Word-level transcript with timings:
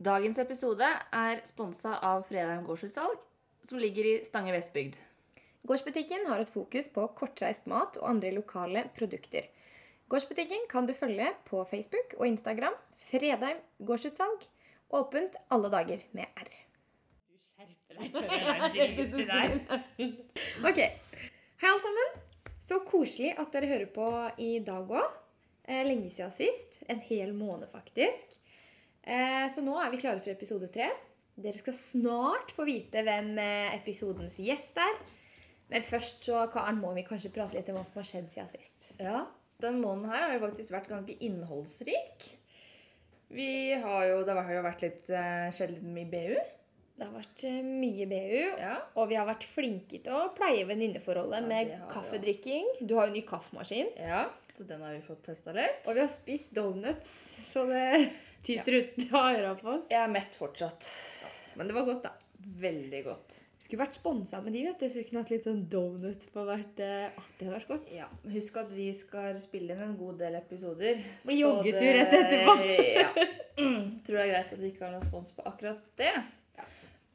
Dagens 0.00 0.38
episode 0.40 0.86
er 1.12 1.42
sponsa 1.44 1.98
av 2.08 2.22
Fredheim 2.24 2.62
gårdsutsalg, 2.64 3.18
som 3.68 3.76
ligger 3.82 4.06
i 4.08 4.12
Stange 4.24 4.54
Vestbygd. 4.54 4.94
Gårdsbutikken 5.68 6.24
har 6.30 6.40
et 6.40 6.48
fokus 6.48 6.88
på 6.94 7.04
kortreist 7.18 7.68
mat 7.68 7.98
og 8.00 8.06
andre 8.08 8.30
lokale 8.32 8.86
produkter. 8.96 9.50
Gårdsbutikken 10.08 10.64
kan 10.72 10.88
du 10.88 10.94
følge 10.96 11.28
på 11.50 11.60
Facebook 11.68 12.16
og 12.16 12.24
Instagram. 12.30 12.78
Fredheim 13.10 13.60
gårdsutsalg. 13.84 14.48
Åpent 14.96 15.36
alle 15.52 15.68
dager 15.76 16.00
med 16.16 16.32
R. 16.46 16.48
Du 17.28 17.52
skjerper 17.52 18.00
deg 18.00 18.16
før 18.16 18.80
jeg 18.80 18.96
driter 18.96 19.28
deg. 19.28 20.18
Ok. 20.70 20.80
Hei, 20.80 21.68
alle 21.68 21.84
sammen. 21.84 22.18
Så 22.56 22.80
koselig 22.88 23.34
at 23.36 23.52
dere 23.52 23.68
hører 23.68 23.92
på 23.92 24.08
i 24.40 24.54
dag 24.64 24.88
òg. 24.88 25.12
Eh, 25.68 25.84
lenge 25.84 26.08
siden 26.08 26.32
sist. 26.32 26.80
En 26.88 27.04
hel 27.04 27.36
måned, 27.36 27.68
faktisk. 27.76 28.39
Eh, 29.06 29.46
så 29.54 29.62
nå 29.64 29.76
er 29.80 29.90
vi 29.94 30.00
klare 30.02 30.20
for 30.20 30.32
episode 30.32 30.68
tre. 30.72 30.90
Dere 31.40 31.56
skal 31.56 31.76
snart 31.78 32.52
få 32.52 32.66
vite 32.68 33.00
hvem 33.06 33.32
eh, 33.40 33.74
episodens 33.78 34.36
gjest 34.42 34.76
er. 34.82 34.98
Men 35.70 35.86
først 35.86 36.26
så 36.26 36.42
Karen, 36.52 36.80
må 36.82 36.90
vi 36.96 37.04
kanskje 37.06 37.30
prate 37.32 37.56
litt 37.56 37.68
om 37.70 37.78
hva 37.78 37.84
som 37.86 38.00
har 38.02 38.08
skjedd 38.08 38.30
siden 38.34 38.50
sist. 38.50 38.90
Ja, 39.00 39.22
den 39.62 39.78
måneden 39.80 40.10
her 40.10 40.26
har 40.26 40.34
jo 40.34 40.42
faktisk 40.48 40.74
vært 40.74 40.88
ganske 40.90 41.14
innholdsrik. 41.22 42.26
Vi 43.30 43.50
har 43.78 44.06
jo, 44.10 44.24
Det 44.26 44.34
har 44.34 44.48
jo 44.56 44.62
vært 44.66 44.80
litt 44.82 45.10
uh, 45.14 45.46
skjedd 45.54 45.76
litt 45.76 45.84
mye 45.86 46.08
BU. 46.10 46.40
Det 46.98 47.06
har 47.06 47.12
vært 47.14 47.44
eh, 47.48 47.60
mye 47.64 48.06
BU, 48.10 48.40
Ja. 48.60 48.72
og 48.98 49.06
vi 49.08 49.16
har 49.16 49.28
vært 49.28 49.46
flinke 49.48 50.00
til 50.02 50.12
å 50.12 50.26
pleie 50.36 50.66
venninneforholdet 50.68 51.38
Ja, 51.40 51.46
med 51.48 51.70
kaffedrikking. 51.94 52.66
Du 52.82 52.96
har 52.98 53.06
jo 53.08 53.14
ny 53.14 53.22
kaffemaskin. 53.28 53.94
ja. 53.96 54.26
Så 54.58 54.66
den 54.68 54.82
har 54.84 54.92
vi 54.92 55.00
fått 55.06 55.22
testa 55.24 55.54
litt. 55.56 55.86
Og 55.88 55.94
vi 55.96 56.02
har 56.02 56.10
spist 56.12 56.50
donuts, 56.52 57.08
så 57.48 57.62
det 57.70 58.10
tyter 58.46 58.80
ut 58.80 59.04
av 59.12 59.28
øra 59.34 59.54
på 59.58 59.70
oss. 59.76 59.86
Jeg 59.92 60.00
er 60.00 60.10
mett 60.12 60.36
fortsatt. 60.38 60.90
Men 61.58 61.70
det 61.70 61.76
var 61.76 61.86
godt, 61.88 62.08
da. 62.08 62.12
Veldig 62.60 63.04
godt. 63.04 63.38
Skulle 63.70 63.84
vært 63.84 64.00
sponsa 64.00 64.40
med 64.42 64.56
de, 64.56 64.64
vet 64.66 64.80
du, 64.82 64.88
så 64.90 64.98
vi 64.98 65.04
kunne 65.06 65.20
hatt 65.22 65.30
litt 65.30 65.44
sånn 65.46 65.60
donut 65.70 66.24
på 66.34 66.42
hvert 66.48 66.80
eh, 66.82 67.04
ah, 67.06 67.26
Det 67.36 67.46
hadde 67.46 67.54
vært 67.54 67.68
godt. 67.70 67.92
Ja, 67.94 68.08
Husk 68.32 68.56
at 68.58 68.72
vi 68.74 68.88
skal 68.96 69.38
spille 69.38 69.76
inn 69.76 69.84
en 69.84 69.96
god 70.00 70.18
del 70.24 70.38
episoder. 70.40 70.98
Blir 71.22 71.38
joggetur 71.38 71.90
rett 72.00 72.16
etterpå. 72.22 72.56
ja. 72.98 73.12
Mm, 73.60 73.98
tror 74.06 74.16
det 74.16 74.22
er 74.22 74.30
greit 74.30 74.52
at 74.54 74.60
vi 74.62 74.68
ikke 74.70 74.86
har 74.86 74.92
noen 74.94 75.02
spons 75.04 75.34
på 75.36 75.42
akkurat 75.44 75.82
det. 76.00 76.14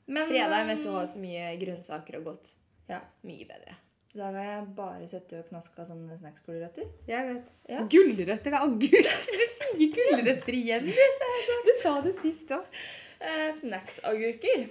Men 0.06 0.28
Fredag 0.30 0.68
vet 0.68 0.84
du 0.84 0.92
um, 0.92 0.98
har 1.00 1.08
så 1.10 1.18
mye 1.18 1.48
grønnsaker 1.58 2.20
og 2.20 2.28
godt. 2.30 2.52
Ja. 2.92 3.00
Mye 3.26 3.48
bedre. 3.50 3.74
I 4.16 4.20
dag 4.22 4.36
har 4.38 4.46
jeg 4.48 4.68
bare 4.78 5.08
sittet 5.12 5.34
og 5.42 5.48
knaska 5.50 5.84
sånne 5.90 6.16
snacksgulrøtter. 6.16 6.86
Jeg 7.10 7.28
vet. 7.28 7.48
Ja. 7.68 7.82
Gulrøtter, 7.92 8.38
det 8.46 8.54
er 8.54 8.62
agurk! 8.64 9.10
Du 9.36 9.42
sier 9.76 9.90
gulrøtter 9.92 10.56
igjen. 10.56 10.86
Du 11.68 11.72
sa 11.82 11.98
det 12.06 12.14
sist 12.16 12.54
òg. 12.56 12.78
Eh, 13.20 13.50
Snacksagurker. 13.58 14.62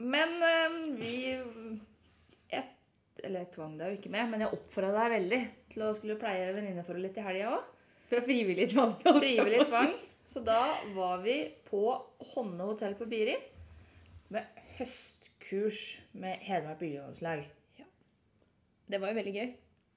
Men 0.00 0.32
eh, 0.48 0.78
vi 0.96 1.12
jeg, 2.54 2.62
Eller 3.20 3.42
jeg 3.42 3.50
tvang 3.52 3.74
deg 3.76 3.92
jo 3.92 3.98
ikke 3.98 4.12
med, 4.14 4.30
men 4.32 4.44
jeg 4.46 4.56
oppfordra 4.56 4.94
deg 4.96 5.12
veldig 5.18 5.40
til 5.74 5.84
å 5.84 5.90
skulle 5.98 6.16
pleie 6.22 6.46
venninneforholdet 6.56 7.10
litt 7.10 7.20
i 7.20 7.26
helga 7.26 7.50
òg. 7.58 7.66
For 8.14 8.24
frivillig 8.24 8.70
tvang. 8.72 8.94
Frivillig 9.18 9.66
tvang. 9.68 9.92
Så 10.24 10.40
da 10.46 10.62
var 10.96 11.20
vi 11.20 11.36
på 11.68 11.82
Honne 12.32 12.70
hotell 12.70 12.96
på 12.96 13.10
Biri 13.12 13.36
med 14.32 14.64
høstkurs 14.78 15.82
med 16.16 16.40
Hedmark 16.48 16.80
bygdeungdomslag. 16.80 17.44
Det 18.90 19.00
var 19.00 19.12
jo 19.12 19.18
veldig 19.20 19.34
gøy. 19.34 19.52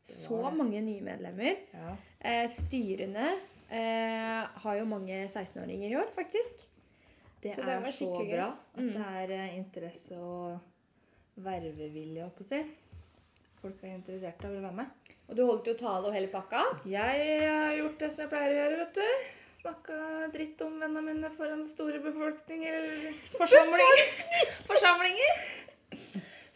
Så 0.07 0.37
mange 0.55 0.79
nye 0.81 1.03
medlemmer. 1.03 1.57
Ja. 1.75 1.95
Eh, 2.23 2.45
styrene 2.49 3.27
eh, 3.69 4.45
har 4.63 4.77
jo 4.79 4.85
mange 4.87 5.25
16-åringer 5.27 5.91
i 5.91 5.97
år, 5.99 6.07
faktisk. 6.15 6.63
Det, 7.43 7.51
Så 7.53 7.61
det 7.67 7.73
er 7.75 7.91
så 7.91 8.07
bra 8.15 8.47
at 8.53 8.79
Mm. 8.81 8.93
det 8.93 9.07
er 9.21 9.33
eh, 9.35 9.57
interesse 9.57 10.15
og 10.17 10.59
vervevilje, 11.35 12.23
holdt 12.23 12.37
på 12.39 12.45
å 12.45 12.47
si. 12.49 12.61
Folk 13.61 13.83
er 13.83 13.97
interessert 13.97 14.45
og 14.45 14.51
vil 14.55 14.63
være 14.63 14.79
med. 14.79 15.11
Og 15.27 15.35
du 15.35 15.43
holdt 15.45 15.67
jo 15.67 15.73
tale 15.75 16.07
og 16.07 16.13
hele 16.15 16.29
pakka. 16.31 16.63
Jeg 16.87 17.41
har 17.43 17.75
gjort 17.75 17.99
det 17.99 18.09
som 18.13 18.23
jeg 18.23 18.31
pleier 18.31 18.53
å 18.53 18.57
gjøre, 18.61 18.79
vet 18.85 18.93
du. 19.01 19.33
Snakka 19.57 19.95
dritt 20.31 20.61
om 20.61 20.79
vennene 20.79 21.01
mine 21.03 21.29
foran 21.33 21.65
store 21.65 21.99
befolkninger 21.99 22.73
eller 22.79 23.13
forsamling. 23.35 24.03
forsamlinger. 24.69 25.39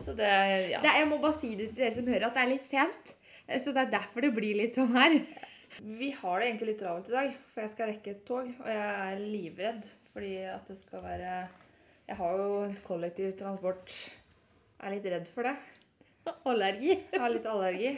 Så 0.01 0.15
det 0.17 0.29
ja. 0.71 0.81
Det, 0.83 0.91
jeg 0.99 1.07
må 1.09 1.17
bare 1.23 1.37
si 1.37 1.53
det 1.59 1.71
til 1.71 1.81
dere 1.83 1.95
som 1.95 2.07
hører, 2.11 2.27
at 2.27 2.37
det 2.37 2.43
er 2.43 2.51
litt 2.51 2.67
sent. 2.67 3.13
Eh, 3.47 3.59
Så 3.61 3.73
det 3.75 3.85
er 3.85 3.91
derfor 3.97 4.25
det 4.25 4.33
blir 4.35 4.57
litt 4.59 4.77
sånn 4.77 4.93
her. 4.97 5.17
Vi 6.01 6.09
har 6.11 6.39
det 6.41 6.47
egentlig 6.49 6.73
litt 6.73 6.81
travelt 6.83 7.07
i 7.09 7.15
dag, 7.15 7.35
for 7.53 7.63
jeg 7.63 7.71
skal 7.71 7.87
rekke 7.93 8.11
et 8.11 8.25
tog. 8.27 8.49
Og 8.59 8.67
jeg 8.67 8.87
er 9.07 9.21
livredd 9.23 9.85
fordi 10.11 10.33
at 10.51 10.67
det 10.67 10.75
skal 10.75 10.99
være 11.05 11.35
Jeg 12.09 12.17
har 12.19 12.41
jo 12.41 12.47
kollektiv 12.83 13.31
transport. 13.39 13.93
Jeg 14.81 14.83
er 14.89 14.95
litt 14.97 15.07
redd 15.13 15.29
for 15.31 15.47
det. 15.47 15.55
Allergi. 16.51 16.91
Jeg 16.97 17.21
har 17.23 17.31
litt 17.31 17.47
allergi. 17.47 17.93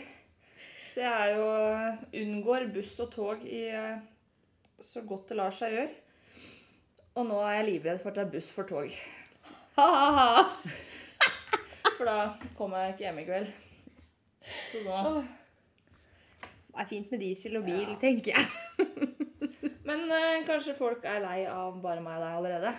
Så 0.86 1.02
jeg 1.02 1.10
er 1.10 1.34
jo 1.40 2.22
unngår 2.22 2.68
buss 2.76 2.94
og 3.02 3.10
tog 3.16 3.42
i 3.50 3.64
eh, 3.74 3.98
så 4.84 5.02
godt 5.08 5.32
det 5.34 5.40
lar 5.40 5.56
seg 5.56 5.74
gjøre. 5.74 5.90
Og 7.18 7.26
nå 7.30 7.40
er 7.46 7.56
jeg 7.58 7.68
livredd 7.72 8.02
for 8.04 8.14
at 8.14 8.20
det 8.20 8.26
er 8.28 8.32
buss 8.36 8.52
for 8.54 8.70
tog. 8.70 8.94
Ha-ha-ha. 9.80 10.46
For 12.04 12.12
da 12.12 12.50
kommer 12.58 12.82
jeg 12.84 12.94
ikke 12.98 13.04
hjem 13.06 13.20
i 13.22 13.24
kveld. 13.30 13.52
Så 14.44 14.80
da... 14.84 15.02
Det 16.74 16.82
er 16.82 16.88
fint 16.90 17.12
med 17.14 17.22
diesel 17.22 17.54
og 17.62 17.64
bil, 17.64 17.86
Ja. 17.94 17.96
tenker 18.02 18.34
jeg. 18.34 18.48
Men 19.88 20.02
eh, 20.12 20.42
kanskje 20.44 20.74
folk 20.76 21.06
er 21.08 21.22
lei 21.24 21.46
av 21.48 21.78
bare 21.84 22.02
meg 22.04 22.18
og 22.18 22.26
deg 22.26 22.36
allerede? 22.42 22.74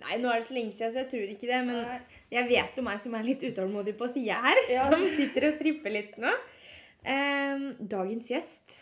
Nei, 0.00 0.16
nå 0.22 0.30
er 0.32 0.40
det 0.40 0.46
så 0.48 0.56
lenge 0.56 0.72
siden, 0.78 0.94
så 0.94 1.02
jeg 1.02 1.10
tror 1.10 1.34
ikke 1.34 1.50
det. 1.50 1.58
Men 1.68 1.82
Nei. 1.84 1.98
jeg 2.38 2.48
vet 2.48 2.80
jo 2.80 2.86
meg 2.86 3.02
som 3.04 3.18
er 3.18 3.26
litt 3.28 3.44
utålmodig 3.44 3.96
på 4.00 4.08
sida 4.14 4.38
her, 4.46 4.62
Ja. 4.72 4.86
som 4.94 5.04
sitter 5.18 5.50
og 5.50 5.60
tripper 5.60 5.92
litt 5.98 6.16
nå. 6.22 6.32
Ehm, 7.04 7.68
dagens 7.92 8.32
gjest, 8.32 8.78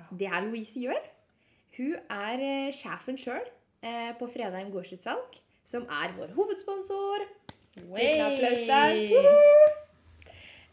Ja. 0.00 0.08
det 0.18 0.32
er 0.34 0.48
Louise 0.48 0.82
Gjør. 0.82 1.04
Hun 1.78 1.94
er 2.10 2.42
eh, 2.42 2.72
sjefen 2.74 3.14
sjøl 3.20 3.44
eh, 3.86 4.10
på 4.18 4.26
Fredheim 4.34 4.74
gårdsutsalg, 4.74 5.38
som 5.68 5.86
er 5.86 6.16
vår 6.18 6.34
hovedsponsor. 6.34 7.28
Liten 7.86 8.24
applaus 8.26 8.62
der. 8.68 8.98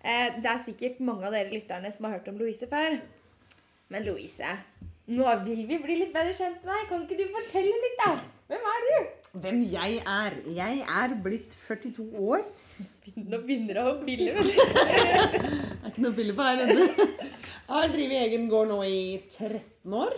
Eh, 0.06 0.36
det 0.42 0.50
er 0.52 0.62
sikkert 0.62 1.00
mange 1.02 1.26
av 1.26 1.34
dere 1.34 1.50
lytterne 1.54 1.90
som 1.94 2.06
har 2.08 2.18
hørt 2.18 2.28
om 2.30 2.38
Louise 2.38 2.68
før. 2.70 2.98
Men 3.94 4.06
Louise, 4.06 4.52
nå 5.10 5.26
vil 5.46 5.64
vi 5.70 5.80
bli 5.82 6.00
litt 6.02 6.14
bedre 6.14 6.34
kjent 6.38 6.62
med 6.66 6.72
deg. 6.74 6.88
Kan 6.90 7.06
ikke 7.06 7.18
du 7.22 7.26
fortelle 7.34 7.80
litt, 7.86 7.98
da? 8.04 8.12
Hvem 8.50 8.68
er 8.72 8.84
du? 8.86 9.30
Hvem 9.42 9.64
jeg 9.72 10.02
er? 10.06 10.36
Jeg 10.58 10.84
er 10.86 11.16
blitt 11.26 11.56
42 11.66 12.06
år. 12.22 12.44
Nå 13.16 13.40
begynner 13.46 13.80
det 13.80 13.86
å 13.86 13.96
pille. 14.06 14.36
Det 15.86 15.92
er 15.92 15.92
ikke 15.92 16.04
noe 16.06 16.18
pille 16.18 16.34
på 16.38 16.46
her. 16.46 16.62
ennå. 16.66 16.86
Har 17.70 17.90
drevet 17.94 18.24
egen 18.28 18.48
gård 18.50 18.70
nå 18.74 18.80
i 18.86 19.22
13 19.30 19.94
år. 19.98 20.16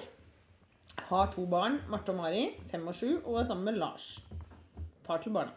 Har 1.08 1.32
to 1.32 1.46
barn, 1.48 1.80
Marte 1.92 2.12
og 2.12 2.20
Mari, 2.20 2.50
5 2.72 2.88
og 2.92 2.96
7, 2.96 3.08
og 3.24 3.40
er 3.40 3.48
sammen 3.48 3.70
med 3.70 3.80
Lars. 3.80 4.08
Far 5.08 5.22
til 5.24 5.36
barna. 5.36 5.54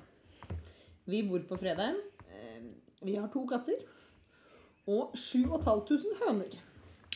Vi 1.10 1.22
bor 1.26 1.43
på 1.48 1.59
Fredheim. 1.59 1.97
Eh, 2.31 2.62
Vi 3.03 3.16
har 3.16 3.28
to 3.32 3.44
katter. 3.48 3.81
Og 4.91 5.15
7500 5.16 6.19
høner. 6.21 6.59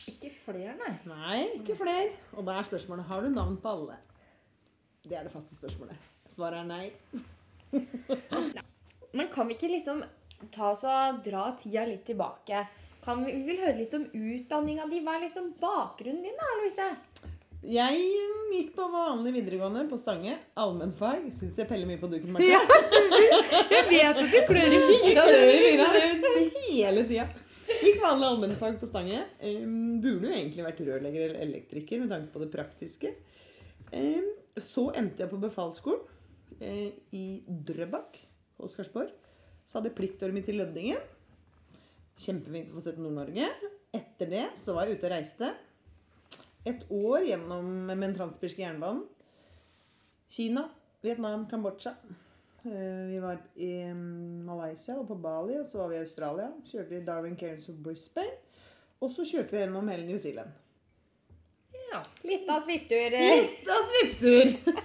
Ikke 0.09 0.29
flere, 0.33 0.75
nei. 0.77 0.93
Nei, 1.09 1.37
ikke 1.59 1.75
flere. 1.79 2.11
Og 2.37 2.45
da 2.45 2.59
er 2.59 2.67
spørsmålet 2.67 3.07
har 3.09 3.23
du 3.25 3.29
navn 3.33 3.57
på 3.61 3.71
alle. 3.71 3.97
Det 5.05 5.17
er 5.17 5.27
det 5.27 5.33
faste 5.33 5.55
spørsmålet. 5.55 6.09
Svaret 6.29 6.61
er 6.61 6.67
nei. 6.69 6.91
Men 9.17 9.29
kan 9.33 9.47
vi 9.47 9.55
ikke 9.55 9.71
liksom 9.71 10.03
ta 10.53 10.71
oss 10.73 10.83
og 10.89 11.21
dra 11.25 11.47
tida 11.59 11.85
litt 11.89 12.05
tilbake? 12.09 12.65
Kan 13.05 13.23
vi, 13.25 13.33
vi 13.37 13.43
vil 13.51 13.61
høre 13.61 13.77
litt 13.79 13.93
om 13.97 14.05
utdanninga 14.09 14.87
di. 14.91 15.01
Hva 15.05 15.17
er 15.17 15.25
liksom 15.27 15.51
bakgrunnen 15.61 16.25
din, 16.25 16.37
da, 16.39 16.53
Louise? 16.59 16.87
Jeg 17.65 18.01
gikk 18.53 18.75
på 18.75 18.85
vanlig 18.93 19.31
videregående 19.39 19.85
på 19.89 19.97
Stange. 19.97 20.35
Allmennfag. 20.61 21.25
Syns 21.33 21.55
jeg 21.57 21.67
peller 21.69 21.89
mye 21.89 22.01
på 22.01 22.09
duken, 22.11 22.35
Marte. 22.35 22.45
Ja, 22.45 22.61
jeg 23.71 23.87
vet 23.89 24.19
at 24.21 24.29
du 24.29 24.37
klør 24.49 24.75
i 24.75 24.81
det 24.83 26.45
hele 26.67 27.05
tida. 27.09 27.25
Gikk 27.65 27.99
vanlig 28.03 28.29
allmennfag 28.29 28.77
på 28.81 28.89
Stange. 28.89 29.23
Um, 29.41 29.97
burde 30.03 30.29
jo 30.29 30.35
egentlig 30.37 30.67
vært 30.67 30.83
rørlegger 30.85 31.25
eller 31.25 31.41
elektriker 31.47 32.03
med 32.03 32.13
tanke 32.13 32.31
på 32.35 32.43
det 32.43 32.51
praktiske. 32.53 33.15
Um, 33.89 34.29
så 34.61 34.87
endte 34.95 35.25
jeg 35.25 35.33
på 35.33 35.41
befalsskolen 35.41 36.05
eh, 36.61 36.93
i 37.17 37.25
Drøbak 37.47 38.21
Oscarsborg. 38.61 39.09
Så 39.65 39.79
hadde 39.79 39.89
jeg 39.89 39.97
pliktåret 39.97 40.37
mitt 40.37 40.49
i 40.53 40.55
Lødingen. 40.55 41.01
Kjempefint 42.15 42.69
å 42.69 42.77
få 42.77 42.85
sett 42.85 43.01
Nord-Norge. 43.01 43.49
Etter 43.95 44.29
det 44.31 44.45
så 44.61 44.77
var 44.77 44.85
jeg 44.85 44.99
ute 44.99 45.09
og 45.09 45.15
reiste. 45.17 45.49
Et 46.65 46.85
år 46.89 47.25
gjennom 47.27 47.65
med 47.85 48.01
den 48.01 48.15
transpirske 48.17 48.63
jernbanen. 48.63 49.03
Kina, 50.29 50.63
Vietnam, 51.05 51.45
Kambodsja. 51.49 51.93
Eh, 52.65 53.05
Vi 53.11 53.19
var 53.21 53.37
i 53.55 53.71
mm, 53.93 54.45
Malaysia 54.47 54.95
og 54.97 55.07
på 55.07 55.15
Bali, 55.21 55.59
og 55.59 55.67
så 55.69 55.83
var 55.83 55.91
vi 55.91 55.99
i 55.99 56.03
Australia. 56.03 56.49
Kjørte 56.65 56.89
vi 56.95 57.03
Darwin 57.05 57.37
Cairns 57.37 57.69
of 57.69 57.77
Brisbane. 57.85 58.33
Og 59.01 59.11
så 59.13 59.25
kjørte 59.29 59.53
vi 59.53 59.61
gjennom 59.61 59.87
hele 59.93 60.07
New 60.07 60.17
Zealand. 60.17 60.49
Ja. 61.91 62.01
Litt 62.25 62.49
av 62.49 62.65
svipptur. 62.65 63.13
Litt 63.13 63.69
av 63.69 63.85
svipptur! 63.91 64.81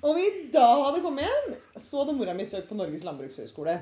Og 0.00 0.16
vi 0.16 0.26
da 0.52 0.66
hadde 0.80 1.02
kommet 1.04 1.28
hjem, 1.28 1.56
så 1.76 2.02
hadde 2.02 2.16
mora 2.16 2.32
mi 2.34 2.46
søkt 2.48 2.70
på 2.70 2.76
Norges 2.78 3.04
landbrukshøgskole. 3.04 3.76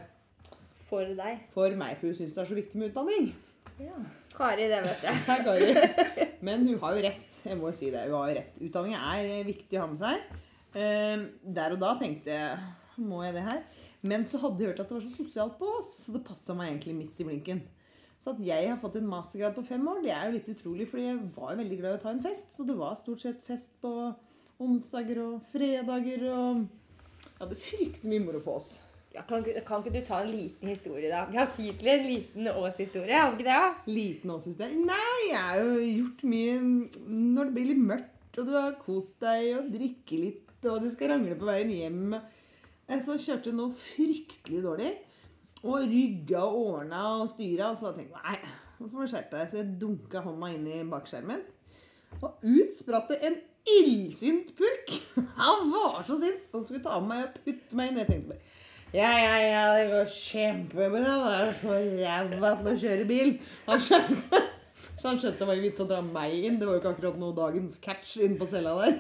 For 0.88 1.14
deg. 1.16 1.44
For 1.54 1.76
meg, 1.78 1.94
for 2.00 2.10
hun 2.10 2.16
syns 2.18 2.34
det 2.34 2.42
er 2.42 2.50
så 2.50 2.58
viktig 2.58 2.80
med 2.80 2.90
utdanning. 2.90 3.30
Ja. 3.78 3.94
Kari, 4.34 4.66
det 4.68 4.82
vet 4.84 5.06
jeg. 5.06 5.22
Hei, 5.28 5.38
Kari. 5.46 6.27
Men 6.44 6.66
hun 6.68 6.78
har 6.82 6.96
jo 6.96 7.02
rett. 7.02 7.38
Jeg 7.44 7.58
må 7.58 7.70
jo 7.70 7.76
si 7.76 7.88
det. 7.90 8.04
Hun 8.08 8.18
har 8.20 8.30
jo 8.30 8.36
rett. 8.38 8.60
Utdanning 8.68 8.94
er 8.98 9.24
eh, 9.26 9.46
viktig 9.46 9.78
å 9.78 9.84
ha 9.84 9.88
med 9.90 10.00
seg. 10.00 10.36
Eh, 10.78 11.24
Der 11.58 11.74
og 11.74 11.80
da 11.82 11.94
tenkte 11.98 12.34
jeg 12.34 13.02
Må 13.02 13.22
jeg 13.24 13.34
det 13.38 13.44
her? 13.46 13.62
Men 14.02 14.26
så 14.26 14.40
hadde 14.42 14.62
jeg 14.62 14.72
hørt 14.72 14.80
at 14.82 14.90
det 14.90 14.96
var 14.98 15.04
så 15.04 15.14
sosialt 15.14 15.58
på 15.58 15.66
oss, 15.78 15.90
så 16.04 16.14
det 16.14 16.24
passa 16.26 16.54
meg 16.54 16.72
egentlig 16.72 16.96
midt 16.98 17.20
i 17.22 17.26
blinken. 17.26 17.60
Så 18.18 18.32
at 18.32 18.40
jeg 18.42 18.66
har 18.66 18.78
fått 18.82 18.96
en 18.98 19.06
mastergrad 19.06 19.54
på 19.54 19.62
fem 19.66 19.84
år, 19.90 20.00
det 20.02 20.10
er 20.14 20.26
jo 20.26 20.34
litt 20.34 20.50
utrolig, 20.50 20.88
fordi 20.90 21.04
jeg 21.06 21.20
var 21.36 21.52
jo 21.52 21.60
veldig 21.60 21.78
glad 21.78 21.94
i 21.94 21.98
å 21.98 22.02
ta 22.02 22.10
en 22.10 22.22
fest. 22.22 22.50
Så 22.54 22.66
det 22.66 22.74
var 22.78 22.98
stort 22.98 23.22
sett 23.22 23.44
fest 23.46 23.76
på 23.82 23.92
onsdager 24.62 25.22
og 25.22 25.46
fredager 25.52 26.26
og 26.32 26.64
Jeg 27.28 27.38
hadde 27.38 27.58
fryktelig 27.62 28.10
mye 28.10 28.24
moro 28.26 28.42
på 28.42 28.56
oss. 28.58 28.70
Ja, 29.14 29.22
kan, 29.24 29.44
kan 29.64 29.80
ikke 29.80 29.94
du 29.94 30.02
ta 30.04 30.18
en 30.20 30.30
liten 30.30 30.68
historie, 30.68 31.08
da? 31.08 31.22
Vi 31.30 31.38
har 31.40 31.48
tid 31.56 31.78
til 31.80 31.88
en 31.94 32.04
liten 32.06 32.48
Ås-historie. 32.52 33.16
har 33.16 33.30
vi 33.32 33.38
ikke 33.38 33.48
det? 33.48 33.56
da? 33.56 33.70
Liten 33.88 34.32
Ås-historie? 34.34 34.82
Nei, 34.84 35.14
jeg 35.30 35.40
har 35.40 35.62
jo 35.64 35.78
gjort 35.80 36.24
mye 36.28 36.58
når 37.08 37.48
det 37.48 37.54
blir 37.56 37.70
litt 37.70 37.86
mørkt, 37.88 38.38
og 38.38 38.50
du 38.50 38.52
har 38.54 38.76
kost 38.82 39.16
deg 39.24 39.48
og 39.56 39.70
drikke 39.72 40.20
litt, 40.20 40.52
og 40.68 40.82
du 40.84 40.90
skal 40.92 41.14
rangle 41.14 41.38
på 41.40 41.48
veien 41.48 41.72
hjem. 41.72 42.18
Men 42.88 43.04
så 43.04 43.16
kjørte 43.20 43.54
noe 43.56 43.72
fryktelig 43.74 44.60
dårlig, 44.64 44.92
og 45.64 45.88
rygga 45.88 46.44
og 46.44 46.60
ordna 46.76 47.02
og 47.22 47.32
styra, 47.32 47.72
og 47.72 47.80
så 47.80 47.94
tenkte 47.96 48.20
jeg 48.20 48.36
nei, 48.36 48.52
nå 48.78 48.90
får 48.92 49.00
du 49.00 49.12
skjerpe 49.14 49.40
deg. 49.40 49.48
Så 49.50 49.60
jeg 49.62 49.72
dunka 49.80 50.22
hånda 50.22 50.52
inn 50.52 50.68
i 50.68 50.84
bakskjermen, 50.92 51.42
og 52.20 52.44
ut 52.44 52.76
spratt 52.78 53.10
det 53.14 53.18
en 53.24 53.40
illsint 53.68 54.52
purk. 54.60 54.94
Han 55.40 55.72
var 55.72 56.04
så 56.06 56.20
sint, 56.20 56.44
og 56.52 56.68
skulle 56.68 56.84
ta 56.84 57.00
med 57.00 57.10
meg 57.14 57.26
og 57.26 57.42
putte 57.48 57.80
meg 57.80 57.90
inn. 57.90 58.00
Jeg 58.04 58.12
tenkte 58.12 58.36
bare 58.36 58.54
ja, 58.96 59.08
ja, 59.20 59.34
ja, 59.42 59.64
det 59.76 59.88
går 59.90 60.12
kjempebra. 60.12 61.16
Det 61.24 61.32
er 61.38 61.50
så 61.58 61.74
ræva 61.98 62.52
til 62.60 62.70
å 62.70 62.78
kjøre 62.84 63.08
bil. 63.08 63.34
Han 63.66 63.82
skjønte 63.84 64.40
Så 64.98 65.10
han 65.10 65.18
skjønte 65.20 65.38
det 65.38 65.46
var 65.46 65.58
ikke 65.58 65.68
vits 65.68 65.82
å 65.84 65.88
dra 65.90 65.98
meg 66.02 66.34
inn. 66.38 66.56
Det 66.58 66.66
var 66.66 66.78
jo 66.78 66.82
ikke 66.82 66.94
akkurat 66.96 67.18
noe 67.20 67.36
dagens 67.36 67.76
catch 67.82 68.16
inne 68.24 68.38
på 68.40 68.48
cella 68.50 68.72
der. 68.80 68.96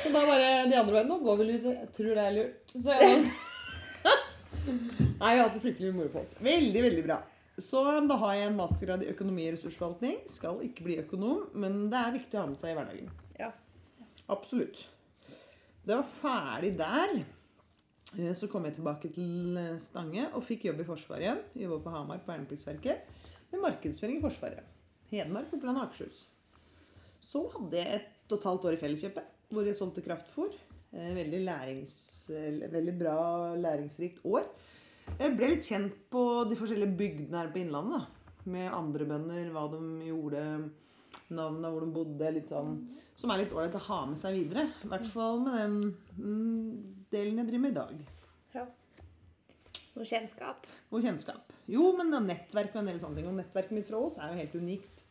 Så 0.00 0.10
da 0.10 0.24
bare 0.26 0.48
de 0.70 0.78
andre 0.78 0.96
bare 0.96 1.04
Nå 1.06 1.20
går 1.22 1.42
vi, 1.42 1.50
Lise. 1.52 1.74
Jeg 1.76 1.92
tror 1.94 2.16
det 2.16 2.24
er 2.24 2.34
lurt. 2.38 2.72
Så 2.72 2.96
jeg 2.96 3.18
også... 3.18 3.50
Nei, 4.64 5.30
vi 5.34 5.38
har 5.38 5.44
hatt 5.44 5.54
det 5.54 5.62
fryktelig 5.62 5.92
moro 5.94 6.10
på 6.12 6.22
oss. 6.24 6.34
Veldig, 6.42 6.82
veldig 6.88 7.04
bra. 7.04 7.20
Så 7.60 7.84
da 8.08 8.16
har 8.18 8.34
jeg 8.34 8.48
en 8.48 8.58
mastergrad 8.58 9.04
i 9.04 9.12
økonomi 9.12 9.44
og 9.46 9.54
ressursforvaltning. 9.54 10.16
Skal 10.32 10.58
ikke 10.66 10.88
bli 10.88 10.98
økonom, 11.04 11.44
men 11.60 11.84
det 11.92 12.00
er 12.00 12.16
viktig 12.16 12.38
å 12.38 12.42
ha 12.42 12.50
med 12.50 12.58
seg 12.58 12.72
i 12.72 12.78
hverdagen. 12.78 13.12
Ja. 13.38 13.52
Absolutt. 14.32 14.86
Det 15.84 15.94
var 16.00 16.08
ferdig 16.08 16.72
der. 16.80 17.18
Eh, 18.18 18.32
Så 18.34 18.48
kom 18.50 18.64
jeg 18.68 18.76
tilbake 18.78 19.10
til 19.12 19.56
eh, 19.60 19.78
Stange 19.82 20.28
og 20.34 20.44
fikk 20.46 20.68
jobb 20.68 20.80
i 20.84 20.86
Forsvaret 20.88 21.24
igjen. 21.26 21.42
Jobba 21.64 21.80
på 21.86 21.94
Hamar 21.94 22.22
på 22.24 22.32
Vernepliktsverket 22.32 23.08
med 23.52 23.62
markedsføring 23.64 24.18
i 24.18 24.24
Forsvaret. 24.24 24.64
Hedmark, 25.10 25.52
Oppland 25.54 25.78
og 25.78 25.88
Akershus. 25.88 26.24
Så 27.24 27.46
hadde 27.54 27.80
jeg 27.80 28.00
et 28.00 28.10
og 28.32 28.38
et 28.38 28.46
halvt 28.48 28.64
år 28.70 28.74
i 28.74 28.80
Felleskjøpet, 28.80 29.26
hvor 29.52 29.66
jeg 29.68 29.76
solgte 29.76 30.02
kraftfôr. 30.04 30.54
Eh, 30.94 31.10
Veldig, 31.18 31.42
lærings, 31.44 31.96
veldig 32.72 32.94
bra 32.98 33.16
læringsrikt 33.60 34.22
år. 34.24 34.46
Jeg 35.18 35.34
ble 35.36 35.50
litt 35.52 35.66
kjent 35.68 35.92
på 36.10 36.22
de 36.48 36.56
forskjellige 36.56 36.96
bygdene 36.96 37.36
her 37.42 37.50
på 37.52 37.60
Innlandet. 37.60 38.00
da. 38.00 38.30
Med 38.50 38.72
andre 38.72 39.04
bønder, 39.08 39.50
hva 39.52 39.66
de 39.72 39.80
gjorde, 40.08 40.40
navnene, 41.32 41.70
hvor 41.72 41.84
de 41.84 41.92
bodde. 41.92 42.32
litt 42.34 42.48
sånn, 42.52 42.88
Som 43.16 43.30
er 43.30 43.38
litt 43.44 43.52
ålreit 43.52 43.74
å 43.76 43.84
ha 43.86 44.06
med 44.06 44.18
seg 44.18 44.34
videre. 44.34 44.64
I 44.84 44.88
hvert 44.88 45.06
fall 45.12 45.40
med 45.44 45.54
den 45.60 45.96
mm, 46.18 46.93
delen 47.14 47.40
jeg 47.40 47.50
driver 47.52 47.64
med 47.64 47.74
i 47.74 47.80
dag. 47.80 48.04
Og 49.94 50.02
kjennskap. 50.10 50.66
Og 50.90 51.04
kjennskap. 51.04 51.52
Jo, 51.70 51.92
men 51.94 52.10
da 52.10 52.18
nettverk 52.22 52.72
og 52.74 52.80
en 52.82 52.90
del 52.90 52.98
sånne 53.02 53.20
ting. 53.20 53.28
Og 53.30 53.36
nettverket 53.38 53.76
mitt 53.76 53.86
fra 53.86 54.00
Ås 54.02 54.18
er 54.18 54.32
jo 54.32 54.40
helt 54.40 54.56
unikt. 54.58 55.04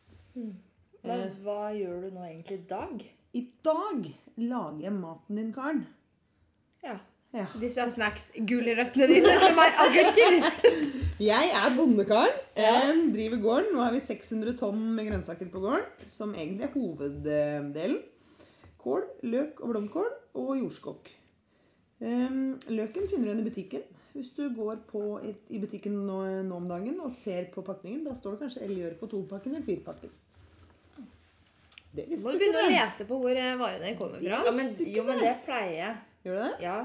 Men 1.04 1.24
hva 1.44 1.70
gjør 1.72 2.04
du 2.04 2.10
nå 2.12 2.26
egentlig 2.26 2.58
i 2.60 2.66
dag? 2.68 3.04
I 3.34 3.42
dag 3.64 4.06
lager 4.44 4.84
jeg 4.84 4.94
maten 4.98 5.40
din, 5.40 5.50
Karen. 5.56 5.82
Ja. 6.84 6.98
Ja. 7.34 7.48
Disse 7.58 7.88
snacks-gulrøttene 7.90 9.08
dine 9.10 9.32
som 9.42 9.58
er 9.58 9.80
agurker. 9.88 10.36
Jeg 11.30 11.50
er 11.56 11.74
bondekaren. 11.74 12.36
Ja. 12.58 12.92
Driver 13.14 13.40
gården. 13.42 13.72
Nå 13.74 13.82
har 13.82 13.94
vi 13.94 14.02
600 14.04 14.54
tonn 14.60 14.84
med 14.94 15.08
grønnsaker 15.08 15.50
på 15.50 15.62
gården, 15.64 15.88
som 16.06 16.34
egentlig 16.36 16.68
er 16.68 16.72
hoveddelen. 16.76 18.00
Kål, 18.82 19.06
løk 19.26 19.62
og 19.64 19.72
blomkål 19.72 20.10
og 20.42 20.56
jordskokk. 20.60 21.10
Em, 22.04 22.40
løken 22.68 23.06
finner 23.08 23.24
du 23.24 23.30
igjen 23.30 23.42
i 23.42 23.48
butikken. 23.48 23.84
Hvis 24.14 24.30
du 24.36 24.44
går 24.54 24.82
på 24.86 25.00
et, 25.26 25.40
i 25.50 25.58
butikken 25.58 25.96
nå, 26.06 26.18
nå 26.46 26.58
om 26.60 26.66
dagen 26.70 27.00
og 27.02 27.10
ser 27.14 27.48
på 27.54 27.64
pakningen, 27.66 28.04
da 28.06 28.12
står 28.14 28.36
det 28.36 28.44
kanskje 28.44 28.66
Elgjør 28.68 28.98
på 29.00 29.08
topakken 29.10 29.56
eller 29.56 29.66
firpakken. 29.66 30.12
Det 31.94 32.04
visste 32.10 32.30
du 32.30 32.34
du 32.34 32.36
Må 32.36 32.38
begynne 32.42 32.62
å 32.62 32.70
lese 32.70 33.06
på 33.08 33.18
hvor 33.22 33.38
eh, 33.38 33.54
varene 33.58 33.94
kommer 33.98 34.20
fra. 34.20 34.26
ja 34.26 34.52
men, 34.54 34.70
jo, 34.78 35.06
men 35.06 35.22
det. 35.22 35.32
pleier 35.46 35.74
jeg. 35.78 35.96
Gjør 36.26 36.38
du 36.38 36.42
det? 36.44 36.52
Ja. 36.62 36.76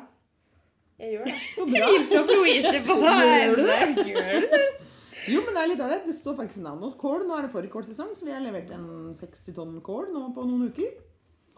Jeg 1.00 1.14
gjør 1.16 1.30
det. 1.30 1.36
Så 1.56 1.68
bra. 1.70 1.90
Tvilsom 1.90 2.34
Louise 2.34 2.82
på 2.86 2.98
Gjør 3.04 3.60
du? 3.60 3.64
Gjør 4.10 4.46
du 4.46 4.50
det? 4.54 4.64
Jo, 5.30 5.44
men 5.44 5.54
det 5.54 5.62
er 5.62 5.70
litt 5.70 5.82
ålreit. 5.84 6.06
Det 6.08 6.16
står 6.16 6.38
faktisk 6.38 6.64
navn 6.64 6.82
hos 6.86 6.98
kål. 7.00 7.26
Nå 7.28 7.38
er 7.38 7.46
det 7.46 7.54
fårikålsesong, 7.54 8.14
så 8.18 8.26
vi 8.26 8.34
har 8.34 8.42
levert 8.44 8.72
en 8.74 9.14
60 9.18 9.56
tonn 9.58 9.78
kål 9.86 10.10
nå 10.16 10.30
på 10.36 10.46
noen 10.48 10.70
uker. 10.72 10.94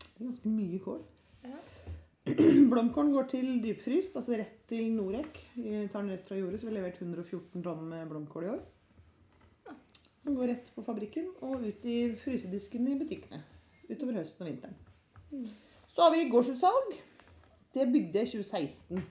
Det 0.01 0.17
er 0.17 0.27
ganske 0.27 0.51
mye 0.51 0.79
kål. 0.83 1.01
Blomkålen 2.71 3.11
går 3.13 3.27
til 3.31 3.47
dypfryst, 3.63 4.15
altså 4.19 4.37
rett 4.39 4.61
til 4.69 4.91
Norec. 4.93 5.39
Vi 5.55 5.81
tar 5.91 6.03
den 6.03 6.13
rett 6.13 6.27
fra 6.27 6.37
jordet, 6.37 6.59
så 6.59 6.67
vi 6.67 6.71
har 6.71 6.77
levert 6.79 7.01
114 7.01 7.63
tonn 7.65 7.83
med 7.89 8.07
blomkål 8.09 8.45
i 8.45 8.51
år. 8.53 8.61
Som 10.21 10.37
går 10.37 10.51
rett 10.51 10.69
på 10.75 10.83
fabrikken 10.85 11.31
og 11.41 11.65
ut 11.65 11.85
i 11.89 11.97
frysedisken 12.21 12.87
i 12.91 12.97
butikkene. 12.99 13.41
Utover 13.89 14.19
høsten 14.21 14.45
og 14.45 14.51
vinteren. 14.51 15.47
Så 15.91 16.05
har 16.05 16.13
vi 16.13 16.27
gårdsutsalg. 16.29 16.99
Det 17.73 17.87
bygde 17.89 18.21
jeg 18.21 18.27
i 18.27 18.31
2016. 18.35 19.01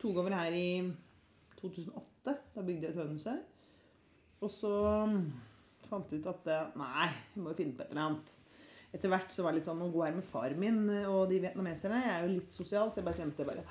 Tok 0.00 0.22
over 0.24 0.34
her 0.34 0.56
i 0.56 0.68
2008. 1.60 2.34
Da 2.56 2.64
bygde 2.64 2.88
jeg 2.88 2.96
et 2.96 3.00
hønse. 3.00 3.36
Og 4.42 4.52
så 4.52 4.72
mm, 5.06 5.20
fant 5.86 6.12
jeg 6.12 6.24
ut 6.24 6.32
at 6.32 6.50
nei, 6.76 7.06
jeg 7.06 7.44
må 7.44 7.52
jo 7.52 7.60
finne 7.60 7.76
på 7.76 7.86
et 7.86 7.94
eller 7.94 8.08
annet. 8.10 8.34
Etter 8.94 9.10
hvert 9.10 9.32
så 9.34 9.44
var 9.44 9.52
det 9.52 9.60
litt 9.60 9.68
sånn 9.68 9.82
å 9.82 9.90
gå 9.92 10.04
her 10.06 10.14
med 10.16 10.24
far 10.24 10.54
min 10.58 10.84
eh, 10.92 11.08
og 11.10 11.26
de 11.30 11.40
vietnameserne. 11.42 12.02
Jeg 12.04 12.12
er 12.12 12.26
jo 12.26 12.34
litt 12.36 12.54
sosial, 12.54 12.92
så 12.92 13.00
jeg 13.00 13.08
bare 13.08 13.18
kjente 13.18 13.46
bare 13.48 13.64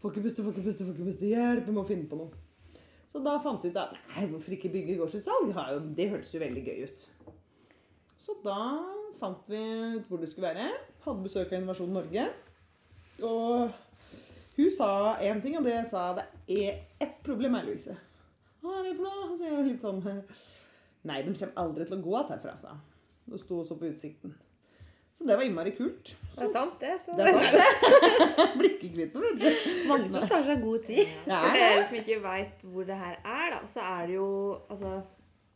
Får 0.00 0.12
ikke 0.12 0.24
puste, 0.28 0.44
får 0.44 0.54
ikke 0.54 0.66
puste, 0.68 0.86
får 0.86 0.94
ikke 0.94 1.08
puste. 1.10 1.32
Hjelp, 1.32 1.66
jeg 1.68 1.76
må 1.76 1.84
finne 1.88 2.08
på 2.08 2.20
noe. 2.20 2.44
Så 3.08 3.22
da 3.24 3.38
fant 3.40 3.64
vi 3.64 3.72
ut 3.72 3.80
at 3.80 3.94
nei, 4.12 4.26
hvorfor 4.28 4.54
ikke 4.56 4.70
bygge 4.72 4.98
gårdsutsalg? 5.00 5.52
Det 5.96 6.10
hørtes 6.12 6.34
jo 6.34 6.42
veldig 6.42 6.64
gøy 6.66 6.82
ut. 6.88 7.06
Så 8.20 8.36
da 8.44 8.58
fant 9.18 9.48
vi 9.50 9.60
ut 9.96 10.08
hvor 10.10 10.20
det 10.20 10.28
skulle 10.30 10.50
være. 10.50 10.68
Hadde 11.04 11.24
besøk 11.24 11.52
av 11.52 11.60
Innovasjon 11.60 11.94
Norge. 11.96 12.26
Og 13.24 13.72
hun 14.58 14.70
sa 14.74 14.90
én 15.24 15.40
ting, 15.42 15.56
og 15.58 15.64
det 15.66 15.80
sa 15.90 16.10
det 16.18 16.26
er 16.52 16.84
ett 17.00 17.18
problem 17.24 17.56
her, 17.56 17.66
Louise. 17.66 17.96
Hva 18.62 18.80
er 18.80 18.88
det 18.88 18.96
for 18.98 19.06
noe? 19.08 19.32
Så 19.38 19.46
jeg 19.46 19.56
er 19.56 19.68
litt 19.68 19.84
sånn 19.84 20.02
Nei, 21.08 21.22
de 21.22 21.30
kommer 21.30 21.60
aldri 21.62 21.86
til 21.86 21.94
å 21.94 22.04
gå 22.04 22.14
igjen 22.18 22.32
herfra, 22.34 22.56
sa 22.60 22.74
hun. 22.74 22.86
Og 23.32 23.40
sto 23.42 23.58
og 23.62 23.66
så 23.68 23.76
på 23.78 23.90
utsikten. 23.90 24.34
Så 25.12 25.24
det 25.24 25.36
var 25.36 25.42
innmari 25.42 25.72
kult. 25.74 26.12
Det 26.36 26.44
er 26.46 26.50
sant, 26.52 26.76
det. 26.80 26.92
Så. 27.02 27.14
Det 27.18 27.24
er 27.26 27.32
sant, 27.34 27.56
det. 27.58 28.48
Blir 28.60 28.74
ikke 28.76 28.90
kvitt 28.94 29.16
noe, 29.16 29.32
vet 29.40 29.40
du. 29.64 29.70
Mange 29.88 30.10
som 30.14 30.26
tar 30.30 30.44
seg 30.46 30.62
god 30.62 30.84
tid. 30.86 31.04
Ja, 31.26 31.40
For 31.42 31.56
er 31.56 31.62
dere 31.64 31.86
som 31.88 31.98
ikke 31.98 32.18
veit 32.22 32.64
hvor 32.68 32.86
det 32.86 32.98
her 33.00 33.16
er, 33.24 33.48
da, 33.56 33.60
så 33.66 33.86
er 33.88 34.06
det 34.06 34.14
jo 34.18 34.28
altså, 34.68 34.92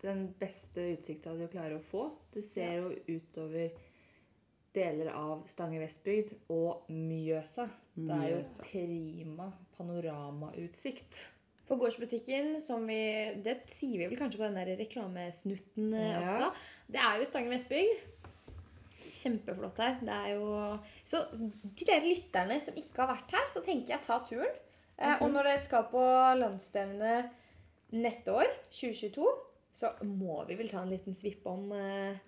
den 0.02 0.24
beste 0.40 0.88
utsikta 0.96 1.36
du 1.38 1.44
klarer 1.52 1.76
å 1.78 1.84
få. 1.92 2.08
Du 2.34 2.40
ser 2.42 2.80
jo 2.80 2.90
utover 3.06 3.70
deler 4.74 5.12
av 5.12 5.44
Stange 5.52 5.78
Vestbygd 5.82 6.32
og 6.50 6.88
Mjøsa. 6.90 7.68
Det 7.94 8.18
er 8.18 8.28
jo 8.32 8.42
prima 8.64 9.50
panoramautsikt. 9.76 11.20
For 11.68 11.78
gårdsbutikken, 11.80 12.56
som 12.60 12.86
vi 12.88 12.98
Det 13.44 13.62
sier 13.70 13.98
vi 14.02 14.08
vel 14.10 14.18
kanskje 14.18 14.40
på 14.40 14.48
den 14.48 14.58
der 14.58 14.72
reklamesnutten 14.80 15.92
eh, 15.94 16.08
Ja. 16.10 16.22
også. 16.24 16.48
Det 16.92 17.00
er 17.00 17.18
jo 17.20 17.28
Stange 17.28 17.52
Vestbygd. 17.52 18.02
Kjempeflott 19.12 19.78
her. 19.78 19.96
Det 20.00 20.16
er 20.16 20.28
jo 20.34 20.78
Så 21.06 21.22
til 21.76 21.86
dere 21.86 22.08
lytterne 22.08 22.58
som 22.60 22.74
ikke 22.74 23.04
har 23.04 23.12
vært 23.14 23.30
her, 23.36 23.46
så 23.52 23.62
tenker 23.64 23.94
jeg 23.94 24.02
ta 24.06 24.18
turen. 24.28 24.52
Eh, 24.98 25.16
og 25.22 25.30
når 25.32 25.48
dere 25.48 25.62
skal 25.62 25.86
på 25.90 26.02
landsstevne 26.38 27.14
neste 27.92 28.32
år, 28.32 28.50
2022, 28.70 29.26
så 29.72 29.90
må 30.04 30.42
vi 30.48 30.54
vel 30.58 30.68
ta 30.70 30.82
en 30.82 30.90
liten 30.92 31.14
svipp 31.16 31.46
om 31.48 31.72
eh, 31.72 32.18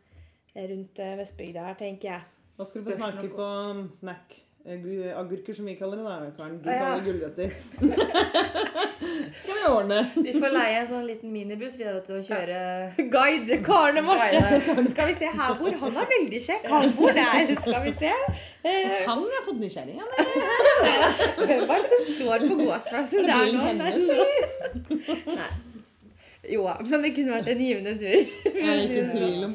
rundt 0.57 0.99
Vestbygda 1.21 1.67
her, 1.69 1.75
tenker 1.79 2.11
jeg. 2.11 2.23
Hva 2.57 2.67
skal 2.69 2.85
du 2.87 2.91
snakke 2.95 3.29
på 3.35 3.47
snack? 3.93 4.37
Eh, 4.67 4.79
gu- 4.81 5.13
agurker, 5.21 5.55
som 5.55 5.67
vi 5.69 5.75
kaller 5.77 5.97
det. 5.97 6.05
da, 6.05 6.31
Karen. 6.39 6.59
Du 6.59 6.65
kaller 6.69 6.97
det 6.97 7.05
gulrøtter. 7.09 7.49
skal 9.41 9.55
vi 9.61 9.67
ordne. 9.69 9.99
Vi 10.17 10.33
får 10.41 10.51
leie 10.55 10.79
en 10.81 10.89
sånn 10.89 11.07
liten 11.09 11.33
minibuss 11.35 11.77
vi 11.79 11.85
da, 11.89 11.99
til 12.07 12.17
å 12.21 12.23
kjøre 12.25 12.59
Guide 13.13 13.59
Karen 13.67 13.99
og 14.01 14.09
Marte. 14.09 14.41
Skal 14.91 15.11
vi 15.13 15.17
se, 15.21 15.29
her 15.37 15.55
bor 15.61 15.77
han 15.83 16.01
er 16.03 16.09
veldig 16.15 16.41
kjekk. 16.49 16.65
Han 16.73 16.95
bor 16.99 17.13
der. 17.17 17.55
Skal 17.61 17.83
vi 17.89 17.93
se. 18.01 18.13
Eh, 18.65 19.05
Han 19.07 19.21
har 19.29 19.43
fått 19.45 19.61
nysgjerrig. 19.61 19.99
Han 20.01 20.09
Hvem 21.47 21.67
var 21.69 21.83
det 21.85 21.91
som 21.93 22.03
står 22.15 22.49
på 22.49 22.55
gårdsplassen 22.65 23.29
der 23.29 23.53
nå? 23.53 23.61
hennes? 23.69 24.03
Jo, 26.45 26.67
men 26.85 27.01
det 27.05 27.15
kunne 27.17 27.33
vært 27.39 27.47
en 27.55 27.61
givende 27.65 27.95
tur. 28.01 28.19
Jeg 28.45 28.65
er 28.69 28.83
ikke 28.85 29.01
i 29.01 29.11
tvil 29.13 29.45
om. 29.47 29.55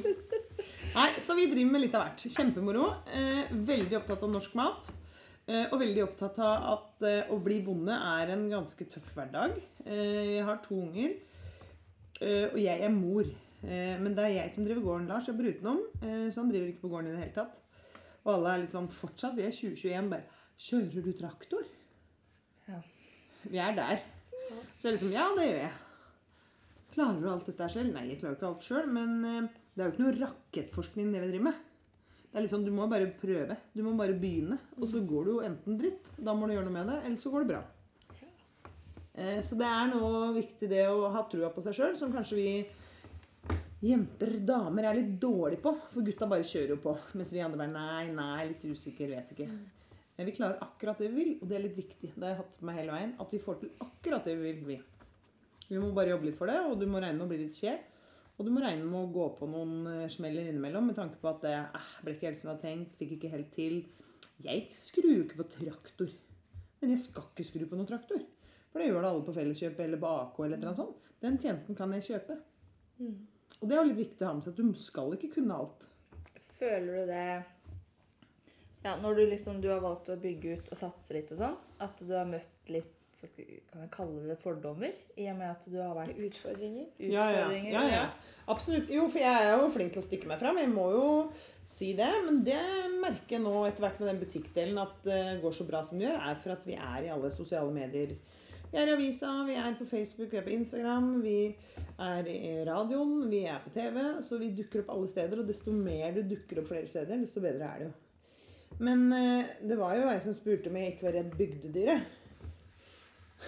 Nei, 0.96 1.10
så 1.22 1.36
vi 1.38 1.46
driver 1.52 1.72
med 1.74 1.84
litt 1.84 1.96
av 1.98 2.08
hvert. 2.08 2.24
Kjempemoro. 2.34 2.88
Eh, 3.14 3.52
veldig 3.68 4.00
opptatt 4.00 4.24
av 4.26 4.32
norsk 4.34 4.56
mat. 4.58 4.90
Eh, 5.50 5.68
og 5.70 5.80
veldig 5.82 6.04
opptatt 6.06 6.40
av 6.46 6.66
at 6.74 7.06
eh, 7.08 7.30
å 7.34 7.38
bli 7.44 7.60
bonde 7.66 7.94
er 7.94 8.34
en 8.34 8.48
ganske 8.52 8.88
tøff 8.90 9.12
hverdag. 9.18 9.56
Eh, 9.86 10.36
jeg 10.36 10.48
har 10.48 10.60
to 10.66 10.78
unger, 10.78 11.16
eh, 12.22 12.48
og 12.52 12.60
jeg 12.62 12.86
er 12.86 12.94
mor. 12.94 13.30
Eh, 13.64 13.96
men 14.02 14.14
det 14.18 14.26
er 14.26 14.36
jeg 14.36 14.56
som 14.56 14.66
driver 14.68 14.86
gården. 14.88 15.08
Lars 15.12 15.30
jobber 15.30 15.50
utenom, 15.50 15.82
eh, 16.02 16.28
så 16.30 16.42
han 16.44 16.52
driver 16.54 16.72
ikke 16.74 16.86
på 16.86 16.94
gården 16.94 17.12
i 17.12 17.16
det 17.16 17.24
hele 17.24 17.38
tatt. 17.38 17.62
Og 18.26 18.34
alle 18.36 18.54
er 18.54 18.64
litt 18.64 18.76
sånn 18.76 18.92
fortsatt, 18.94 19.38
vi 19.38 19.46
er 19.48 19.56
2021, 19.56 20.12
bare 20.12 20.38
Kjører 20.60 21.06
du 21.06 21.14
traktor? 21.16 21.64
Ja. 22.68 22.82
Vi 23.48 23.62
er 23.64 23.78
der. 23.78 24.02
Så 24.76 24.90
jeg 24.90 24.90
er 24.90 24.98
liksom 24.98 25.14
Ja, 25.14 25.30
det 25.38 25.46
gjør 25.46 25.62
jeg. 25.62 25.72
Klarer 26.98 27.22
du 27.22 27.30
alt 27.32 27.48
dette 27.48 27.70
selv? 27.72 27.94
Nei, 27.96 28.10
jeg 28.10 28.20
klarer 28.20 28.36
ikke 28.36 28.50
alt 28.50 28.66
sjøl, 28.68 28.90
men 28.92 29.48
det 29.80 29.86
er 29.86 29.90
jo 29.90 29.96
ikke 29.96 30.04
noe 30.04 30.20
rakettforskning 30.20 31.12
det 31.14 31.20
vi 31.24 31.28
driver 31.32 31.46
med. 31.46 31.60
Det 32.30 32.38
er 32.38 32.44
litt 32.44 32.52
sånn, 32.52 32.66
Du 32.68 32.74
må 32.76 32.86
bare 32.92 33.08
prøve. 33.16 33.56
Du 33.74 33.80
må 33.86 33.94
bare 33.98 34.18
begynne. 34.20 34.58
Og 34.76 34.90
så 34.92 35.00
går 35.08 35.24
det 35.26 35.32
jo 35.32 35.44
enten 35.48 35.78
dritt, 35.80 36.10
da 36.20 36.34
må 36.36 36.50
du 36.50 36.54
gjøre 36.54 36.68
noe 36.68 36.76
med 36.76 36.92
det, 36.92 36.98
eller 37.08 37.22
så 37.22 37.32
går 37.32 37.46
det 37.46 37.54
bra. 37.54 37.62
Eh, 39.16 39.40
Så 39.42 39.56
det 39.56 39.70
er 39.70 39.88
noe 39.94 40.34
viktig 40.36 40.70
det 40.70 40.84
å 40.92 41.08
ha 41.16 41.24
trua 41.32 41.50
på 41.56 41.64
seg 41.64 41.80
sjøl, 41.80 41.96
som 41.96 42.12
kanskje 42.12 42.38
vi 42.38 42.52
jenter, 43.88 44.36
damer, 44.44 44.90
er 44.90 45.00
litt 45.00 45.16
dårlige 45.24 45.64
på. 45.64 45.74
For 45.96 46.04
gutta 46.04 46.28
bare 46.28 46.44
kjører 46.44 46.76
jo 46.76 46.80
på. 46.84 46.98
Mens 47.16 47.32
vi 47.34 47.42
andre 47.44 47.64
bare 47.64 47.72
nei, 47.72 48.12
nei, 48.20 48.48
litt 48.52 48.68
usikker, 48.68 49.16
vet 49.16 49.32
ikke. 49.34 49.48
Men 50.20 50.28
vi 50.28 50.36
klarer 50.36 50.60
akkurat 50.60 51.00
det 51.00 51.08
vi 51.14 51.24
vil, 51.24 51.36
og 51.40 51.48
det 51.48 51.56
er 51.56 51.64
litt 51.70 51.78
viktig. 51.80 52.12
Det 52.12 52.26
har 52.26 52.36
jeg 52.36 52.42
hatt 52.44 52.62
med 52.68 52.76
hele 52.76 52.92
veien. 52.92 53.16
At 53.24 53.32
vi 53.32 53.40
får 53.40 53.62
til 53.62 53.72
akkurat 53.80 54.28
det 54.28 54.36
vi 54.36 54.52
vil, 54.52 54.66
vi. 54.76 54.82
Må 55.80 55.94
bare 55.96 56.12
jobbe 56.12 56.28
litt 56.28 56.38
for 56.38 56.52
det, 56.52 56.60
og 56.68 56.76
du 56.82 56.86
må 56.90 57.00
regne 57.00 57.16
med 57.16 57.28
å 57.28 57.32
bli 57.32 57.46
litt 57.46 57.56
kjed. 57.56 57.80
Og 58.40 58.48
du 58.48 58.54
må 58.56 58.64
regne 58.64 58.88
med 58.88 59.02
å 59.02 59.12
gå 59.12 59.26
på 59.36 59.48
noen 59.52 59.88
eh, 59.92 60.12
smeller 60.12 60.48
innimellom 60.48 60.86
med 60.88 60.96
tanke 60.96 61.20
på 61.20 61.28
at 61.28 61.42
det 61.44 61.56
eh, 61.60 61.94
ble 62.06 62.16
ikke 62.16 62.30
helt 62.30 62.40
som 62.40 62.48
jeg 62.48 62.56
hadde 62.56 62.68
tenkt, 62.70 62.94
fikk 63.02 63.18
ikke 63.18 63.32
helt 63.34 63.50
til. 63.52 63.82
Jeg 64.46 64.70
skrur 64.80 65.26
ikke 65.26 65.42
på 65.42 65.48
traktor. 65.58 66.14
Men 66.80 66.94
jeg 66.96 67.04
skal 67.04 67.28
ikke 67.28 67.48
skru 67.50 67.66
på 67.68 67.76
noen 67.76 67.90
traktor. 67.90 68.24
For 68.72 68.80
det 68.80 68.88
gjør 68.88 69.04
det 69.04 69.12
alle 69.12 69.26
på 69.28 69.36
Felleskjøp 69.36 69.82
eller 69.84 70.00
på 70.00 70.12
AK 70.22 70.40
eller 70.40 70.56
et 70.56 70.62
eller 70.62 70.72
annet 70.72 70.80
sånt. 70.80 71.10
Den 71.20 71.40
tjenesten 71.42 71.76
kan 71.76 71.96
jeg 71.98 72.06
kjøpe. 72.06 72.38
Og 73.60 73.68
det 73.68 73.76
er 73.76 73.82
jo 73.82 73.88
litt 73.90 74.04
viktig 74.06 74.24
å 74.24 74.30
ha 74.30 74.36
med 74.38 74.46
seg 74.46 74.54
at 74.54 74.62
du 74.62 74.80
skal 74.80 75.16
ikke 75.18 75.32
kunne 75.34 75.58
alt. 75.60 75.88
Føler 76.60 76.94
du 76.94 77.12
det 77.12 77.26
ja, 78.84 78.96
Når 79.02 79.16
du 79.16 79.22
liksom 79.34 79.60
du 79.64 79.68
har 79.72 79.84
valgt 79.84 80.12
å 80.12 80.20
bygge 80.20 80.56
ut 80.56 80.72
og 80.72 80.80
satse 80.80 81.16
litt 81.16 81.32
og 81.36 81.42
sånn, 81.42 81.58
at 81.84 82.00
du 82.00 82.14
har 82.16 82.28
møtt 82.28 82.72
litt 82.72 82.99
Kan 83.20 83.82
jeg 83.84 83.90
kalle 83.92 84.22
det 84.30 84.38
fordommer? 84.40 84.94
I 85.20 85.26
og 85.32 85.40
med 85.42 85.50
at 85.50 85.66
du 85.68 85.76
har 85.82 85.92
vært 85.98 86.20
Utfordringer. 86.24 86.88
Ja, 87.04 87.26
ja. 87.34 87.48
ja, 87.52 87.84
ja. 87.92 88.04
Absolutt. 88.52 88.88
Jo, 88.92 89.10
for 89.12 89.20
jeg 89.20 89.46
er 89.50 89.60
jo 89.60 89.70
flink 89.74 89.92
til 89.94 90.02
å 90.02 90.06
stikke 90.06 90.30
meg 90.30 90.40
fram. 90.40 90.60
Jeg 90.62 90.72
må 90.72 90.86
jo 90.94 91.08
si 91.68 91.92
det. 91.98 92.10
Men 92.26 92.42
det 92.48 92.60
merker 93.02 93.38
jeg 93.38 93.44
nå 93.44 93.54
etter 93.68 93.84
hvert 93.86 94.00
med 94.00 94.14
den 94.14 94.22
butikkdelen 94.24 94.80
at 94.82 95.02
det 95.08 95.40
går 95.44 95.56
så 95.58 95.68
bra 95.68 95.84
som 95.84 96.00
det 96.00 96.08
gjør, 96.08 96.20
er 96.32 96.40
for 96.44 96.56
at 96.56 96.68
vi 96.68 96.78
er 96.80 97.08
i 97.08 97.12
alle 97.14 97.32
sosiale 97.36 97.76
medier. 97.76 98.16
Vi 98.70 98.78
er 98.78 98.88
i 98.88 98.94
avisa, 98.94 99.32
vi 99.48 99.56
er 99.58 99.74
på 99.76 99.88
Facebook, 99.90 100.30
vi 100.32 100.38
er 100.38 100.46
på 100.46 100.54
Instagram, 100.54 101.08
vi 101.24 101.38
er 102.00 102.28
i 102.30 102.52
radioen, 102.68 103.24
vi 103.32 103.42
er 103.50 103.60
på 103.64 103.74
TV. 103.74 103.98
Så 104.24 104.40
vi 104.40 104.54
dukker 104.56 104.86
opp 104.86 104.94
alle 104.96 105.10
steder, 105.12 105.42
og 105.42 105.50
desto 105.50 105.74
mer 105.76 106.14
du 106.16 106.22
dukker 106.36 106.62
opp 106.62 106.70
flere 106.72 106.88
steder, 106.88 107.20
desto 107.20 107.44
bedre 107.44 107.68
er 107.68 107.84
det 107.84 107.90
jo. 107.90 107.98
Men 108.80 109.10
eh, 109.12 109.50
det 109.66 109.76
var 109.80 109.98
jo 109.98 110.08
ei 110.08 110.20
som 110.24 110.36
spurte 110.36 110.70
om 110.70 110.78
jeg 110.78 110.94
ikke 110.94 111.10
var 111.10 111.18
redd 111.18 111.34
bygdedyret. 111.36 112.16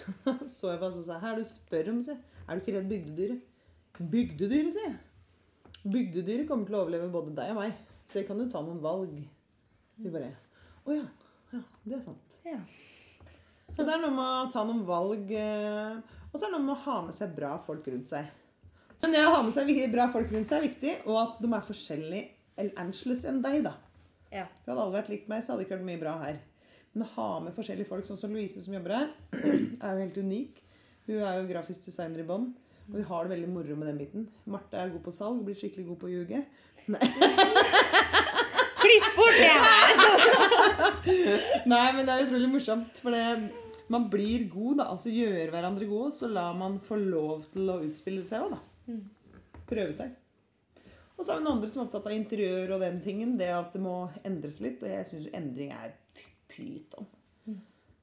så 0.55 0.73
jeg 0.73 0.81
bare 0.81 0.93
så 0.95 1.05
sa 1.05 1.15
jeg, 1.17 1.23
her 1.25 1.39
du 1.39 1.47
spør 1.47 1.91
om, 1.93 2.01
sier. 2.05 2.19
Er 2.45 2.57
du 2.57 2.63
ikke 2.63 2.75
redd 2.77 2.89
bygdedyret? 2.91 3.47
Bygdedyret, 4.01 4.73
sier 4.75 4.87
jeg. 4.89 4.99
Bygdedyret 5.81 6.47
kommer 6.49 6.67
til 6.67 6.77
å 6.77 6.83
overleve 6.83 7.09
både 7.13 7.33
deg 7.37 7.53
og 7.53 7.61
meg, 7.61 7.77
så 8.05 8.19
jeg 8.19 8.27
kan 8.27 8.41
jo 8.41 8.49
ta 8.51 8.61
noen 8.65 8.81
valg. 8.83 9.13
Vi 10.01 10.13
bare 10.13 10.33
Å 10.85 10.95
ja. 10.95 11.05
Ja, 11.51 11.61
det 11.85 11.97
er 11.97 12.03
sant. 12.03 12.37
Ja. 12.47 12.59
Så 13.71 13.83
det 13.87 13.93
er 13.93 14.01
noe 14.03 14.13
med 14.15 14.25
å 14.25 14.51
ta 14.53 14.63
noen 14.67 14.83
valg, 14.87 15.31
eh, 15.35 16.19
og 16.31 16.35
så 16.35 16.45
er 16.45 16.51
det 16.51 16.55
noe 16.57 16.67
med 16.67 16.75
å 16.75 16.83
ha 16.85 16.97
med 17.07 17.15
seg 17.15 17.33
bra 17.35 17.55
folk 17.65 17.87
rundt 17.91 18.11
seg. 18.11 18.29
Men 19.01 19.15
det 19.15 19.23
å 19.25 19.33
ha 19.33 19.41
med 19.45 19.55
seg 19.55 19.71
bra 19.91 20.07
folk 20.13 20.31
rundt 20.31 20.51
seg 20.51 20.59
er 20.61 20.67
viktig, 20.67 20.95
og 21.09 21.17
at 21.23 21.41
de 21.41 21.49
er 21.49 21.65
forskjellige 21.65 22.27
eller 22.61 22.77
annerledes 22.83 23.25
enn 23.27 23.41
deg, 23.43 23.63
da. 23.65 23.75
Ja. 24.31 24.45
Hadde 24.67 24.77
alle 24.77 24.95
vært 24.99 25.11
likt 25.11 25.29
meg, 25.31 25.43
så 25.43 25.53
hadde 25.53 25.63
det 25.63 25.69
ikke 25.69 25.79
vært 25.79 25.87
mye 25.89 26.01
bra 26.01 26.15
her. 26.21 26.39
Men 26.91 27.05
å 27.05 27.11
ha 27.13 27.29
med 27.45 27.55
forskjellige 27.55 27.87
folk, 27.87 28.03
sånn 28.07 28.19
som 28.19 28.33
Louise 28.35 28.59
som 28.59 28.75
jobber 28.75 28.97
her, 28.97 29.13
er 29.41 29.95
jo 29.95 30.01
helt 30.01 30.19
unik. 30.19 30.59
Hun 31.07 31.21
er 31.23 31.39
jo 31.39 31.47
grafisk 31.49 31.87
designer 31.87 32.23
i 32.23 32.27
bånn, 32.27 32.49
og 32.89 32.97
vi 32.97 33.05
har 33.07 33.23
det 33.23 33.33
veldig 33.35 33.51
moro 33.53 33.77
med 33.79 33.87
den 33.91 34.01
biten. 34.01 34.27
Marte 34.51 34.79
er 34.79 34.91
god 34.91 35.03
på 35.05 35.13
salg, 35.15 35.39
blir 35.47 35.57
skikkelig 35.57 35.87
god 35.87 35.99
på 36.01 36.09
å 36.09 36.13
ljuge. 36.13 36.43
Klipp 38.81 39.07
bort 39.15 39.37
det 39.39 39.55
her! 39.63 39.91
Nei, 41.71 41.87
men 41.95 42.03
det 42.03 42.13
er 42.13 42.25
utrolig 42.27 42.49
morsomt, 42.51 42.99
for 42.99 43.15
det, 43.15 43.23
man 43.91 44.09
blir 44.11 44.47
god, 44.51 44.81
da. 44.81 44.89
Altså 44.91 45.13
gjør 45.13 45.53
hverandre 45.53 45.87
gode, 45.87 46.11
så 46.17 46.27
lar 46.31 46.57
man 46.59 46.79
få 46.83 46.99
lov 46.99 47.47
til 47.53 47.71
å 47.71 47.79
utspille 47.85 48.25
seg 48.27 48.47
òg, 48.47 48.57
da. 48.57 48.99
Prøve 49.71 49.95
seg. 49.95 50.17
Og 51.15 51.23
så 51.23 51.35
har 51.35 51.39
vi 51.39 51.45
noen 51.45 51.59
andre 51.59 51.69
som 51.69 51.83
er 51.83 51.85
opptatt 51.85 52.07
av 52.09 52.13
interiør 52.15 52.75
og 52.75 52.81
den 52.81 52.97
tingen. 53.03 53.35
Det 53.37 53.51
at 53.53 53.75
det 53.75 53.81
må 53.83 54.09
endres 54.25 54.57
litt. 54.63 54.81
Og 54.81 54.89
jeg 54.89 55.05
syns 55.05 55.27
endring 55.37 55.69
er 55.75 55.93
pyton. 56.51 57.07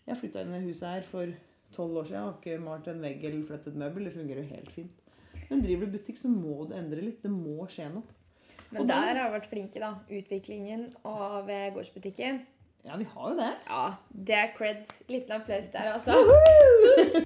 Jeg 0.08 0.16
flytta 0.16 0.42
inn 0.42 0.56
i 0.56 0.64
huset 0.64 0.88
her 0.88 1.04
for 1.04 1.32
tolv 1.76 2.00
år 2.00 2.08
siden. 2.08 2.18
Jeg 2.18 2.26
har 2.26 2.36
ikke 2.40 2.64
malt 2.64 2.86
en 2.88 3.02
vegg 3.04 3.24
eller 3.28 3.46
flettet 3.48 3.76
møbel. 3.76 4.08
Det 4.08 4.14
fungerer 4.16 4.44
jo 4.44 4.54
helt 4.54 4.70
fint. 4.72 5.02
Men 5.48 5.64
driver 5.64 5.86
du 5.86 5.96
butikk, 5.96 6.20
så 6.20 6.30
må 6.32 6.64
du 6.68 6.76
endre 6.76 7.02
litt. 7.04 7.20
Det 7.24 7.32
må 7.32 7.66
skje 7.72 7.90
noe. 7.92 8.16
Men 8.70 8.82
Og 8.82 8.88
der 8.88 9.16
har 9.16 9.28
vi 9.28 9.36
vært 9.38 9.48
flinke, 9.48 9.80
da. 9.80 9.94
Utviklingen 10.12 10.88
av 11.08 11.48
gårdsbutikken. 11.76 12.40
Ja, 12.84 12.96
vi 12.96 13.04
har 13.04 13.30
jo 13.32 13.36
det. 13.36 13.50
Ja, 13.68 13.84
det 14.28 14.36
er 14.36 14.52
creds. 14.56 15.02
Liten 15.08 15.40
applaus 15.40 15.68
der, 15.72 15.92
altså. 15.92 16.16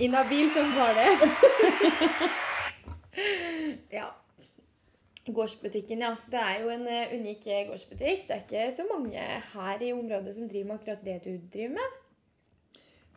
Inhabil 0.03 0.51
som 0.55 0.71
bare 0.75 0.95
det. 0.99 2.31
ja. 3.99 4.09
Gårdsbutikken, 5.31 6.01
ja. 6.03 6.17
Det 6.31 6.39
er 6.41 6.63
jo 6.65 6.71
en 6.75 6.87
eh, 6.91 7.13
unik 7.15 7.45
eh, 7.47 7.67
gårdsbutikk. 7.69 8.25
Det 8.27 8.35
er 8.35 8.41
ikke 8.43 8.65
så 8.75 8.87
mange 8.89 9.27
her 9.53 9.85
i 9.87 9.93
området 9.95 10.35
som 10.35 10.49
driver 10.51 10.73
med 10.73 10.81
akkurat 10.81 11.05
det 11.07 11.21
du 11.23 11.37
driver 11.53 11.77
med. 11.77 12.01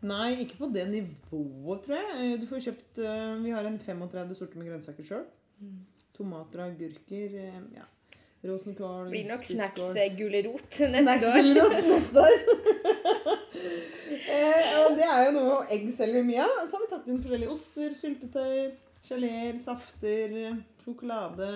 Nei, 0.06 0.36
ikke 0.44 0.60
på 0.60 0.70
det 0.76 0.86
nivået, 0.92 1.82
tror 1.88 1.98
jeg. 1.98 2.14
Eh, 2.20 2.36
Du 2.42 2.46
får 2.52 2.62
kjøpt 2.68 3.02
Vi 3.42 3.56
har 3.56 3.66
en 3.66 3.80
35 3.80 4.36
sorter 4.38 4.62
med 4.62 4.70
grønnsaker 4.70 5.08
sjøl. 5.08 5.26
Tomater 6.14 6.62
og 6.62 6.76
agurker. 6.76 7.40
Ja. 7.74 7.90
Rosenkål, 8.46 9.10
Blir 9.10 9.26
nok 9.26 9.46
snacks-gulrot 9.50 10.76
neste 10.78 10.84
år. 10.86 11.02
Snacksgulrot 11.02 11.78
neste 11.90 12.22
år. 12.22 12.36
eh, 14.36 14.68
og 14.84 14.98
det 15.00 15.08
er 15.10 15.22
jo 15.26 15.32
noe 15.40 15.56
egg 15.74 15.88
selger 15.96 16.20
vi 16.20 16.28
mye 16.30 16.46
av. 16.46 16.60
Så 16.68 16.78
har 16.78 16.84
vi 16.84 16.92
tatt 16.92 17.10
inn 17.10 17.24
forskjellige 17.24 17.56
oster, 17.56 17.96
syltetøy, 17.98 18.60
geleer, 19.08 19.58
safter, 19.64 20.36
sjokolade. 20.84 21.50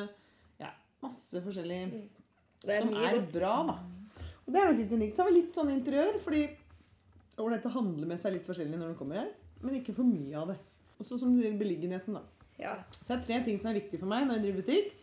Masse 1.04 1.42
forskjellig 1.44 1.80
mm. 1.90 2.00
er 2.66 2.82
som 2.84 2.96
er 2.96 3.20
godt. 3.20 3.30
bra, 3.36 3.54
da. 3.70 3.78
Og 4.46 4.54
det 4.54 4.60
er 4.60 4.72
nok 4.72 4.80
litt 4.82 4.96
unikt. 4.98 5.16
Så 5.16 5.24
har 5.24 5.30
vi 5.30 5.38
litt 5.38 5.56
sånn 5.56 5.72
interiør, 5.74 6.18
fordi 6.24 6.42
det 6.50 7.52
dette 7.54 7.72
handler 7.72 8.10
med 8.10 8.20
seg 8.20 8.36
litt 8.36 8.48
forskjellig 8.48 8.80
når 8.80 8.92
du 8.92 9.00
kommer 9.00 9.22
her, 9.22 9.30
men 9.64 9.78
ikke 9.80 9.96
for 9.96 10.08
mye 10.08 10.36
av 10.36 10.52
det. 10.52 10.58
Og 11.00 11.08
så 11.08 11.20
som 11.22 11.32
du 11.32 11.40
sier, 11.40 11.56
beliggenheten, 11.56 12.18
da. 12.18 12.24
Ja. 12.60 12.74
Så 12.98 13.14
det 13.14 13.18
er 13.20 13.28
tre 13.28 13.38
ting 13.46 13.60
som 13.62 13.72
er 13.72 13.80
viktig 13.80 14.02
for 14.02 14.12
meg 14.12 14.26
når 14.28 14.40
jeg 14.40 14.48
driver 14.48 14.66
butikk. 14.66 14.96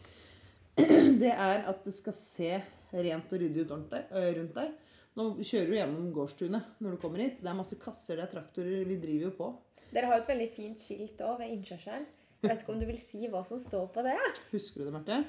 Det 1.23 1.31
er 1.33 1.63
at 1.71 1.87
det 1.87 1.93
skal 1.97 2.13
se 2.13 2.51
rent 2.93 3.31
og 3.33 3.41
ryddig 3.41 3.63
ut 3.65 3.71
rundt 3.73 3.95
deg. 3.95 4.11
rundt 4.37 4.59
deg. 4.59 4.75
Nå 5.17 5.25
kjører 5.41 5.71
du 5.71 5.77
gjennom 5.79 6.11
gårdstunet 6.13 6.83
når 6.85 6.93
du 6.93 7.01
kommer 7.01 7.23
hit. 7.25 7.39
Det 7.41 7.49
er 7.49 7.57
masse 7.57 7.79
kasser, 7.81 8.19
det 8.19 8.27
er 8.27 8.33
traktorer. 8.35 8.83
Vi 8.85 8.99
driver 9.01 9.31
jo 9.31 9.33
på. 9.39 9.49
Dere 9.89 10.11
har 10.11 10.19
jo 10.19 10.27
et 10.27 10.33
veldig 10.35 10.49
fint 10.53 10.83
skilt 10.83 11.23
òg 11.25 11.39
ved 11.41 11.55
innkjørselen. 11.55 12.05
Jeg 12.43 12.51
vet 12.51 12.61
ikke 12.61 12.75
om 12.75 12.83
du 12.83 12.87
vil 12.91 13.01
si 13.01 13.31
hva 13.33 13.41
som 13.49 13.63
står 13.63 13.89
på 13.95 14.05
det? 14.05 14.19
Husker 14.51 14.83
du 14.83 14.91
det, 14.91 14.93
Marte? 14.99 15.23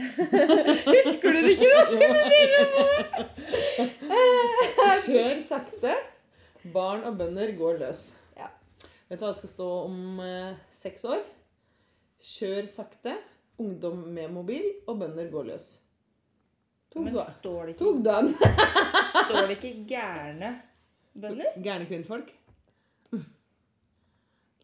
Husker 0.00 1.32
du 1.34 1.40
det 1.44 1.52
ikke? 1.56 1.74
Kjør 5.04 5.42
sakte. 5.48 5.94
Barn 6.74 7.04
og 7.08 7.16
bønder 7.20 7.52
går 7.58 7.78
løs. 7.80 8.02
Ja. 8.38 8.48
Vet 9.10 9.20
du 9.20 9.24
hva 9.24 9.30
det 9.32 9.38
skal 9.40 9.52
stå 9.54 9.68
om 9.86 10.20
eh, 10.24 10.56
seks 10.76 11.04
år? 11.08 11.22
Kjør 12.20 12.68
sakte. 12.70 13.14
Ungdom 13.60 14.02
med 14.16 14.32
mobil 14.32 14.66
og 14.88 14.98
bønder 15.02 15.28
går 15.32 15.44
løs. 15.52 15.70
Tok 16.90 17.04
Men 17.06 17.14
du 17.14 17.20
står 17.36 17.66
det 17.70 17.74
Tok 17.78 17.86
ikke, 17.86 17.96
du 17.96 18.02
den? 18.08 18.26
står 19.28 19.46
det 19.46 19.56
ikke 19.58 19.74
gærne 19.92 20.48
Bønder? 21.20 21.50
Gærne 21.62 21.86
kvinnfolk. 21.90 22.28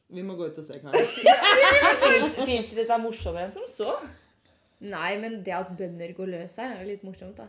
Vi 0.08 0.22
må 0.22 0.36
gå 0.38 0.46
ut 0.46 0.58
og 0.58 0.64
se, 0.64 0.76
Karen. 0.78 1.06
Skilt- 1.10 2.36
Skiltet 2.44 2.76
ditt 2.78 2.90
er 2.94 3.00
morsommere 3.02 3.48
enn 3.48 3.54
som 3.56 3.64
så. 3.66 3.94
Nei, 4.80 5.16
men 5.18 5.38
det 5.44 5.54
at 5.56 5.70
bønder 5.78 6.12
går 6.16 6.26
løs 6.34 6.56
her, 6.60 6.74
er 6.76 6.82
jo 6.84 6.88
litt 6.90 7.04
morsomt, 7.06 7.36
da. 7.38 7.46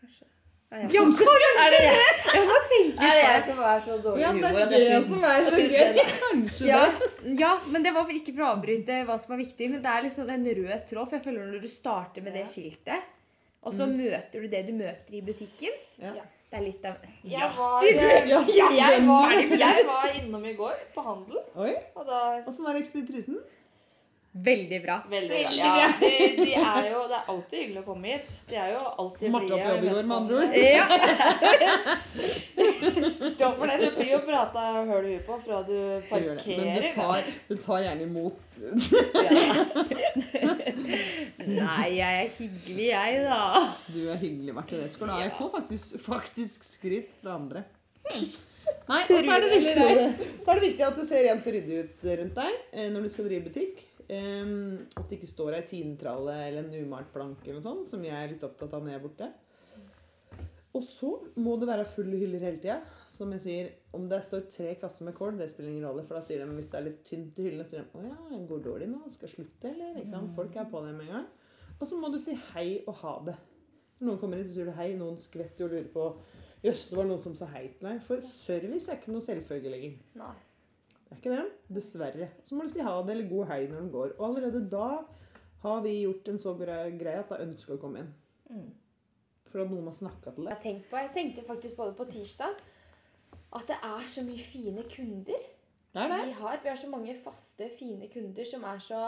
Kanskje. 0.00 0.24
Er 0.72 0.84
jeg, 0.84 0.92
Ja, 0.94 1.02
kanskje! 1.04 1.26
er 1.64 1.74
det, 1.74 1.80
jeg, 1.84 2.14
Jeg 2.34 2.46
må 2.48 2.60
tenke 2.70 3.08
er 3.08 3.18
det 3.18 3.24
jeg 3.24 3.42
som 3.48 3.58
er 3.68 3.82
så 3.84 3.98
dårlig 4.02 4.22
Ja, 4.24 4.30
i 4.32 4.40
det 4.40 4.48
humor 4.48 4.60
er 4.64 4.70
det 4.72 4.78
jeg 4.80 4.94
syns 4.94 5.10
som 5.12 5.26
er 5.28 5.48
så 5.50 5.58
gøy. 5.74 6.04
Kanskje 6.24 6.66
Ja, 6.70 6.80
det. 7.00 7.34
ja, 7.44 7.50
men 7.70 7.84
det 7.84 7.92
var 7.94 8.14
ikke 8.16 8.32
for 8.34 8.46
å 8.46 8.52
avbryte 8.56 9.00
hva 9.08 9.18
som 9.20 9.34
var 9.34 9.42
viktig, 9.44 9.68
men 9.74 9.82
det 9.84 9.90
er 9.92 10.06
liksom 10.08 10.30
en 10.34 10.46
rød 10.60 10.86
tråd. 10.88 11.04
For 11.10 11.18
jeg 11.18 11.24
føler 11.28 11.50
når 11.52 11.60
du 11.66 11.68
starter 11.70 12.24
med 12.24 12.38
det 12.40 12.46
skiltet, 12.50 13.10
og 13.64 13.72
så 13.76 13.86
møter 13.88 14.40
du 14.44 14.48
det 14.52 14.64
du 14.66 14.72
møter 14.76 15.14
i 15.16 15.22
butikken 15.24 15.76
Ja. 16.00 16.12
Det 16.54 16.60
er 16.60 16.64
litt 16.68 16.84
av 16.86 16.98
Jeg 17.26 17.48
var, 17.56 17.86
Ja, 18.30 18.40
sier 18.46 18.74
jeg, 18.76 19.06
var, 19.08 19.32
jeg 19.34 19.86
var 19.88 20.10
innom 20.14 20.44
i 20.46 20.52
går 20.54 20.76
på 20.94 21.02
handel, 21.02 21.40
Oi, 21.58 21.72
og 21.96 22.04
da 22.06 22.18
åssen 22.44 22.66
var 22.68 22.76
ekspeditrisen? 22.78 23.38
Veldig 24.34 24.82
bra. 24.82 24.96
Veldig 25.10 25.28
bra. 25.30 25.50
Ja, 25.54 25.92
de, 26.00 26.08
de 26.40 26.54
er 26.58 26.88
jo, 26.90 27.02
det 27.06 27.14
er 27.20 27.28
alltid 27.30 27.60
hyggelig 27.60 27.82
å 27.84 27.86
komme 27.86 28.08
hit. 28.10 28.30
De 28.48 28.56
er 28.58 28.72
jo 28.72 28.80
alltid 29.04 29.30
Martha 29.30 29.54
på 29.54 29.58
jobb 29.60 29.84
i 29.84 29.92
går, 29.92 30.08
med 30.10 30.16
andre 30.16 30.34
ord. 30.40 30.50
Ja. 30.58 30.86
Stå 33.34 33.50
for 33.54 33.70
det. 33.70 33.76
Du 33.78 33.86
blir 34.00 34.10
jo 34.10 34.18
prata 34.26 34.64
høl 34.90 35.06
i 35.06 35.12
huet 35.14 35.22
på 35.28 35.38
fra 35.44 35.60
du 35.68 35.76
parkerer. 36.08 36.42
det. 36.42 36.56
Men 36.58 36.82
du 36.82 36.88
tar, 36.96 37.30
du 37.46 37.54
tar 37.62 37.86
gjerne 37.86 38.02
imot 38.08 38.34
Ja. 40.42 40.50
Nei, 41.44 41.86
jeg 41.94 42.10
er 42.24 42.34
hyggelig, 42.40 42.88
jeg, 42.90 43.22
da. 43.28 43.38
Du 43.86 44.00
er 44.02 44.18
hyggelig, 44.18 44.52
Marte. 44.58 44.82
Det 44.82 44.90
skal 44.96 45.10
du 45.10 45.14
ha. 45.14 45.22
Jeg 45.28 45.36
får 45.38 45.54
faktisk, 45.60 45.94
faktisk 46.10 46.66
skryt 46.72 47.14
fra 47.22 47.38
andre. 47.38 47.64
Nei, 48.04 49.00
og 49.00 49.08
så 49.08 49.32
er, 49.32 49.46
det 49.46 49.50
viktig, 49.62 49.88
så 50.42 50.52
er 50.52 50.58
det 50.58 50.66
viktig 50.68 50.84
at 50.90 50.98
det 50.98 51.06
ser 51.08 51.22
rent 51.30 51.46
og 51.46 51.54
ryddig 51.54 51.82
ut 51.84 52.06
rundt 52.18 52.38
deg 52.42 52.52
eh, 52.74 52.88
når 52.92 53.06
du 53.06 53.12
skal 53.14 53.30
drive 53.30 53.46
butikk. 53.46 53.84
Ehm, 54.12 54.84
at 54.96 55.06
det 55.08 55.18
ikke 55.18 55.30
står 55.30 55.58
ei 55.58 55.64
tinetralle 55.68 56.34
eller 56.48 56.66
en 56.66 56.86
umalt 56.86 57.12
planke 57.14 57.48
eller 57.48 57.60
noe 57.60 57.68
sånt, 57.68 57.90
som 57.94 58.04
jeg 58.04 58.14
er 58.16 58.34
litt 58.34 58.44
opptatt 58.46 58.74
av 58.76 58.84
når 58.84 58.94
jeg 58.94 59.00
er 59.00 59.06
borte. 59.06 59.30
Og 60.74 60.82
så 60.82 61.10
må 61.38 61.54
det 61.60 61.68
være 61.70 61.86
fulle 61.86 62.18
hyller 62.18 62.42
hele 62.42 62.58
tida. 62.58 62.80
Som 63.10 63.30
jeg 63.36 63.42
sier, 63.44 63.68
om 63.94 64.08
det 64.10 64.18
står 64.26 64.48
tre 64.50 64.72
kasser 64.80 65.06
med 65.06 65.14
kål, 65.14 65.36
det 65.38 65.46
spiller 65.52 65.70
ingen 65.70 65.86
rolle. 65.86 66.02
For 66.08 66.18
da 66.18 66.22
sier 66.26 66.42
de 66.42 66.56
hvis 66.56 66.70
det 66.72 66.80
er 66.80 66.86
litt 66.88 67.04
tynt 67.06 67.38
i 67.38 67.46
hyllene, 67.46 67.66
så 67.66 67.76
sier 67.76 67.84
de 67.84 68.00
'Å 68.00 68.08
ja, 68.08 68.40
går 68.50 68.64
dårlig 68.64 68.88
nå? 68.90 69.04
Skal 69.08 69.28
jeg 69.28 69.36
slutte, 69.36 69.70
eller?' 69.70 70.00
Ikke 70.00 70.10
sant? 70.10 70.34
Folk 70.34 70.56
er 70.56 70.70
på 70.70 70.84
det 70.86 70.94
med 70.94 71.06
en 71.06 71.12
gang. 71.14 71.28
Og 71.80 71.86
så 71.86 71.96
må 71.96 72.10
du 72.10 72.18
si 72.18 72.34
hei 72.54 72.82
og 72.88 72.94
ha 72.94 73.22
det. 73.26 73.36
Noen 74.00 74.18
kommer 74.18 74.36
inn, 74.36 74.48
så 74.48 74.54
sier 74.54 74.64
du 74.66 74.72
hei. 74.72 74.96
Noen 74.98 75.16
skvetter 75.16 75.64
og 75.64 75.70
lurer 75.70 75.92
på 75.94 76.16
Jøss, 76.64 76.88
det 76.88 76.96
var 76.96 77.04
noen 77.04 77.22
som 77.22 77.34
sa 77.36 77.44
hei 77.52 77.68
til 77.68 77.88
deg. 77.88 78.02
For 78.02 78.20
service 78.20 78.88
er 78.88 78.96
ikke 78.96 79.12
noe 79.12 79.20
selvfølgelig 79.20 79.70
lenger. 79.70 79.98
Nei. 80.16 80.34
Er 81.14 81.20
ikke 81.20 81.34
det. 81.36 81.44
Dessverre. 81.78 82.28
Så 82.44 82.56
må 82.58 82.66
du 82.66 82.72
si 82.72 82.82
ha 82.82 82.94
det 83.06 83.14
eller 83.14 83.30
god 83.30 83.46
helg 83.52 83.70
når 83.70 83.84
den 83.84 83.92
går. 83.94 84.14
Og 84.18 84.24
allerede 84.28 84.64
da 84.70 84.88
har 85.64 85.82
vi 85.84 85.94
gjort 86.02 86.28
en 86.28 86.40
så 86.42 86.54
bra 86.58 86.78
greie 86.90 87.22
at 87.22 87.30
da 87.30 87.38
ønsker 87.44 87.72
du 87.72 87.78
å 87.78 87.82
komme 87.84 88.02
inn. 88.02 88.10
Mm. 88.50 88.72
For 89.48 89.62
at 89.62 89.70
noen 89.70 89.86
har 89.88 89.94
snakka 89.96 90.32
til 90.34 90.48
Jeg, 90.50 90.60
deg. 90.64 90.80
på, 90.90 90.98
jeg 91.00 91.12
tenkte 91.14 91.46
faktisk 91.46 91.78
både 91.78 91.94
på 91.96 92.08
tirsdag. 92.10 92.58
At 93.54 93.68
det 93.70 93.76
er 93.86 94.08
så 94.10 94.24
mye 94.26 94.42
fine 94.42 94.82
kunder. 94.90 95.46
Det 95.94 96.02
er 96.02 96.10
det. 96.10 96.20
Vi 96.26 96.34
har, 96.40 96.58
vi 96.62 96.68
har 96.72 96.80
så 96.80 96.90
mange 96.90 97.14
faste, 97.22 97.70
fine 97.78 98.10
kunder 98.10 98.44
som 98.50 98.66
er 98.66 98.82
så 98.82 99.04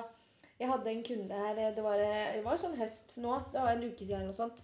Jeg 0.57 0.71
hadde 0.71 0.89
en 0.89 1.03
kunde 1.05 1.35
her 1.35 1.75
Det 1.75 1.83
var, 1.85 1.99
det 1.99 2.45
var 2.45 2.57
sånn 2.57 2.79
høst 2.79 3.19
nå. 3.21 3.35
Det 3.53 3.61
var 3.61 3.75
en 3.75 3.85
uke 3.85 4.05
siden 4.05 4.23
eller 4.23 4.31
noe 4.31 4.39
sånt. 4.39 4.63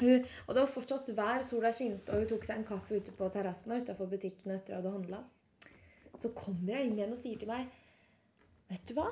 Hun, 0.00 0.26
og 0.48 0.54
det 0.54 0.60
var 0.64 0.72
fortsatt 0.74 1.08
vær, 1.14 1.44
sola 1.46 1.70
skinte, 1.72 2.10
og 2.10 2.24
hun 2.24 2.28
tok 2.32 2.44
seg 2.44 2.58
en 2.58 2.66
kaffe 2.66 2.98
ute 2.98 3.14
på 3.14 3.28
terrassen 3.30 3.72
og 3.72 3.84
utenfor 3.84 4.10
butikken 4.10 4.56
etter 4.56 4.74
at 4.74 4.82
hun 4.82 4.90
hadde 4.90 4.94
handla. 4.96 5.20
Så 6.20 6.30
kommer 6.36 6.76
hun 6.78 6.90
inn 6.90 6.98
igjen 6.98 7.14
og 7.14 7.20
sier 7.20 7.40
til 7.40 7.50
meg 7.50 7.70
Vet 8.70 8.84
du 8.88 8.94
hva? 8.96 9.10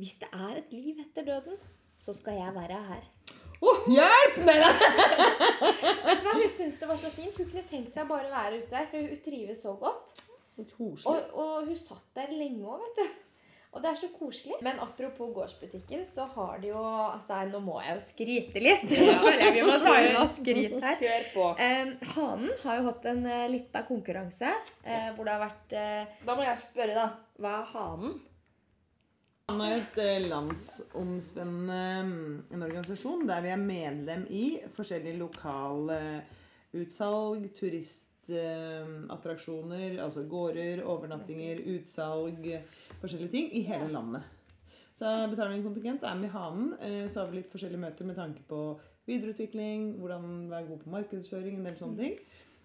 Hvis 0.00 0.16
det 0.22 0.28
er 0.32 0.58
et 0.58 0.72
liv 0.74 1.00
etter 1.02 1.26
døden, 1.26 1.58
så 2.02 2.14
skal 2.16 2.38
jeg 2.40 2.54
være 2.56 2.78
her. 2.88 3.02
Å, 3.62 3.74
hjelp! 3.92 4.38
Nei, 4.46 4.56
da! 4.58 4.70
Vet 6.08 6.22
du 6.22 6.26
hva? 6.26 6.32
Hun 6.34 6.48
syntes 6.50 6.80
det 6.80 6.88
var 6.88 6.98
så 6.98 7.10
fint. 7.14 7.36
Hun 7.38 7.50
kunne 7.50 7.66
tenkt 7.68 7.94
seg 7.94 8.08
bare 8.10 8.30
å 8.30 8.32
være 8.32 8.62
ute 8.62 8.72
der, 8.72 8.88
for 8.90 9.12
hun 9.12 9.20
trives 9.24 9.62
så 9.62 9.76
godt. 9.78 10.16
Så. 10.54 10.64
Og, 11.10 11.38
og 11.38 11.68
hun 11.68 11.78
satt 11.78 12.08
der 12.18 12.34
lenge 12.34 12.66
òg, 12.66 12.82
vet 12.86 13.00
du. 13.00 13.23
Og 13.74 13.82
det 13.82 13.90
er 13.90 13.96
så 13.98 14.08
koselig. 14.14 14.58
Men 14.62 14.78
apropos 14.82 15.32
gårdsbutikken, 15.34 16.04
så 16.06 16.28
har 16.36 16.60
de 16.62 16.70
jo 16.70 16.82
altså, 16.84 17.40
Nå 17.50 17.60
må 17.64 17.80
jeg 17.82 17.96
jo 17.96 18.04
skryte 18.06 18.62
litt. 18.62 18.84
Ja. 18.94 19.16
Vi 19.56 19.64
må 19.66 19.78
ta 19.82 19.96
unna 19.98 20.26
skryt 20.30 20.76
her. 20.78 21.00
Kjør 21.00 21.26
på. 21.32 21.48
Eh, 21.64 21.90
Hanen 22.14 22.52
har 22.62 22.78
jo 22.78 22.86
hatt 22.90 23.08
en 23.10 23.24
uh, 23.26 23.40
lita 23.50 23.82
konkurranse 23.88 24.52
eh, 24.84 25.10
hvor 25.16 25.26
det 25.26 25.34
har 25.34 25.42
vært 25.42 25.74
eh, 25.78 26.22
Da 26.22 26.38
må 26.38 26.46
jeg 26.46 26.62
spørre, 26.62 26.94
da. 26.94 27.08
Hva 27.42 27.56
er 27.58 27.74
hanen? 27.74 28.14
Han 29.50 29.60
er 29.60 29.74
et 29.76 29.98
eh, 30.00 30.24
landsomspennende 30.24 31.80
mm, 32.06 32.36
en 32.54 32.64
organisasjon 32.64 33.26
der 33.28 33.42
vi 33.44 33.50
er 33.52 33.60
medlem 33.60 34.22
i 34.32 34.44
forskjellige 34.72 35.18
lokale 35.20 35.98
utsalg, 36.74 37.50
turistattraksjoner, 38.26 39.98
altså 40.02 40.24
gårder, 40.28 40.82
overnattinger, 40.84 41.60
utsalg, 41.76 42.46
forskjellige 43.00 43.30
ting 43.30 43.50
i 43.52 43.62
hele 43.68 43.88
landet. 43.92 44.22
Så 44.94 45.10
betaler 45.30 45.50
vi 45.50 45.58
en 45.58 45.66
kontingent, 45.66 46.02
er 46.02 46.14
med 46.14 46.28
i 46.28 46.32
Hanen. 46.32 46.74
eh, 46.80 47.08
Så 47.08 47.20
har 47.20 47.30
vi 47.30 47.40
litt 47.40 47.50
forskjellige 47.50 47.80
møter 47.80 48.04
med 48.04 48.16
tanke 48.16 48.42
på 48.48 48.78
videreutvikling, 49.06 49.98
hvordan 49.98 50.50
være 50.50 50.66
god 50.66 50.78
på 50.78 50.90
markedsføring, 50.90 51.56
en 51.58 51.64
del 51.64 51.76
sånne 51.76 51.98
ting. 51.98 52.18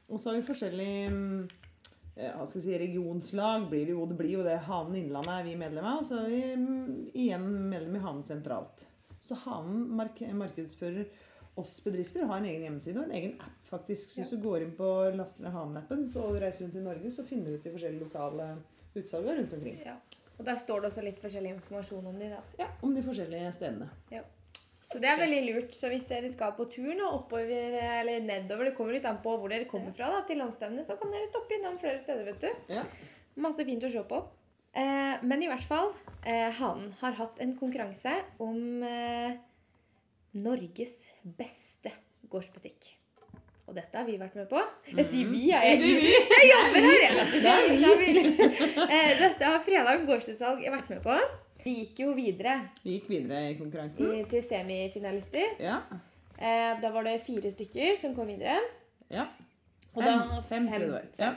Og 0.10 0.19
så 0.19 0.30
har 0.30 0.38
vi 0.38 0.45
forskjellige 0.48 1.10
mm, 1.10 1.50
eh, 2.17 2.45
skal 2.45 2.62
si, 2.62 2.78
regionslag 2.78 3.69
blir 3.69 3.86
det 3.86 3.91
jo, 3.98 4.06
det 4.06 4.17
blir 4.17 4.38
jo 4.38 4.43
det. 4.43 4.60
Hanen 4.67 4.95
Innlandet 4.95 5.39
er 5.39 5.43
vi 5.43 5.56
medlem 5.56 5.86
av. 5.86 6.04
Så 6.04 6.22
er 6.22 6.30
vi 6.30 6.56
mm, 6.56 7.10
igjen 7.13 7.50
medlem 7.69 7.95
i 7.95 8.04
Hanen 8.06 8.24
sentralt. 8.24 8.88
Så 9.22 9.36
Hanen 9.36 9.89
mark 9.98 10.22
markedsfører 10.22 11.10
oss 11.56 11.80
bedrifter 11.84 12.28
har 12.30 12.40
en 12.40 12.48
egen 12.50 12.66
hjemmeside 12.68 13.00
og 13.02 13.10
en 13.10 13.18
egen 13.18 13.34
app, 13.44 13.58
faktisk. 13.68 14.12
Så 14.12 14.22
hvis 14.22 14.34
du 14.36 14.40
går 14.44 14.64
inn 14.66 14.76
på 14.78 14.88
laster 15.16 15.44
ned 15.46 15.56
Hanen-appen 15.56 16.06
og 16.22 16.38
reiser 16.40 16.66
rundt 16.66 16.78
i 16.80 16.86
Norge, 16.86 17.12
så 17.12 17.26
finner 17.28 17.50
du 17.50 17.60
ut 17.60 17.68
de 17.68 17.74
forskjellige 17.74 18.06
lokale 18.06 18.50
utsalgene 18.96 19.42
rundt 19.42 19.60
omkring. 19.60 19.82
ja. 19.86 19.98
Og 20.40 20.46
der 20.48 20.56
står 20.56 20.80
det 20.80 20.88
også 20.88 21.02
litt 21.04 21.18
forskjellig 21.20 21.50
informasjon 21.58 22.06
om 22.08 22.20
de 22.20 22.30
da. 22.32 22.38
Ja, 22.62 22.70
om 22.86 22.94
de 22.96 23.02
forskjellige 23.04 23.50
stedene. 23.58 23.90
Så 24.90 24.98
det 25.04 25.10
er 25.12 25.20
veldig 25.20 25.42
lurt. 25.46 25.76
Så 25.76 25.90
hvis 25.92 26.08
dere 26.10 26.30
skal 26.32 26.56
på 26.58 26.66
tur 26.72 26.94
nå 26.96 27.10
oppover 27.18 27.76
eller 27.84 28.24
nedover, 28.24 28.70
det 28.70 28.76
kommer 28.78 28.96
litt 28.96 29.08
an 29.10 29.20
på 29.22 29.36
hvor 29.36 29.52
dere 29.52 29.68
kommer 29.70 29.92
fra 29.98 30.08
da, 30.14 30.24
til 30.26 30.40
landstevnet, 30.40 30.88
så 30.88 30.96
kan 30.98 31.12
dere 31.12 31.28
stoppe 31.28 31.58
innom 31.58 31.76
flere 31.82 32.00
steder, 32.02 32.24
vet 32.32 32.48
du. 32.48 32.74
Ja. 32.78 32.86
Masse 33.44 33.68
fint 33.68 33.84
å 33.84 33.92
se 33.92 34.06
på. 34.08 34.24
Eh, 34.80 35.20
men 35.28 35.44
i 35.44 35.52
hvert 35.52 35.68
fall, 35.68 35.92
eh, 36.24 36.48
Hanen 36.56 36.94
har 37.02 37.20
hatt 37.20 37.44
en 37.44 37.56
konkurranse 37.60 38.16
om 38.40 38.84
eh, 38.86 39.36
Norges 40.34 41.10
beste 41.24 41.92
gårdsbutikk. 42.30 42.96
Og 43.70 43.76
dette 43.78 43.98
har 44.00 44.06
vi 44.08 44.15
vært 44.18 44.36
med 44.38 44.48
på. 44.50 44.62
Jeg 44.89 45.06
sier 45.06 45.28
vi, 45.30 45.44
jeg. 45.52 45.78
Jeg, 45.78 46.13
jeg 46.30 46.48
jobber 46.50 46.86
her, 46.86 47.04
er 47.54 48.89
Eh, 48.96 49.12
Dette 49.20 49.46
har 49.46 49.60
Fredag 49.62 50.06
gårdsutsalg 50.10 50.63
vært 50.74 50.89
med 50.89 51.04
på. 51.06 51.18
Vi 51.63 51.74
gikk 51.82 52.00
jo 52.06 52.13
videre 52.18 52.54
Vi 52.86 52.96
gikk 52.96 53.10
videre 53.12 53.50
i 53.52 53.58
konkurransen. 53.60 54.10
i, 54.15 54.24
til 54.32 54.42
semifinalister. 54.46 55.58
Ja. 55.62 55.82
Eh, 56.39 56.80
da 56.82 56.89
var 56.96 57.06
det 57.06 57.18
fire 57.28 57.52
stykker 57.54 57.98
som 58.02 58.15
kom 58.18 58.30
videre. 58.32 58.58
ja. 59.13 59.28
Og 59.98 60.04
Fem, 60.06 60.20
da- 60.30 60.42
fem, 60.46 60.68
tror 60.70 60.92
jeg. 61.00 61.08
Ja. 61.18 61.30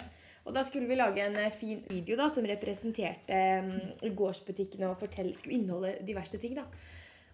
Og 0.44 0.52
da 0.55 0.62
skulle 0.66 0.87
vi 0.87 0.94
lage 0.98 1.22
en 1.24 1.37
eh, 1.40 1.50
fin 1.57 1.81
video 1.88 2.16
da, 2.20 2.26
som 2.31 2.44
representerte 2.44 3.38
um, 3.64 4.12
gårdsbutikken 4.18 4.83
og 4.90 4.98
fortell, 5.00 5.31
skulle 5.38 5.57
inneholde 5.57 5.94
diverse 6.07 6.38
ting. 6.38 6.55
da. 6.59 6.66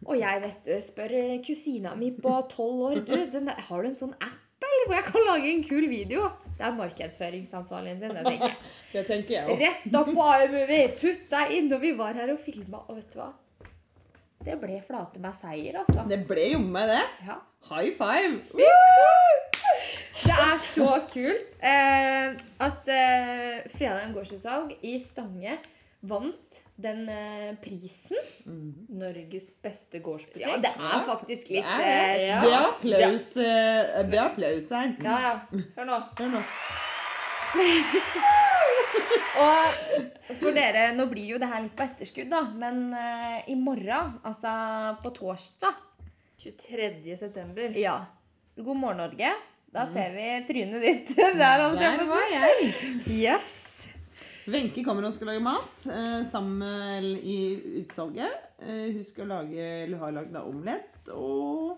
Og 0.06 0.14
jeg 0.18 0.42
vet 0.44 0.60
du, 0.68 0.74
spør 0.84 1.14
eh, 1.18 1.38
kusina 1.44 1.94
mi 1.98 2.12
på 2.14 2.34
tolv 2.52 2.84
år 2.90 3.00
du, 3.02 3.16
den 3.32 3.50
der, 3.50 3.58
har 3.68 3.82
du 3.82 3.90
en 3.90 3.98
sånn 3.98 4.14
app 4.18 4.44
eller, 4.68 4.86
hvor 4.86 4.96
jeg 4.98 5.06
kan 5.06 5.26
lage 5.26 5.50
en 5.52 5.64
kul 5.66 5.84
video. 5.90 6.28
Det 6.58 6.64
er 6.66 6.72
markedsføringsansvarligen 6.74 8.00
sin. 8.02 8.14
det 8.14 8.24
tenker 8.26 8.48
jeg. 8.48 8.56
Det 8.92 9.02
tenker 9.06 9.34
jeg 9.34 9.44
også. 9.44 9.58
Rett 9.62 9.98
opp 10.00 10.10
på 10.16 10.30
iMovie, 10.44 10.88
putt 10.98 11.28
deg 11.30 11.52
inn. 11.58 11.68
Og 11.74 11.84
vi 11.84 11.92
var 11.98 12.18
her 12.18 12.32
og 12.34 12.40
filma, 12.42 12.80
og 12.86 12.98
vet 12.98 13.12
du 13.14 13.20
hva? 13.20 13.28
Det 14.48 14.54
ble 14.60 14.78
flate 14.82 15.22
meg 15.22 15.34
seier, 15.38 15.80
altså. 15.82 16.04
Det 16.10 16.20
ble 16.26 16.48
jo 16.52 16.60
med 16.62 16.90
det. 16.90 17.02
Ja. 17.26 17.38
High 17.68 17.94
five! 17.98 18.38
Det 20.18 20.34
er 20.34 20.60
så 20.62 20.88
kult 21.10 21.58
eh, 21.62 22.38
at 22.66 22.90
eh, 22.90 23.66
Fredag 23.74 24.14
gårdsutsalg 24.14 24.74
i 24.86 24.96
Stange 25.02 25.58
vant 26.06 26.62
den 26.78 27.08
eh, 27.10 27.54
prisen. 27.62 28.16
Norges 29.00 29.48
beste 29.62 29.98
gårdsbutikk. 30.04 30.46
Ja, 30.46 30.56
det 30.62 30.70
er 30.78 31.00
faktisk 31.08 31.50
litt 31.50 31.66
er 31.66 31.78
det. 31.82 31.88
eh, 31.90 32.26
Ja. 32.28 32.40
Det 32.42 32.52
er 32.52 32.60
applaus, 32.68 33.28
eh, 33.36 34.04
det 34.10 34.18
er 34.20 34.24
applaus 34.24 34.68
her. 34.70 34.92
Ja, 35.02 35.16
ja. 35.26 35.34
Hør 35.76 35.88
nå. 35.90 35.98
Hør 36.20 36.30
nå. 36.36 36.42
Og 39.38 40.34
for 40.40 40.52
dere, 40.56 40.88
nå 40.96 41.06
blir 41.10 41.28
jo 41.34 41.38
det 41.40 41.48
her 41.50 41.62
litt 41.64 41.76
på 41.78 41.84
etterskudd, 41.86 42.28
da, 42.32 42.40
men 42.58 42.80
eh, 42.96 43.38
i 43.52 43.54
morgen, 43.58 44.16
altså 44.26 44.50
på 45.02 45.12
torsdag 45.16 45.74
23. 46.42 47.16
september. 47.18 47.70
Ja. 47.78 47.98
God 48.58 48.76
morgen, 48.80 49.00
Norge. 49.04 49.30
Da 49.72 49.84
ser 49.90 50.14
vi 50.16 50.26
trynet 50.48 50.82
ditt 50.82 51.10
der. 51.16 51.34
Der 51.78 52.04
var 52.08 52.26
jeg. 52.32 52.70
Yes. 53.12 53.56
Wenche 54.48 54.84
kommer 54.84 55.04
og 55.04 55.12
skal 55.12 55.32
lage 55.32 55.42
mat 55.44 55.84
eh, 55.92 56.22
sammen 56.30 56.62
med, 56.62 57.08
i 57.20 57.36
utsalget. 57.82 58.48
Eh, 58.64 58.88
hun 58.94 59.04
skal 59.04 59.28
lage, 59.28 59.66
eller 59.84 60.00
har 60.00 60.14
lagd 60.16 60.32
da 60.34 60.44
omelett 60.48 61.12
og 61.12 61.76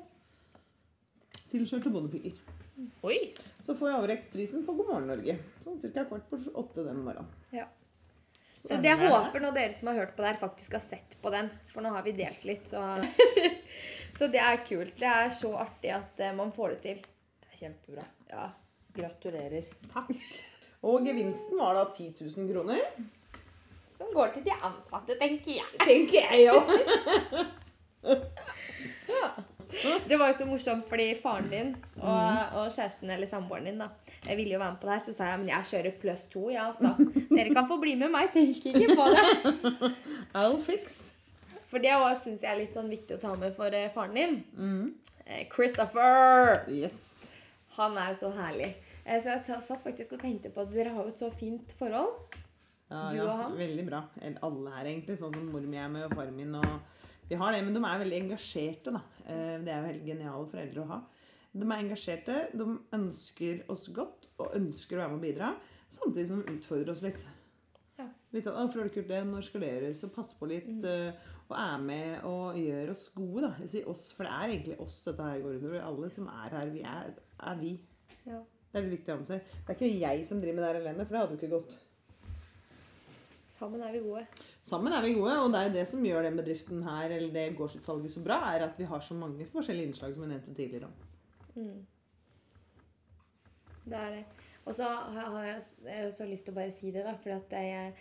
tilkjørte 1.51 1.91
bondepiker. 1.91 2.39
Oi. 3.05 3.19
Så 3.61 3.75
får 3.77 3.91
jeg 3.91 3.99
overrekt 3.99 4.31
prisen 4.33 4.65
på 4.67 4.75
God 4.79 4.93
morgen 4.93 5.11
Norge. 5.11 5.37
Sånn 5.65 5.81
ca. 5.83 6.05
kvart 6.09 6.29
på 6.31 6.39
åtte 6.63 6.87
den 6.87 7.03
morgenen. 7.05 7.29
Ja. 7.55 7.67
Så 8.61 8.77
det 8.77 8.91
jeg 8.91 9.09
håper 9.09 9.43
nå 9.43 9.51
dere 9.57 9.73
som 9.77 9.89
har 9.91 10.03
hørt 10.03 10.15
på 10.17 10.25
det 10.25 10.35
her, 10.35 10.41
faktisk 10.41 10.77
har 10.77 10.85
sett 10.85 11.17
på 11.23 11.33
den. 11.33 11.49
For 11.73 11.85
nå 11.85 11.93
har 11.95 12.05
vi 12.07 12.15
delt 12.17 12.45
litt. 12.49 12.71
Så, 12.71 12.83
så 14.19 14.29
det 14.33 14.43
er 14.45 14.63
kult. 14.67 14.95
Det 15.01 15.09
er 15.09 15.33
så 15.37 15.55
artig 15.65 15.95
at 15.97 16.23
eh, 16.23 16.37
man 16.37 16.53
får 16.57 16.77
det 16.77 16.81
til. 16.87 17.03
Det 17.41 17.51
er 17.51 17.65
kjempebra. 17.65 18.07
Ja. 18.31 18.47
Gratulerer. 18.97 19.69
Takk. 19.93 20.15
Og 20.83 21.05
gevinsten 21.05 21.59
var 21.61 21.75
da 21.77 21.85
10 21.93 22.15
000 22.21 22.49
kroner. 22.53 22.81
Som 23.93 24.15
går 24.15 24.33
til 24.35 24.47
de 24.47 24.53
ansatte, 24.65 25.17
tenker 25.21 25.53
jeg. 25.59 25.81
Tenker 25.85 26.21
jeg 26.33 26.41
ja. 29.11 29.27
Det 30.09 30.17
var 30.19 30.31
jo 30.31 30.39
så 30.39 30.47
morsomt 30.49 30.89
fordi 30.89 31.11
faren 31.21 31.51
din 31.51 31.69
og, 32.01 32.39
og 32.57 32.71
kjæresten 32.73 33.11
eller 33.13 33.29
samboeren 33.29 33.69
din 33.69 33.79
da, 33.79 33.91
jeg 34.25 34.37
ville 34.39 34.55
jo 34.57 34.59
være 34.59 34.73
med 34.73 34.81
på 34.81 34.89
det 34.89 34.95
her, 34.97 35.05
så 35.05 35.13
sa 35.15 35.29
jeg 35.29 35.43
men 35.43 35.53
jeg 35.53 35.69
kjører 35.71 35.99
pluss 36.01 36.25
to, 36.33 36.43
ja, 36.51 36.65
altså. 36.73 36.95
Dere 37.31 37.55
kan 37.55 37.69
få 37.69 37.77
bli 37.83 37.95
med 38.01 38.11
meg, 38.11 38.33
tenk 38.35 38.67
ikke 38.73 38.97
på 38.97 39.05
det. 39.15 39.25
I'll 40.41 40.59
fix. 40.65 40.99
For 41.71 41.79
det 41.83 41.93
syns 42.25 42.43
jeg 42.43 42.51
er 42.51 42.59
litt 42.59 42.75
sånn 42.75 42.91
viktig 42.91 43.15
å 43.15 43.23
ta 43.23 43.37
med 43.39 43.55
for 43.55 43.71
eh, 43.77 43.93
faren 43.95 44.17
din. 44.19 44.39
Mhm. 44.57 44.87
Eh, 45.27 45.45
Christopher! 45.53 46.65
Yes. 46.73 47.29
Han 47.77 47.95
er 48.01 48.11
jo 48.11 48.17
så 48.25 48.33
herlig. 48.35 48.73
Eh, 49.07 49.21
Så 49.21 49.25
jeg 49.31 49.45
sa- 49.45 49.61
satt 49.61 49.83
faktisk 49.85 50.13
og 50.13 50.21
tenkte 50.21 50.51
på 50.53 50.61
at 50.63 50.71
dere 50.73 50.91
har 50.95 51.03
jo 51.05 51.09
et 51.09 51.19
så 51.19 51.31
fint 51.33 51.73
forhold. 51.79 52.35
Ja, 52.91 53.11
Du 53.11 53.17
ja, 53.17 53.23
og 53.25 53.37
han? 53.39 53.53
Veldig 53.59 53.87
bra. 53.89 54.03
Alle 54.43 54.71
her, 54.75 54.85
egentlig. 54.85 55.19
Sånn 55.19 55.33
som 55.35 55.47
mor 55.53 55.61
mi 55.61 55.77
er 55.77 55.89
med, 55.89 56.05
og 56.05 56.15
far 56.15 56.31
min. 56.31 56.55
Og 56.55 56.81
vi 57.29 57.37
har 57.37 57.53
det, 57.53 57.65
Men 57.65 57.75
de 57.75 57.81
er 57.81 57.99
veldig 58.05 58.23
engasjerte, 58.31 58.93
da. 58.93 59.01
Eh, 59.27 59.59
Det 59.59 59.69
er 59.69 59.81
jo 59.81 59.93
helt 59.93 60.05
geniale 60.07 60.47
foreldre 60.51 60.83
å 60.85 60.87
ha. 60.89 61.01
De 61.55 61.67
er 61.67 61.83
engasjerte, 61.83 62.57
de 62.57 62.79
ønsker 62.93 63.65
oss 63.69 63.89
godt 63.89 64.27
og 64.39 64.53
ønsker 64.55 64.97
å 64.97 65.01
være 65.01 65.09
med 65.09 65.19
og 65.19 65.23
bidra. 65.23 65.55
Samtidig 65.91 66.29
som 66.29 66.43
de 66.43 66.53
utfordrer 66.53 66.91
oss 66.91 67.03
litt. 67.03 67.27
Ja. 67.99 68.07
Litt 68.33 68.45
sånn 68.45 68.55
hvorfor 68.55 68.75
har 68.81 68.89
du 68.89 68.91
ikke 68.91 69.03
gjort 69.03 69.09
det? 69.09 69.25
Når 69.27 69.43
skal 69.45 69.61
det 69.61 69.71
gjøres?' 69.83 70.05
Og 70.05 70.13
passe 70.15 70.39
på 70.39 70.49
litt. 70.49 70.69
Mm. 70.69 70.85
eh, 70.85 71.13
Og 71.51 71.57
er 71.59 71.79
med 71.79 72.23
og 72.25 72.55
gjør 72.55 72.91
oss 72.93 73.09
gode, 73.09 73.41
da. 73.43 73.55
Jeg 73.59 73.69
sier 73.69 73.89
oss, 73.89 74.13
for 74.13 74.23
det 74.23 74.33
er 74.33 74.49
egentlig 74.49 74.81
oss 74.81 75.03
dette 75.03 75.19
her 75.21 75.41
går 75.41 75.59
utover. 75.61 75.81
Alle 75.83 76.11
som 76.15 76.29
er 76.29 76.49
her, 76.51 76.67
vi 76.71 76.81
er, 76.83 77.13
er 77.41 77.57
vi. 77.57 77.81
Ja. 78.25 78.39
Det 78.71 78.79
er 78.79 78.87
litt 78.87 78.99
viktig 79.01 79.11
å 79.11 79.17
ha 79.17 79.21
med 79.21 79.31
seg. 79.31 79.55
Det 79.55 79.73
er 79.73 79.79
ikke 79.79 80.03
jeg 80.07 80.27
som 80.29 80.43
driver 80.43 80.57
med 80.59 80.65
det 80.65 80.71
her 80.71 80.81
alene, 80.81 81.07
for 81.07 81.17
det 81.17 81.23
hadde 81.23 81.35
jo 81.35 81.41
ikke 81.41 81.55
gått. 81.57 81.79
Sammen 83.51 83.83
er 83.83 83.93
vi 83.93 84.03
gode. 84.05 84.23
Sammen 84.65 84.95
er 84.95 85.03
vi 85.05 85.15
gode, 85.17 85.39
og 85.43 85.51
det 85.53 85.61
er 85.61 85.67
jo 85.67 85.73
det 85.75 85.87
som 85.91 86.05
gjør 86.07 86.29
den 86.29 86.39
bedriften 86.39 86.85
her, 86.87 87.11
eller 87.17 87.33
det 87.35 87.57
gårdsutsalget 87.59 88.15
så 88.15 88.23
bra, 88.25 88.39
er 88.55 88.69
at 88.69 88.79
vi 88.79 88.87
har 88.89 89.03
så 89.05 89.17
mange 89.19 89.49
forskjellige 89.51 89.91
innslag 89.91 90.15
som 90.15 90.23
vi 90.23 90.31
nevnte 90.31 90.55
tidligere. 90.55 90.93
Mm. 91.57 91.81
Det 93.91 93.99
er 93.99 94.15
det. 94.15 94.23
Og 94.69 94.77
så 94.77 94.87
har 94.87 95.45
jeg 95.45 95.59
jeg 95.89 96.05
har 96.05 96.15
så 96.15 96.29
lyst 96.31 96.47
til 96.47 96.55
å 96.55 96.61
bare 96.61 96.73
si 96.75 96.95
det, 96.95 97.03
da, 97.05 97.17
for 97.19 97.35
at 97.35 97.59
jeg 97.59 97.93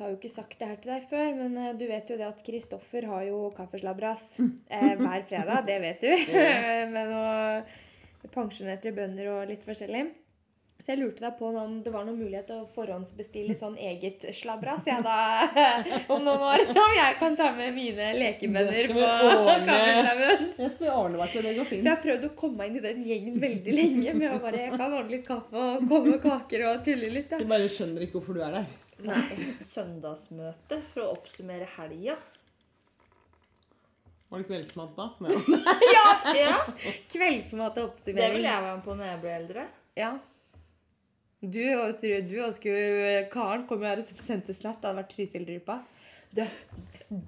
har 0.00 0.08
jo 0.08 0.16
ikke 0.16 0.32
sagt 0.32 0.56
det 0.56 0.70
her 0.70 0.80
til 0.80 0.94
deg 0.94 1.06
før, 1.10 1.28
men 1.36 1.60
eh, 1.60 1.76
du 1.76 1.84
vet 1.90 2.08
jo 2.08 2.16
det 2.16 2.24
at 2.30 2.42
Kristoffer 2.46 3.04
har 3.10 3.26
jo 3.28 3.42
kaffeslabras 3.56 4.26
eh, 4.40 4.94
hver 4.96 5.22
fredag. 5.28 5.66
Det 5.68 5.78
vet 5.84 6.08
du. 6.08 6.12
Yes. 6.40 6.92
men 6.96 7.12
noe 7.12 7.89
pensjonerte 8.28 8.92
bønder 8.96 9.30
og 9.32 9.46
litt 9.48 9.64
forskjellig. 9.66 10.08
Så 10.80 10.94
jeg 10.94 11.00
lurte 11.02 11.20
deg 11.20 11.34
på 11.36 11.50
om 11.60 11.72
det 11.84 11.90
var 11.92 12.06
noen 12.06 12.16
mulighet 12.16 12.46
til 12.48 12.62
å 12.62 12.68
forhåndsbestille 12.72 13.52
sånn 13.58 13.74
eget 13.76 14.22
slabras 14.32 14.86
jeg 14.88 15.02
da, 15.04 15.16
om 16.14 16.22
noen 16.24 16.40
år. 16.40 16.62
Om 16.72 16.94
jeg 16.96 17.18
kan 17.20 17.36
ta 17.36 17.50
med 17.52 17.74
mine 17.76 18.06
lekebønder 18.16 18.88
på 18.88 19.02
kaffeslabben. 19.04 20.46
Det 20.56 20.70
skal 20.72 20.86
Jeg 20.88 20.96
ordne 20.96 21.20
meg 21.20 21.34
til 21.34 21.44
det 21.44 21.52
går 21.58 21.68
For 21.68 21.76
jeg 21.76 21.90
har 21.90 22.00
prøvd 22.06 22.26
å 22.30 22.32
komme 22.40 22.62
meg 22.62 22.72
inn 22.72 22.80
i 22.80 22.84
den 22.86 23.04
gjengen 23.10 23.36
veldig 23.44 23.76
lenge. 23.76 24.16
med 24.22 24.32
å 24.32 24.40
bare, 24.40 24.64
Jeg 24.64 24.72
kan 24.78 24.96
ordne 25.02 25.12
litt 25.18 25.26
kaffe 25.28 25.66
og 25.66 25.84
komme 25.84 26.14
med 26.14 26.24
kaker 26.24 26.66
og 26.70 26.84
tulle 26.88 27.12
litt. 27.12 27.36
Du 27.36 27.48
bare 27.52 27.68
skjønner 27.76 28.06
ikke 28.06 28.16
hvorfor 28.16 28.40
du 28.40 28.44
er 28.48 28.56
der. 28.62 28.74
Nei. 29.04 29.20
Søndagsmøte 29.64 30.80
for 30.94 31.04
å 31.04 31.12
oppsummere 31.18 31.68
helga. 31.76 32.16
Var 34.30 34.38
det 34.38 34.46
kveldsmat 34.46 34.90
da? 34.94 35.06
Nei. 35.24 35.30
Ja, 36.38 36.58
Kveldsmat 37.10 37.78
og 37.82 38.02
det 38.06 38.14
vil 38.14 38.44
jeg 38.46 38.62
være 38.62 38.74
med 38.76 38.84
på 38.84 38.94
når 38.94 39.08
jeg 39.08 39.22
blir 39.24 39.36
eldre. 39.40 39.64
Ja. 39.98 40.10
Du 41.40 41.62
og 41.72 41.96
tror 41.98 42.26
du 42.28 42.36
og 42.44 42.52
skulle 42.54 43.24
Karen 43.32 43.64
kom 43.66 43.82
jo 43.82 43.88
her 43.88 44.02
og 44.02 44.20
sendte 44.20 44.54
snap. 44.54 44.78
Det 44.78 44.90
hadde 44.90 45.00
vært 45.00 45.14
Trysil-dryppa. 45.16 45.78
Du, 46.30 46.44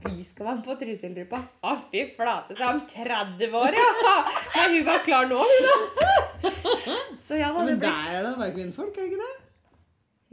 vi 0.04 0.22
skal 0.22 0.46
være 0.46 0.58
med 0.60 0.66
på 0.68 0.76
Trysil-dryppa. 0.78 1.40
Å, 1.66 1.72
fy 1.90 2.04
flate, 2.14 2.54
så 2.54 2.62
er 2.62 2.68
han 2.68 2.82
30 2.92 3.56
år, 3.58 3.78
ja! 3.80 4.12
Men 4.54 4.76
hun 4.76 4.84
var 4.86 5.02
klar 5.08 5.26
nå, 5.32 5.40
hun, 5.42 5.66
da. 5.66 6.52
Så 7.26 7.38
ja, 7.40 7.48
da. 7.50 7.64
Det 7.66 7.72
Men 7.72 7.80
blir 7.82 7.88
der 7.88 8.20
er 8.20 8.28
det 8.28 8.36
bare 8.38 8.54
kvinnfolk, 8.54 8.94
er 8.94 9.08
det 9.08 9.10
ikke 9.10 9.24
det? 9.24 9.34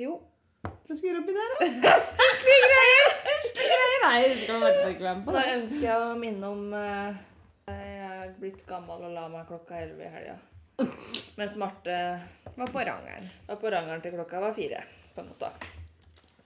Jo. 0.06 0.20
Hva 0.68 0.76
skal 0.86 1.02
vi 1.02 1.10
gjøre 1.10 1.24
oppi 1.24 1.40
der, 1.40 1.58
da? 1.82 1.96
Stusslige 2.12 2.62
greier! 2.68 3.19
Nei, 4.04 4.22
det 4.24 4.38
skal 4.44 4.56
vi 4.56 4.60
i 4.60 4.64
hvert 4.64 4.78
fall 4.82 4.94
ikke 4.94 5.06
være 5.06 5.18
med 5.20 5.26
på. 5.28 5.34
Da 5.36 5.42
ønsker 5.56 5.84
jeg 5.86 6.06
å 6.06 6.14
minne 6.20 6.50
om 6.50 6.74
eh, 6.78 7.20
Jeg 7.70 7.98
er 8.10 8.32
blitt 8.40 8.62
gammel 8.70 9.04
og 9.10 9.12
la 9.16 9.26
meg 9.32 9.46
klokka 9.50 9.78
11 9.84 10.06
i 10.08 10.14
helga. 10.14 10.38
Mens 11.40 11.58
Marte 11.60 11.98
Var 12.56 12.72
på 12.72 12.84
rangeren. 12.88 13.28
var 13.50 13.60
på 13.62 13.72
rangeren 13.74 14.02
til 14.04 14.16
klokka 14.16 14.40
var 14.44 14.56
fire 14.56 14.82
på 15.16 15.26
natta. 15.28 15.52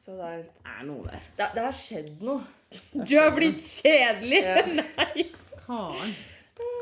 Så 0.04 0.18
det, 0.18 0.28
er, 0.28 0.42
Det 0.50 0.74
er 0.74 0.84
noe 0.90 1.06
der. 1.08 1.28
det, 1.38 1.48
det 1.56 1.64
har 1.64 1.78
skjedd 1.78 2.24
noe. 2.26 2.42
Du 3.08 3.14
har 3.16 3.32
blitt 3.38 3.62
kjedelig! 3.64 4.42
Ja. 4.44 4.66
Nei. 5.00 5.28
Karen. 5.64 6.16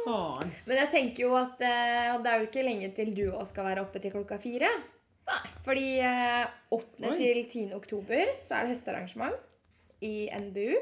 Karen. 0.05 0.55
Men 0.65 0.79
jeg 0.81 0.89
tenker 0.95 1.27
jo 1.27 1.35
at 1.37 1.61
eh, 1.61 2.15
det 2.23 2.31
er 2.31 2.41
jo 2.41 2.47
ikke 2.49 2.65
lenge 2.65 2.89
til 2.97 3.11
du 3.13 3.27
òg 3.35 3.45
skal 3.51 3.67
være 3.69 3.83
oppe 3.85 4.01
til 4.01 4.15
klokka 4.15 4.39
fire. 4.41 4.71
Fordi 5.67 5.85
eh, 6.01 6.47
8. 6.73 7.11
Oi. 7.11 7.15
til 7.19 7.43
10. 7.45 7.67
oktober 7.77 8.31
så 8.41 8.57
er 8.57 8.65
det 8.65 8.73
høstarrangement 8.73 9.37
i 10.01 10.27
NBU. 10.33 10.75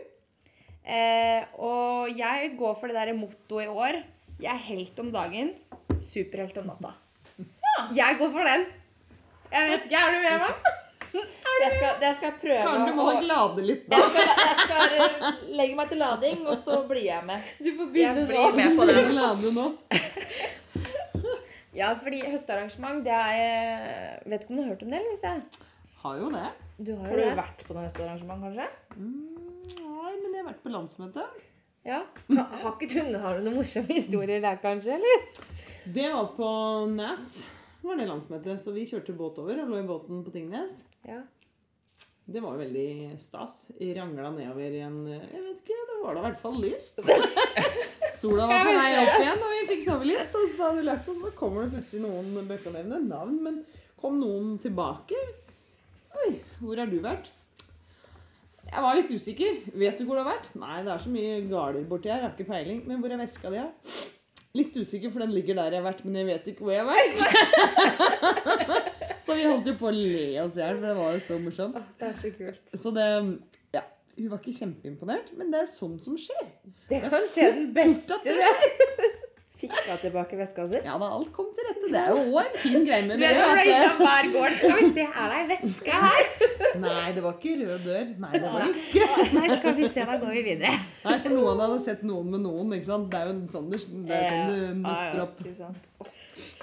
Eh, 0.89 1.43
og 1.61 2.09
jeg 2.17 2.53
går 2.59 2.75
for 2.79 2.89
det 2.89 2.97
derre 2.97 3.15
mottoet 3.17 3.67
i 3.67 3.71
år. 3.71 3.99
Jeg 4.39 4.51
er 4.53 4.65
helt 4.69 4.99
om 5.03 5.11
dagen, 5.13 5.53
superhelt 6.01 6.57
om 6.61 6.69
natta. 6.71 6.93
Jeg 7.95 8.17
går 8.19 8.31
for 8.33 8.47
den. 8.47 8.65
Jeg 9.51 9.69
vet 9.71 9.85
ikke, 9.89 9.99
Er 9.99 10.13
du 10.13 10.19
med 10.23 10.45
meg? 10.45 10.75
Jeg 11.59 11.71
skal, 11.75 11.95
jeg 12.05 12.15
skal 12.15 12.33
prøve 12.39 12.59
Karen, 12.63 12.83
du 12.87 12.93
må 12.95 13.05
å 13.09 13.21
lade 13.25 13.63
litt, 13.65 13.87
da. 13.89 13.97
jeg 13.97 14.11
skal, 14.13 14.29
jeg 14.45 14.57
skal 14.61 14.93
eh, 14.93 15.39
legge 15.57 15.75
meg 15.75 15.89
til 15.91 15.99
lading, 15.99 16.43
og 16.47 16.55
så 16.61 16.77
blir 16.87 17.03
jeg 17.07 17.25
med. 17.27 17.49
Du 17.59 17.69
får 17.79 17.89
begynne 17.95 18.23
nå. 18.29 18.43
med 18.55 18.77
på 18.77 18.85
den. 18.87 19.09
Lade 19.17 19.51
nå. 19.57 19.65
Ja, 21.75 21.91
fordi 21.99 22.21
høstarrangement, 22.25 23.03
det 23.05 23.13
er 23.13 23.39
eh, 23.39 24.29
Vet 24.31 24.45
ikke 24.45 24.53
om 24.53 24.57
du 24.57 24.63
har 24.63 24.71
hørt 24.71 24.85
om 24.85 24.93
det, 24.93 25.01
eller? 25.01 25.17
Lise? 25.17 25.65
Har 26.03 26.15
jo 26.21 26.29
det. 26.33 26.45
Du 26.79 26.93
har 26.95 27.09
Har 27.09 27.19
du 27.19 27.23
det. 27.25 27.35
vært 27.41 27.65
på 27.67 27.75
noe 27.75 27.83
høstarrangement, 27.85 28.45
kanskje? 28.47 28.69
Mm, 28.97 29.69
nei, 29.79 30.11
men 30.17 30.33
jeg 30.33 30.41
har 30.41 30.49
vært 30.49 30.63
på 30.65 30.73
landsmøte. 30.73 31.25
Ja. 31.87 32.01
Ha, 32.33 32.43
har 32.63 32.75
ikke 32.75 32.89
du 32.91 33.17
har 33.21 33.37
du 33.37 33.45
noen 33.47 33.59
morsomme 33.61 33.93
historier 33.93 34.41
der, 34.43 34.59
kanskje? 34.61 34.97
eller? 34.97 35.25
Det 35.89 36.05
var 36.11 36.31
på 36.35 36.49
Nes. 36.93 37.39
Det 37.79 37.87
var 37.87 37.99
det 37.99 38.07
landsmøtet. 38.09 38.61
Så 38.61 38.73
vi 38.75 38.85
kjørte 38.89 39.15
båt 39.17 39.39
over 39.41 39.61
og 39.63 39.71
lå 39.71 39.79
i 39.81 39.87
båten 39.87 40.23
på 40.25 40.33
Tingnes. 40.33 40.73
Ja. 41.07 41.21
Det 42.29 42.43
var 42.43 42.59
veldig 42.59 43.15
stas. 43.17 43.71
Rangla 43.79 44.29
nedover 44.35 44.75
i 44.77 44.83
en 44.85 44.99
Jeg 45.07 45.39
vet 45.41 45.63
ikke, 45.63 45.77
da 45.89 45.95
var 46.03 46.13
det 46.13 46.19
i 46.19 46.25
hvert 46.27 46.43
fall 46.43 46.59
lyst. 46.61 46.99
Sola 48.19 48.45
var 48.51 48.67
på 48.67 48.75
vei 48.75 48.91
opp 48.99 49.15
igjen, 49.15 49.41
og 49.47 49.55
vi 49.55 49.63
fikk 49.71 49.83
sove 49.87 50.05
litt. 50.05 50.35
Og 50.37 50.45
så 50.51 50.67
hadde 50.67 50.83
vi 50.83 50.85
lagt 50.91 51.09
oss, 51.09 51.17
og 51.17 51.31
så 51.31 51.35
kommer 51.39 51.65
det 51.65 51.79
plutselig 51.79 52.03
noen 52.05 52.45
Bør 52.49 52.59
ikke 52.59 52.75
nevne 52.75 53.01
navn, 53.07 53.39
men 53.47 53.59
kom 53.97 54.19
noen 54.21 54.59
tilbake. 54.61 55.17
Oi, 56.19 56.29
hvor 56.59 56.77
har 56.83 56.91
du 56.91 56.99
vært? 57.01 57.31
Jeg 58.69 58.85
var 58.85 58.95
litt 58.97 59.09
usikker. 59.09 59.59
Vet 59.81 59.97
du 59.99 60.05
hvor 60.05 60.19
det 60.19 60.23
har 60.25 60.31
vært? 60.35 60.49
Nei, 60.61 60.79
det 60.85 60.91
er 60.93 61.01
så 61.01 61.11
mye 61.13 61.39
galer 61.49 61.85
borti 61.89 62.09
her. 62.11 62.19
Jeg 62.21 62.27
har 62.27 62.35
ikke 62.35 62.49
peiling. 62.51 62.81
Men 62.87 63.01
hvor 63.01 63.13
er 63.13 63.21
veska 63.21 63.51
di? 63.53 63.61
da? 63.61 63.69
Litt 64.57 64.77
usikker, 64.77 65.11
for 65.13 65.21
den 65.21 65.33
ligger 65.33 65.57
der 65.59 65.75
jeg 65.75 65.81
har 65.81 65.85
vært, 65.85 66.03
men 66.05 66.15
jeg 66.17 66.27
vet 66.29 66.47
ikke 66.51 66.65
hvor 66.65 66.73
jeg 66.73 66.81
har 66.81 66.89
vært. 66.89 67.17
så 69.25 69.35
vi 69.37 69.45
holdt 69.45 69.69
jo 69.69 69.75
på 69.77 69.89
å 69.89 69.93
le 69.93 70.23
oss 70.41 70.57
i 70.57 70.63
hjel, 70.63 70.79
for 70.79 70.87
det 70.89 70.95
var 70.97 71.13
jo 71.13 71.21
så 71.25 71.37
morsomt. 71.41 71.89
Det 71.99 72.07
er 72.09 72.15
så 72.23 72.31
kult. 72.37 72.63
Så 72.83 72.93
det 72.97 73.07
Ja. 73.77 73.83
Hun 74.19 74.31
var 74.33 74.41
ikke 74.41 74.57
kjempeimponert, 74.57 75.29
men 75.39 75.53
det 75.53 75.61
er 75.63 75.69
sånt 75.69 76.03
som 76.03 76.17
skjer. 76.19 76.49
Det 76.89 77.01
kan 77.05 77.27
skje 77.29 77.45
den 77.55 77.69
beste. 77.77 78.17
det 78.25 78.35
det. 78.41 79.11
Fikk 79.59 79.73
hun 79.75 79.97
tilbake 79.99 80.37
veska 80.39 80.65
si? 80.71 80.79
Ja 80.85 80.93
da, 81.01 81.09
alt 81.17 81.31
kom 81.35 81.49
til 81.55 81.65
rette. 81.67 81.89
Det 81.91 81.99
er 81.99 82.13
jo 82.15 82.21
òg 82.31 82.45
en 82.45 82.53
fin 82.63 82.85
greie 82.87 83.03
med 83.09 83.19
det. 83.19 83.31
er 83.33 83.97
hver 83.99 84.29
gård, 84.31 84.53
skal 84.55 84.77
vi 84.77 84.85
se, 84.95 85.03
er 85.03 85.33
det 85.33 85.39
ei 85.39 85.47
veske 85.49 85.97
her? 86.03 86.29
nei, 86.85 87.09
det 87.17 87.23
var 87.25 87.35
ikke 87.35 87.55
rød 87.59 87.87
dør. 87.89 88.13
Nei, 88.23 88.31
det 88.37 88.53
var 88.53 88.63
det 88.63 88.85
ikke. 88.85 89.09
Nei, 89.35 89.49
skal 89.57 89.75
vi 89.81 89.89
se, 89.91 90.05
da 90.07 90.15
går 90.21 90.31
vi 90.37 90.45
videre. 90.47 90.71
Nei, 91.03 91.17
for 91.25 91.35
noen 91.35 91.63
hadde 91.65 91.81
sett 91.83 92.05
noen 92.07 92.31
med 92.37 92.45
noen. 92.45 92.71
ikke 92.77 92.87
sant? 92.87 93.09
Det 93.11 93.19
er 93.19 93.33
jo 93.33 93.35
sånn, 93.51 93.67
det, 93.73 93.81
det 94.07 94.21
er 94.21 94.29
sånn 94.29 94.53
du 94.53 94.85
nøster 94.85 95.25
opp. 95.25 96.13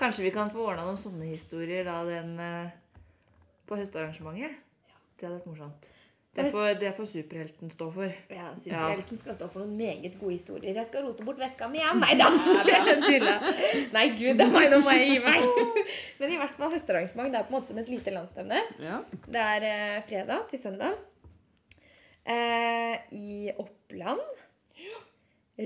Kanskje 0.01 0.25
vi 0.25 0.33
kan 0.33 0.49
få 0.53 0.65
ordna 0.71 0.87
noen 0.89 1.01
sånne 1.01 1.29
historier 1.29 1.85
da 1.85 1.99
den 2.09 2.33
eh, 2.41 2.73
på 3.69 3.77
høstarrangementet? 3.77 4.57
Det 5.21 5.29
hadde 5.29 5.37
vært 5.37 5.53
morsomt. 5.53 5.91
Det 6.37 6.51
får, 6.53 6.67
det 6.81 6.91
får 6.97 7.07
superhelten 7.09 7.71
stå 7.73 7.87
for. 7.95 8.13
Ja, 8.33 8.51
Superhelten 8.59 9.21
skal 9.21 9.37
stå 9.39 9.49
for 9.49 9.65
noen 9.65 9.77
meget 9.79 10.19
gode 10.21 10.35
historier. 10.35 10.77
Jeg 10.77 10.89
skal 10.89 11.07
rote 11.07 11.25
bort 11.25 11.41
veska 11.41 11.69
mi 11.73 11.81
igjen. 11.81 12.03
Nei 12.03 12.17
da! 12.21 12.29
Nei, 13.97 14.07
gud, 14.19 14.37
det 14.37 14.45
er 14.45 14.53
meg, 14.53 14.69
nå 14.73 14.83
må 14.85 14.95
jeg 14.99 15.15
gi 15.15 15.19
meg. 15.25 15.47
Men 16.21 16.35
i 16.35 16.39
hvert 16.43 16.57
fall 16.59 16.75
høstarrangement. 16.75 17.33
Det 17.33 17.41
er 17.41 17.49
på 17.49 17.55
en 17.55 17.59
måte 17.59 17.73
som 17.73 17.81
et 17.81 17.91
lite 17.93 18.13
landsstevne. 18.13 18.61
Ja. 18.85 19.01
Det 19.25 19.47
er 19.57 19.69
eh, 19.71 19.99
fredag 20.11 20.45
til 20.53 20.61
søndag. 20.61 21.01
Eh, 22.27 22.95
I 23.17 23.53
Oppland. 23.57 24.25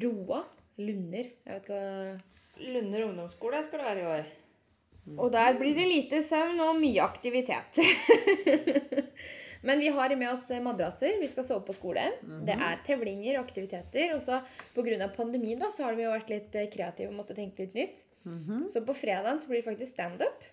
Roa. 0.06 0.44
Lunder. 0.80 1.26
Jeg 1.44 1.56
vet 1.56 1.64
ikke 1.66 1.80
hva 1.80 2.70
Lunder 2.70 3.08
ungdomsskole 3.08 3.60
skal 3.64 3.82
det 3.82 3.88
være 3.90 4.00
i 4.04 4.10
år. 4.14 4.30
Og 5.18 5.32
der 5.32 5.56
blir 5.58 5.74
det 5.74 5.86
lite 5.88 6.22
søvn 6.22 6.60
og 6.62 6.76
mye 6.78 7.02
aktivitet. 7.02 7.80
Men 9.62 9.80
vi 9.82 9.88
har 9.92 10.16
med 10.16 10.30
oss 10.32 10.48
madrasser. 10.62 11.18
Vi 11.20 11.28
skal 11.28 11.44
sove 11.44 11.64
på 11.66 11.76
skole. 11.76 12.06
Det 12.46 12.56
er 12.56 12.80
tevlinger 12.86 13.38
og 13.38 13.44
aktiviteter. 13.44 14.14
Og 14.16 14.22
så 14.24 14.40
pga. 14.74 15.08
pandemien 15.16 15.60
da, 15.60 15.70
så 15.70 15.88
har 15.88 15.98
vi 15.98 16.06
jo 16.06 16.14
vært 16.14 16.32
litt 16.32 16.56
eh, 16.56 16.70
kreative 16.72 17.10
og 17.10 17.18
måtte 17.18 17.36
tenke 17.36 17.66
litt 17.66 17.76
nytt. 17.76 18.04
Mhm. 18.24 18.68
Så 18.72 18.84
på 18.84 18.94
fredagen 18.96 19.40
så 19.40 19.48
blir 19.48 19.62
det 19.62 19.68
faktisk 19.68 19.92
standup. 19.92 20.48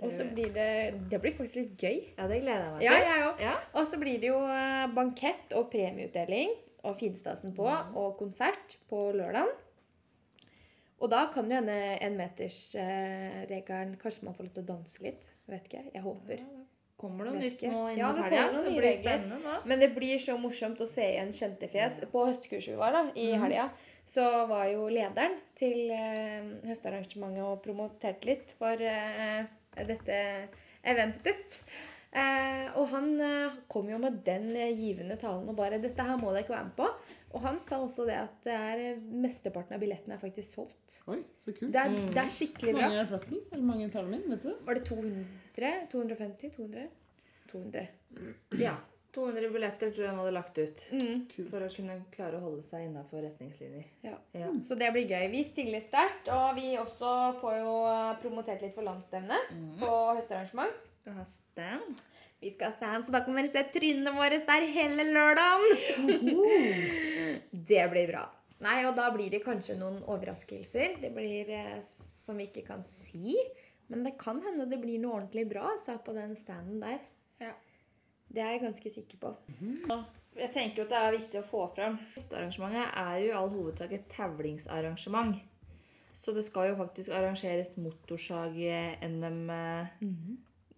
Og 0.00 0.12
så 0.16 0.24
blir 0.24 0.52
det 0.54 1.10
Det 1.10 1.20
blir 1.20 1.34
faktisk 1.36 1.56
litt 1.56 1.78
gøy. 1.78 1.98
Ja, 2.16 2.26
det 2.26 2.40
gleder 2.42 2.64
jeg 2.64 2.72
meg 2.72 2.80
til. 2.80 2.86
Ja, 2.88 2.98
jeg 3.04 3.24
òg. 3.28 3.40
Ja. 3.44 3.56
Og 3.74 3.86
så 3.86 4.00
blir 4.00 4.20
det 4.20 4.30
jo 4.30 4.38
eh, 4.48 4.86
bankett 4.96 5.56
og 5.58 5.70
premieutdeling 5.70 6.54
og 6.82 6.96
finstasen 6.96 7.52
på 7.54 7.66
og 7.68 8.16
konsert 8.18 8.78
på 8.88 9.10
lørdagen. 9.12 9.52
Og 11.00 11.08
da 11.08 11.26
kan 11.32 11.48
jo 11.48 11.56
hende 11.56 11.76
en 12.04 12.16
metersregelen 12.18 13.94
Kanskje 14.00 14.26
man 14.26 14.36
får 14.36 14.48
lov 14.48 14.56
til 14.56 14.64
å 14.64 14.70
danse 14.74 15.04
litt. 15.04 15.30
Vet 15.48 15.68
ikke. 15.68 15.84
Jeg 15.94 16.04
håper. 16.04 16.44
Kommer 17.00 17.24
det 17.24 17.32
noe 17.32 17.40
nytt 17.40 17.62
nå 17.64 17.84
inn 17.90 17.98
Ja, 17.98 18.10
det 18.12 18.24
helga? 18.26 18.42
noen 18.50 18.54
Så 18.58 18.64
det 18.66 18.72
blir 18.76 18.86
det 18.90 18.96
spennende 18.98 19.38
da. 19.44 19.54
Men 19.72 19.80
det 19.80 19.90
blir 19.96 20.18
så 20.20 20.34
morsomt 20.40 20.80
å 20.84 20.88
se 20.88 21.06
igjen 21.14 21.32
kjente 21.36 21.68
fjes. 21.72 22.00
På 22.12 22.26
høstkurset 22.28 22.74
vi 22.74 22.80
var 22.80 22.92
da, 22.96 23.04
i 23.16 23.30
helga, 23.40 23.70
så 24.10 24.26
var 24.50 24.66
jo 24.68 24.88
lederen 24.92 25.38
til 25.56 25.88
eh, 25.96 26.50
høstarrangementet 26.68 27.46
og 27.46 27.62
promoterte 27.64 28.28
litt 28.28 28.52
for 28.58 28.76
eh, 28.84 29.46
dette 29.88 30.18
eventet. 30.82 31.62
Eh, 32.10 32.66
og 32.74 32.88
han 32.90 33.12
eh, 33.22 33.58
kom 33.70 33.86
jo 33.88 33.98
med 34.02 34.16
den 34.26 34.48
givende 34.74 35.14
talen 35.20 35.46
og 35.48 35.54
bare 35.56 35.78
'Dette 35.78 36.02
her 36.02 36.18
må 36.18 36.32
dere 36.34 36.42
ikke 36.42 36.56
være 36.56 36.68
med 36.68 36.76
på'. 36.80 37.16
Og 37.32 37.44
han 37.44 37.60
sa 37.62 37.78
også 37.78 38.04
det 38.08 38.16
at 38.18 38.40
det 38.42 38.52
er, 38.52 38.96
mesteparten 38.98 39.76
av 39.76 39.80
billettene 39.80 40.16
er 40.16 40.18
faktisk 40.18 40.56
solgt. 40.56 40.96
Oi, 41.06 41.20
så 41.38 41.52
kult. 41.54 41.70
Det 41.72 41.78
er, 41.80 41.94
det 42.10 42.18
er 42.18 42.32
skikkelig 42.34 42.72
Hvor 42.74 42.80
bra. 42.80 42.88
mange 42.88 42.98
er 42.98 43.04
det 43.04 43.12
plass 43.12 43.22
til? 43.28 43.38
Eller 43.52 43.64
mange 43.64 43.86
taler 43.94 44.10
min. 44.10 44.24
Vet 44.32 44.42
du? 44.42 44.50
Var 44.66 44.74
det 44.74 44.84
200? 44.90 45.24
250? 45.56 46.50
200? 46.56 46.86
200. 47.52 47.86
Ja. 48.60 48.76
200 49.14 49.50
billetter 49.50 49.90
tror 49.90 50.04
jeg 50.04 50.12
han 50.12 50.20
hadde 50.20 50.34
lagt 50.36 50.58
ut. 50.60 50.84
Mm. 50.94 51.22
For 51.50 51.64
å 51.66 51.70
kunne 51.72 51.96
klare 52.14 52.38
å 52.38 52.44
holde 52.44 52.62
seg 52.62 52.86
innafor 52.86 53.24
retningslinjer. 53.26 53.88
Ja. 54.06 54.14
Ja. 54.38 54.52
Så 54.62 54.78
det 54.78 54.92
blir 54.94 55.10
gøy. 55.10 55.26
Vi 55.32 55.42
stiller 55.48 55.82
sterkt, 55.82 56.30
og 56.30 56.54
vi 56.58 56.76
også 56.78 57.14
får 57.40 57.56
jo 57.58 57.74
eh, 57.90 58.12
promotert 58.22 58.62
litt 58.62 58.76
for 58.76 58.86
landsstevnet 58.86 59.50
på 59.80 59.90
høstarrangement. 60.14 60.92
Skal 61.00 61.18
ha 61.18 61.26
stand. 61.26 62.04
Vi 62.40 62.52
skal 62.54 62.70
ha 62.70 62.76
stand, 62.76 63.06
så 63.06 63.16
da 63.16 63.24
kan 63.26 63.36
dere 63.36 63.50
se 63.50 63.64
trynene 63.74 64.14
våre 64.14 64.38
der 64.46 64.68
hele 64.76 65.08
lørdagen. 65.10 65.74
det 67.72 67.82
blir 67.90 68.12
bra. 68.14 68.28
Nei, 68.62 68.78
og 68.86 68.94
da 68.94 69.08
blir 69.12 69.32
det 69.32 69.42
kanskje 69.42 69.78
noen 69.80 69.98
overraskelser. 70.04 71.00
Det 71.02 71.10
blir 71.16 71.50
eh, 71.56 71.82
som 72.22 72.38
vi 72.38 72.46
ikke 72.46 72.62
kan 72.68 72.86
si. 72.86 73.34
Men 73.90 74.06
det 74.06 74.14
kan 74.20 74.38
hende 74.44 74.68
det 74.70 74.78
blir 74.82 75.00
noe 75.02 75.18
ordentlig 75.18 75.48
bra 75.50 75.66
altså, 75.74 75.98
på 76.04 76.14
den 76.16 76.36
standen 76.38 76.80
der. 76.82 77.02
Ja. 77.42 77.52
Det 78.30 78.42
er 78.42 78.54
jeg 78.54 78.62
ganske 78.62 78.90
sikker 78.94 79.18
på. 79.18 79.34
Jeg 80.38 80.52
tenker 80.54 80.84
at 80.84 80.92
det 80.92 80.98
er 80.98 81.16
viktig 81.16 81.40
å 81.40 81.46
få 81.46 81.64
fram. 81.74 81.96
Høstarrangementet 82.14 82.92
er 83.02 83.16
jo 83.18 83.30
i 83.32 83.38
all 83.40 83.50
hovedsak 83.50 83.94
et 83.96 84.06
tevlingsarrangement. 84.12 85.40
Så 86.14 86.34
det 86.36 86.44
skal 86.46 86.70
jo 86.70 86.76
faktisk 86.78 87.10
arrangeres 87.14 87.74
motorsag-NM 87.82 89.40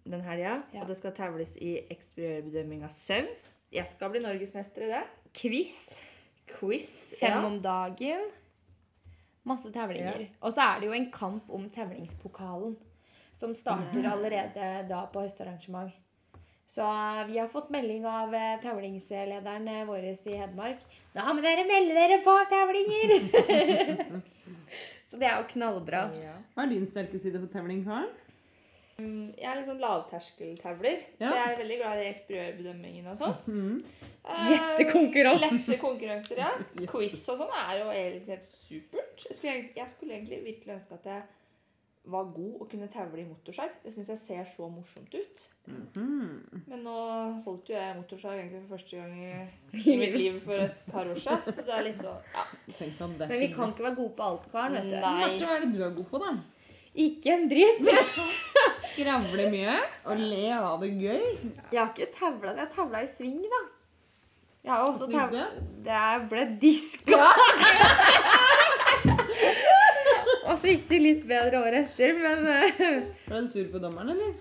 den 0.03 0.21
helga. 0.25 0.61
Ja. 0.73 0.81
Og 0.81 0.87
det 0.89 0.97
skal 0.99 1.13
tevles 1.15 1.55
i 1.61 1.75
eksteriørbedømming 1.93 2.83
av 2.85 2.93
søvn. 2.93 3.29
Jeg 3.73 3.89
skal 3.89 4.11
bli 4.13 4.21
norgesmester 4.23 4.85
i 4.85 4.89
det. 4.91 5.03
Quiz. 5.37 6.01
Quiz. 6.49 6.89
Fem 7.19 7.37
ja. 7.37 7.45
om 7.47 7.59
dagen. 7.61 8.25
Masse 9.47 9.71
tevlinger. 9.75 10.27
Og 10.41 10.53
så 10.55 10.65
er 10.65 10.81
det 10.81 10.89
jo 10.89 10.97
en 10.97 11.09
kamp 11.13 11.49
om 11.53 11.69
tevlingspokalen. 11.73 12.75
Som 13.35 13.55
starter 13.57 14.07
allerede 14.09 14.71
da 14.89 15.03
på 15.11 15.25
høstarrangement. 15.25 15.93
Så 16.69 16.81
eh, 16.81 17.25
vi 17.27 17.37
har 17.37 17.47
fått 17.51 17.69
melding 17.73 18.05
av 18.05 18.31
tavlingslederen 18.61 18.61
tevlingslederen 18.63 19.67
eh, 19.67 19.85
vår 19.85 20.05
i 20.09 20.37
Hedmark. 20.39 20.85
Nå 21.13 21.33
må 21.35 21.43
dere 21.45 21.65
melde 21.69 21.97
dere 21.97 22.19
på 22.25 22.33
tavlinger! 22.49 23.13
så 25.09 25.19
det 25.21 25.29
er 25.29 25.41
jo 25.41 25.49
knallbra. 25.51 26.07
Ja. 26.17 26.37
Hva 26.55 26.65
er 26.65 26.71
din 26.71 26.87
sterke 26.89 27.21
side 27.21 27.41
på 27.43 27.51
tavling, 27.53 27.83
Karen? 27.85 28.09
Jeg 28.97 29.49
er 29.49 29.57
litt 29.57 29.65
sånn 29.65 29.81
lavterskeltevler, 29.81 30.99
så 31.17 31.29
jeg 31.33 31.43
er 31.43 31.55
veldig 31.57 31.77
glad 31.79 32.01
i 32.01 32.09
eksteriørbedømmingen 32.11 33.07
og 33.09 33.15
sånn. 33.17 33.37
Mm. 33.49 34.09
Eh, 34.23 34.43
Gjettekonkurranse. 34.51 35.47
Lette 35.49 35.79
konkurranser, 35.81 36.41
ja. 36.45 36.51
Quiz 36.91 37.17
og 37.33 37.41
sånn 37.41 37.55
er 37.57 37.79
jo 37.81 37.87
egentlig 37.89 38.35
helt 38.35 38.45
supert. 38.47 39.25
Jeg 39.25 39.37
skulle, 39.39 39.55
jeg 39.75 39.89
skulle 39.95 40.19
egentlig 40.19 40.43
virkelig 40.45 40.77
ønske 40.77 40.99
at 40.99 41.09
jeg 41.09 41.25
var 42.03 42.23
god 42.35 42.55
og 42.61 42.69
kunne 42.71 42.87
tevle 42.91 43.21
i 43.21 43.25
motorsag. 43.27 43.69
Det 43.83 43.93
syns 43.95 44.09
jeg 44.11 44.19
ser 44.19 44.47
så 44.49 44.67
morsomt 44.71 45.13
ut. 45.15 45.43
Mhm. 45.71 46.63
Men 46.67 46.81
nå 46.83 46.95
holdt 47.45 47.69
jo 47.71 47.77
jeg 47.77 47.95
motorsag 47.95 48.39
egentlig 48.41 48.63
for 48.65 48.75
første 48.75 48.97
gang 48.99 49.13
i, 49.23 49.29
i 49.93 49.95
mitt 50.01 50.17
liv 50.19 50.39
for 50.43 50.65
et 50.65 50.81
par 50.91 51.07
år 51.07 51.21
siden. 51.23 51.53
Så 51.55 51.63
det 51.63 51.77
er 51.77 51.85
litt 51.87 52.03
sånn 52.03 52.33
ja. 52.35 52.43
Men 53.29 53.39
vi 53.39 53.47
kan 53.53 53.71
ikke 53.71 53.87
være 53.87 53.99
gode 54.01 54.15
på 54.17 54.27
alt, 54.27 54.49
Karen. 54.51 54.75
vet 54.81 54.89
du. 54.91 54.97
Nei. 54.97 55.13
Marte, 55.21 55.47
hva 55.47 55.55
er 55.55 55.63
det 55.63 55.71
du 55.77 55.85
er 55.87 55.95
god 56.01 56.09
på, 56.11 56.23
da? 56.25 56.33
Ikke 57.03 57.33
en 57.33 57.47
dritt. 57.49 57.87
Skravle 58.89 59.47
mye 59.49 59.77
og 60.03 60.19
le 60.19 60.43
og 60.59 60.67
ha 60.67 60.73
det 60.83 60.91
gøy. 60.99 61.23
Jeg 61.71 61.79
har 61.79 61.93
ikke 61.95 62.11
tavla. 62.13 62.57
Jeg 62.59 62.69
tavla 62.75 63.01
i 63.01 63.09
sving, 63.09 63.39
da. 63.55 63.63
Jeg 64.63 64.71
har 64.71 64.85
også 64.91 65.07
tavla? 65.11 65.47
Det 65.83 66.03
ble 66.31 66.45
diska. 66.61 67.23
Så 70.63 70.71
gikk 70.71 70.85
det 70.87 70.99
litt 71.03 71.23
bedre 71.27 71.59
året 71.59 71.89
etter, 71.89 72.13
men 72.23 72.45
eh, 72.47 73.03
Ble 73.27 73.41
du 73.43 73.49
sur 73.51 73.67
på 73.73 73.81
dommeren, 73.83 74.13
eller? 74.15 74.33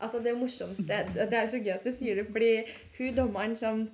Altså, 0.00 0.18
det 0.24 0.32
morsomste 0.34 0.96
Det 1.14 1.28
er 1.36 1.46
så 1.52 1.60
gøy 1.60 1.74
at 1.76 1.84
du 1.86 1.92
sier 1.94 2.18
det, 2.18 2.26
fordi 2.32 2.52
hun 2.98 3.14
dommeren 3.18 3.54
som 3.58 3.84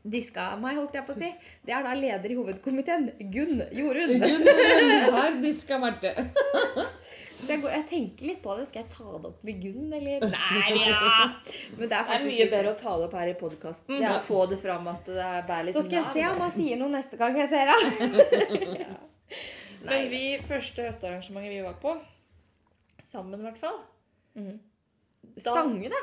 diska 0.00 0.54
meg, 0.56 0.78
holdt 0.78 0.94
jeg 0.96 1.04
på 1.04 1.12
å 1.12 1.18
si, 1.20 1.28
det 1.68 1.74
er 1.76 1.82
da 1.84 1.90
leder 1.92 2.32
i 2.32 2.36
hovedkomiteen. 2.38 3.10
Gunn 3.34 3.58
Jorunn. 3.76 4.14
Gunn 4.22 4.46
Jorunn 4.48 5.12
har 5.12 5.34
diska 5.42 5.76
Marte. 5.82 6.14
Så 7.40 7.50
jeg, 7.54 7.60
går, 7.60 7.70
jeg 7.74 7.84
tenker 7.90 8.28
litt 8.30 8.40
på 8.44 8.54
det. 8.56 8.64
Skal 8.70 8.82
jeg 8.86 8.90
ta 8.94 9.04
det 9.20 9.28
opp 9.34 9.44
med 9.44 9.60
Gunn, 9.60 9.92
eller? 9.98 10.24
Nei, 10.32 10.72
ja! 10.86 11.28
Men 11.76 11.84
det 11.84 11.98
er 11.98 12.08
Det 12.08 12.16
er 12.16 12.26
mye 12.30 12.48
bedre 12.54 12.72
å 12.72 12.80
ta 12.80 12.96
det 12.96 13.06
opp 13.10 13.18
her 13.20 13.34
i 13.34 13.36
podkasten 13.44 14.00
Ja. 14.00 14.14
og 14.16 14.24
få 14.24 14.40
det 14.48 14.62
fram 14.64 14.88
at 14.94 15.04
det 15.08 15.20
er 15.20 15.44
bærer 15.48 15.68
litt 15.68 15.76
Så 15.76 15.84
skal 15.84 16.00
jeg 16.00 16.10
se 16.14 16.26
om 16.32 16.40
han 16.46 16.52
sier 16.56 16.80
noe 16.80 16.92
neste 16.96 17.20
gang 17.20 17.36
jeg 17.36 17.52
ser 17.52 17.74
ham. 17.74 17.80
Men 19.84 20.08
vi, 20.12 20.22
første 20.46 20.86
høstarrangementet 20.86 21.54
vi 21.54 21.60
var 21.64 21.76
på, 21.80 21.94
sammen 23.00 23.40
i 23.40 23.46
hvert 23.46 23.60
fall 23.60 23.78
mm. 24.36 24.56
Stange, 25.40 25.88
da? 25.88 26.00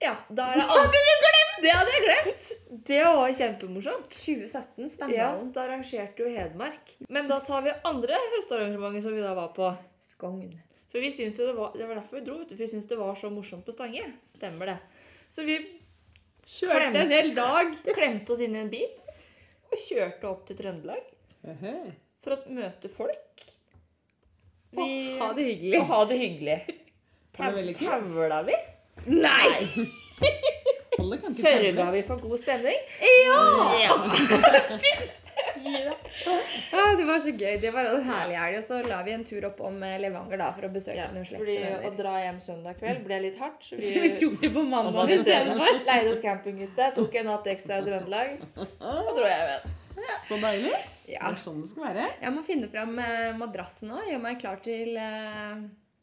Ja, 0.00 0.14
da 0.28 0.50
er 0.52 0.60
det 0.60 0.66
glemt?! 0.66 1.42
Det 1.64 1.72
hadde 1.72 1.92
jeg 1.94 2.04
glemt! 2.04 2.48
Det 2.88 2.98
var 3.04 3.34
kjempemorsomt. 3.38 4.10
2017, 4.12 4.82
Ja, 4.84 4.88
Stangdalen. 4.92 5.46
da 5.54 5.62
arrangerte 5.64 6.24
jo 6.24 6.28
Hedmark. 6.28 6.92
Men 7.08 7.30
da 7.30 7.38
tar 7.44 7.64
vi 7.64 7.72
andre 7.88 8.18
høstarrangementet 8.34 9.06
som 9.06 9.16
vi 9.16 9.24
da 9.24 9.32
var 9.36 9.54
på. 9.56 9.70
Skogn. 10.04 10.52
For 10.92 11.00
vi 11.00 11.10
syntes 11.12 11.40
jo 11.40 11.48
det 11.48 11.56
var, 11.56 11.72
det 11.76 11.88
var 11.88 11.98
derfor 11.98 12.20
vi 12.20 12.26
dro, 12.28 12.36
for 12.44 12.60
vi 12.60 12.68
syntes 12.68 12.88
det 12.92 13.00
var 13.00 13.16
så 13.16 13.32
morsomt 13.32 13.64
på 13.64 13.72
Stange. 13.72 14.04
Stemmer 14.36 14.74
det. 14.74 14.78
Så 15.32 15.44
vi 15.48 15.58
Kjørte 16.46 16.92
en 17.02 17.10
hel 17.10 17.32
dag. 17.34 17.72
klemte 17.88 18.36
oss 18.36 18.44
inn 18.44 18.54
i 18.54 18.60
en 18.62 18.70
bil 18.70 18.86
og 19.66 19.80
kjørte 19.82 20.28
opp 20.28 20.44
til 20.46 20.58
Trøndelag 20.60 21.08
Ehe. 21.50 21.72
For 22.26 22.34
å 22.34 22.56
møte 22.58 22.90
folk. 22.90 23.44
Vi, 24.76 24.88
Ha 25.20 25.30
det 25.36 25.44
hyggelig. 25.46 25.78
Og 25.78 25.86
ha 25.92 26.00
det 26.10 26.18
hyggelig. 26.18 26.58
Tavla 27.36 28.42
vi? 28.48 28.56
Nei! 29.12 29.60
Sørga 31.36 31.90
vi 31.92 32.02
for 32.02 32.18
god 32.20 32.38
stemning? 32.40 32.78
Ja! 36.66 36.94
det 36.96 37.04
var 37.04 37.18
så 37.20 37.30
gøy. 37.30 37.56
Det 37.60 37.70
var 37.74 37.88
en 37.90 38.04
herlig 38.06 38.36
helg. 38.38 38.58
Og 38.60 38.64
så 38.64 38.80
la 38.86 39.00
vi 39.06 39.14
en 39.14 39.24
tur 39.26 39.46
opp 39.48 39.60
om 39.66 39.78
Levanger 39.82 40.40
da, 40.40 40.50
for 40.56 40.68
å 40.68 40.70
besøke 40.72 40.98
Ja, 40.98 41.08
noen 41.14 41.26
slekt 41.26 41.42
fordi 41.42 41.56
å 41.88 41.90
dra 41.98 42.14
hjem 42.22 42.38
søndag 42.44 42.78
kveld 42.80 43.02
ble 43.06 43.18
litt 43.26 43.40
hardt. 43.40 43.60
Så 43.64 43.78
Så 43.78 44.02
vi 44.02 44.12
vi 44.12 44.20
tok 44.20 44.38
det 44.42 44.52
på 44.54 44.62
mandag 44.66 45.12
istedenfor. 45.16 45.82
leide 45.90 46.14
oss 46.14 46.22
campinghytte, 46.24 46.92
tok 46.96 47.18
en 47.20 47.28
natt 47.32 47.50
ekstra 47.52 47.80
i 47.82 47.88
Trøndelag 47.88 48.38
og 48.56 49.12
dro 49.18 49.26
hjem 49.26 49.50
igjen. 49.50 49.76
Så 50.28 50.38
deilig. 50.42 50.72
Det 51.06 51.18
er 51.18 51.36
sånn 51.40 51.60
det 51.62 51.70
skal 51.70 51.86
være. 51.88 52.06
Jeg 52.22 52.34
må 52.34 52.44
finne 52.46 52.70
fram 52.72 52.96
eh, 53.02 53.34
madrassen 53.38 53.92
nå. 53.92 54.00
Gjøre 54.08 54.22
meg 54.22 54.40
klar 54.42 54.58
til 54.64 54.96
eh, 54.98 55.60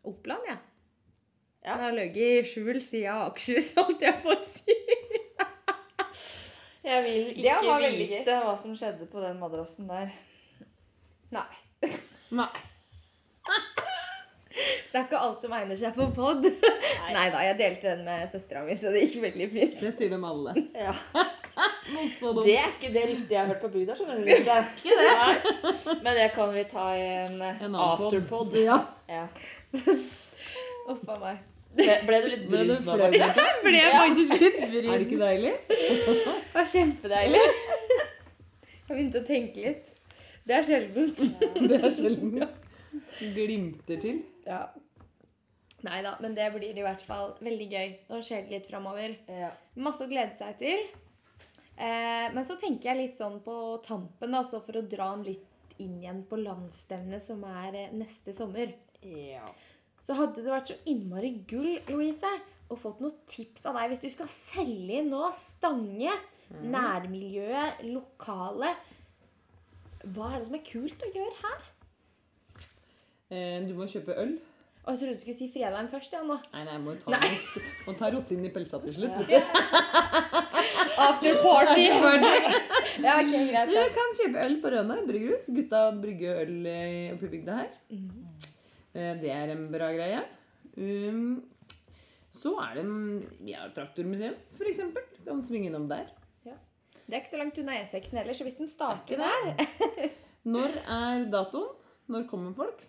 Oppland, 0.08 0.48
jeg. 0.48 0.60
Ja. 1.64 1.76
Den 1.78 1.84
har 1.86 1.96
ligget 1.96 2.44
i 2.44 2.48
skjul 2.48 2.80
siden 2.84 3.24
Akershus, 3.24 3.74
holdt 3.80 4.04
jeg 4.04 4.20
på 4.24 4.34
å 4.34 4.40
si. 4.44 4.78
Jeg 6.84 7.04
vil 7.06 7.30
ikke 7.40 7.92
vite 7.96 8.40
hva 8.44 8.58
som 8.60 8.74
skjedde 8.76 9.08
på 9.08 9.22
den 9.24 9.38
madrassen 9.40 9.88
der. 9.88 10.12
Nei. 11.32 11.48
Nei. 12.36 12.52
Det 14.94 15.00
er 15.00 15.06
ikke 15.08 15.22
alt 15.26 15.42
som 15.42 15.54
egner 15.58 15.80
seg 15.80 15.96
for 15.96 16.12
pod. 16.14 16.44
Nei 17.16 17.30
da, 17.34 17.40
jeg 17.48 17.58
delte 17.58 17.96
den 17.96 18.04
med 18.06 18.28
søstera 18.30 18.62
mi, 18.68 18.76
så 18.78 18.92
det 18.94 19.08
gikk 19.08 19.24
veldig 19.24 19.48
fint. 19.50 19.80
Det 19.82 19.94
sier 19.96 20.12
de 20.12 20.20
alle. 20.20 20.54
Ja. 20.78 20.94
Noe 21.94 22.10
så 22.18 22.34
dumt. 22.34 22.48
Det 22.48 22.58
er 22.60 22.70
ikke 22.72 22.92
det 22.94 23.06
ryktet 23.10 23.32
jeg 23.36 23.40
har 23.40 23.50
hørt 23.52 23.64
på 23.64 23.72
bygda. 23.74 23.96
skjønner 23.98 24.20
du 24.20 24.26
Lise. 24.28 24.58
Nei. 25.22 25.96
Men 26.04 26.20
det 26.20 26.28
kan 26.36 26.54
vi 26.54 26.66
ta 26.70 26.90
i 26.98 27.08
en, 27.22 27.42
eh, 27.42 27.64
En 27.68 27.80
afterpod. 27.88 28.56
Ja. 28.60 28.80
Ja. 29.10 29.26
Uff 30.92 31.10
a 31.10 31.18
meg. 31.22 31.42
Ble, 31.74 31.94
ble 32.06 32.18
du 32.22 32.28
litt 32.30 32.44
Ble 32.52 32.60
ja? 33.18 33.30
Ble 33.64 33.72
jeg 33.80 33.94
faktisk 33.98 34.44
litt 34.44 34.58
Er 34.62 34.84
det 34.84 34.98
ikke 35.08 35.18
deilig? 35.24 35.54
Det 35.70 36.36
var 36.54 36.68
kjempedeilig. 36.70 37.42
Jeg 38.84 38.98
begynte 39.00 39.22
å 39.24 39.26
tenke 39.26 39.64
litt. 39.64 39.88
Det 40.46 40.58
er 40.60 40.66
sjeldent. 40.68 41.22
Det 41.56 41.78
er 41.80 41.94
sjelden. 41.96 42.44
Glimter 43.34 44.02
til. 44.04 44.20
Ja. 44.46 44.66
Nei 45.88 46.02
da, 46.04 46.14
men 46.24 46.36
det 46.36 46.50
blir 46.54 46.78
i 46.78 46.84
hvert 46.84 47.02
fall 47.08 47.34
veldig 47.44 47.70
gøy. 47.72 47.96
Nå 48.12 48.20
skjer 48.24 48.44
det 48.46 48.58
litt 48.58 48.68
framover. 48.70 49.16
Ja. 49.32 49.50
Masse 49.82 50.06
å 50.06 50.12
glede 50.12 50.36
seg 50.40 50.60
til. 50.62 50.84
Eh, 51.78 52.28
men 52.36 52.46
så 52.46 52.56
tenker 52.62 52.92
jeg 52.92 53.00
litt 53.00 53.18
sånn 53.20 53.40
på 53.46 53.56
tampen, 53.86 54.36
altså 54.38 54.60
for 54.66 54.78
å 54.78 54.86
dra 54.86 55.12
den 55.16 55.24
litt 55.32 55.78
inn 55.82 55.96
igjen 56.04 56.20
på 56.30 56.38
landsstevnet 56.38 57.24
som 57.24 57.42
er 57.50 57.74
eh, 57.88 57.94
neste 57.98 58.34
sommer. 58.38 58.76
ja. 59.04 59.48
Så 60.04 60.12
hadde 60.20 60.42
det 60.44 60.52
vært 60.52 60.68
så 60.68 60.76
innmari 60.92 61.30
gull, 61.48 61.78
Louise, 61.88 62.28
og 62.68 62.76
fått 62.82 63.00
noen 63.00 63.16
tips 63.32 63.64
av 63.70 63.78
deg 63.80 63.94
hvis 63.94 64.02
du 64.04 64.10
skal 64.12 64.28
selge 64.28 64.98
inn 65.00 65.08
nå 65.14 65.30
Stange, 65.32 66.12
nærmiljøet, 66.60 67.86
lokale. 67.88 68.74
Hva 70.04 70.34
er 70.34 70.42
det 70.42 70.48
som 70.50 70.58
er 70.60 70.66
kult 70.68 71.06
å 71.08 71.12
gjøre 71.16 71.38
her? 71.46 71.70
Eh, 73.32 73.62
Du 73.64 73.72
må 73.80 73.88
kjøpe 73.88 74.18
øl. 74.20 74.36
Og 74.84 74.92
jeg 74.92 75.00
trodde 75.00 75.16
du 75.16 75.22
skulle 75.24 75.38
si 75.40 75.48
fredagen 75.54 75.88
først, 75.88 76.12
ja, 76.18 76.20
nå. 76.28 76.36
Nei, 76.52 76.66
nei, 76.68 76.78
må 76.84 76.98
ta, 77.00 77.16
Nei. 77.16 77.32
må 77.88 77.96
ta 77.96 78.12
rosinen 78.12 78.50
i 78.50 78.52
pølsa 78.52 78.82
til 78.84 78.98
slutt. 79.00 79.16
vet 79.32 80.52
du. 80.96 81.02
After 81.08 81.40
party! 81.44 81.86
ja, 83.06 83.18
ok, 83.20 83.34
greit. 83.52 83.72
Du 83.74 83.96
kan 83.98 84.16
kjøpe 84.20 84.46
øl 84.46 84.58
på 84.64 84.74
Røna 84.76 84.98
brygghus. 85.08 85.50
Gutta 85.56 85.84
brygger 86.00 86.44
øl 86.46 86.68
eh, 86.70 87.14
oppe 87.16 87.30
i 87.30 87.34
bygda 87.38 87.60
her. 87.62 87.72
Eh, 87.92 89.14
Det 89.22 89.32
er 89.34 89.54
en 89.56 89.68
bra 89.74 89.92
greie. 89.96 90.24
Um, 90.74 91.44
så 92.34 92.56
er 92.64 92.80
det 92.80 92.86
Vi 93.46 93.54
har 93.54 93.70
Traktormuseum, 93.76 94.36
eksempel. 94.70 95.06
Kan 95.26 95.42
svinge 95.46 95.70
innom 95.70 95.88
der. 95.90 96.10
Det 97.04 97.18
er 97.18 97.20
ikke 97.20 97.34
så 97.34 97.40
langt 97.42 97.58
unna 97.60 97.74
E6-en 97.82 98.18
heller, 98.22 98.34
så 98.34 98.46
hvis 98.48 98.56
den 98.56 98.70
starter 98.72 99.20
Er 99.20 99.58
der 99.60 100.06
Når 100.56 100.78
er 100.88 101.26
datoen? 101.32 101.74
Når 102.08 102.26
kommer 102.30 102.54
folk? 102.56 102.80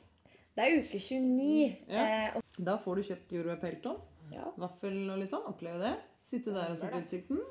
Det 0.54 0.62
er 0.62 0.76
uke 0.84 1.00
29. 1.02 1.76
Ja. 1.90 2.04
Eh, 2.30 2.40
Da 2.58 2.76
får 2.78 2.96
du 3.00 3.08
kjøpt 3.08 3.34
jordbær 3.34 3.74
på 3.82 3.94
ja. 4.32 4.46
Vaffel 4.58 4.96
og 5.10 5.18
litt 5.20 5.34
sånn. 5.34 5.44
Oppleve 5.50 5.80
det. 5.82 5.92
Sitte 6.24 6.54
der 6.54 6.72
og 6.72 6.78
se 6.78 6.88
på 6.90 7.00
utsikten. 7.02 7.42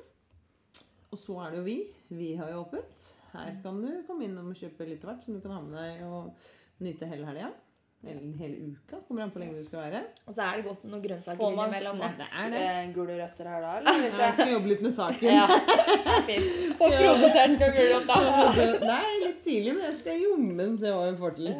Og 1.14 1.20
så 1.22 1.36
er 1.44 1.52
det 1.54 1.60
jo 1.60 1.66
vi. 1.68 1.76
Vi 2.14 2.32
har 2.38 2.48
jo 2.50 2.62
åpent. 2.64 3.12
Her 3.34 3.52
kan 3.62 3.76
du 3.82 3.90
komme 4.08 4.26
innom 4.26 4.48
og 4.50 4.58
kjøpe 4.58 4.86
litt 4.88 5.04
av 5.06 5.12
hvert 5.14 5.24
som 5.26 5.36
du 5.36 5.42
kan 5.44 5.54
ha 5.56 5.60
med 5.62 5.78
deg 5.78 6.02
og 6.06 6.82
nyte 6.82 7.06
hele 7.10 7.26
helga. 7.28 7.52
Eller 8.04 8.34
hele 8.36 8.66
uka. 8.74 8.98
Kommer 9.08 9.22
an 9.24 9.30
på 9.32 9.38
hvor 9.38 9.44
lenge 9.46 9.56
du 9.62 9.64
skal 9.64 9.80
være. 9.86 10.00
og 10.28 10.34
så 10.36 10.42
er 10.44 10.58
det 10.58 10.64
godt 10.66 10.82
med 10.84 10.92
noen 10.92 11.04
grønnsaker 11.06 11.54
innimellom. 11.54 12.02
Det 12.18 12.26
er 12.42 12.50
det. 12.52 12.60
eh, 12.66 12.90
gule 12.98 13.14
røtter 13.22 13.48
her 13.48 13.62
da, 13.64 13.70
eller? 13.78 14.02
Ja, 14.02 14.18
Jeg 14.26 14.34
skal 14.36 14.52
jobbe 14.52 14.70
litt 14.74 14.82
med 14.84 14.92
saken. 14.98 15.30
Ja, 15.32 15.46
fint. 16.28 16.52
Og 16.84 16.92
provosert 16.98 17.54
noen 17.54 17.74
gulrot, 17.78 18.60
Det 18.84 18.92
er 18.98 19.16
litt 19.24 19.40
tidlig, 19.46 19.72
men 19.78 19.86
jeg 19.88 19.98
skal 20.02 20.20
jommen 20.26 20.76
se 20.82 20.92
hva 20.92 21.06
vi 21.08 21.16
får 21.22 21.36
til. 21.40 21.50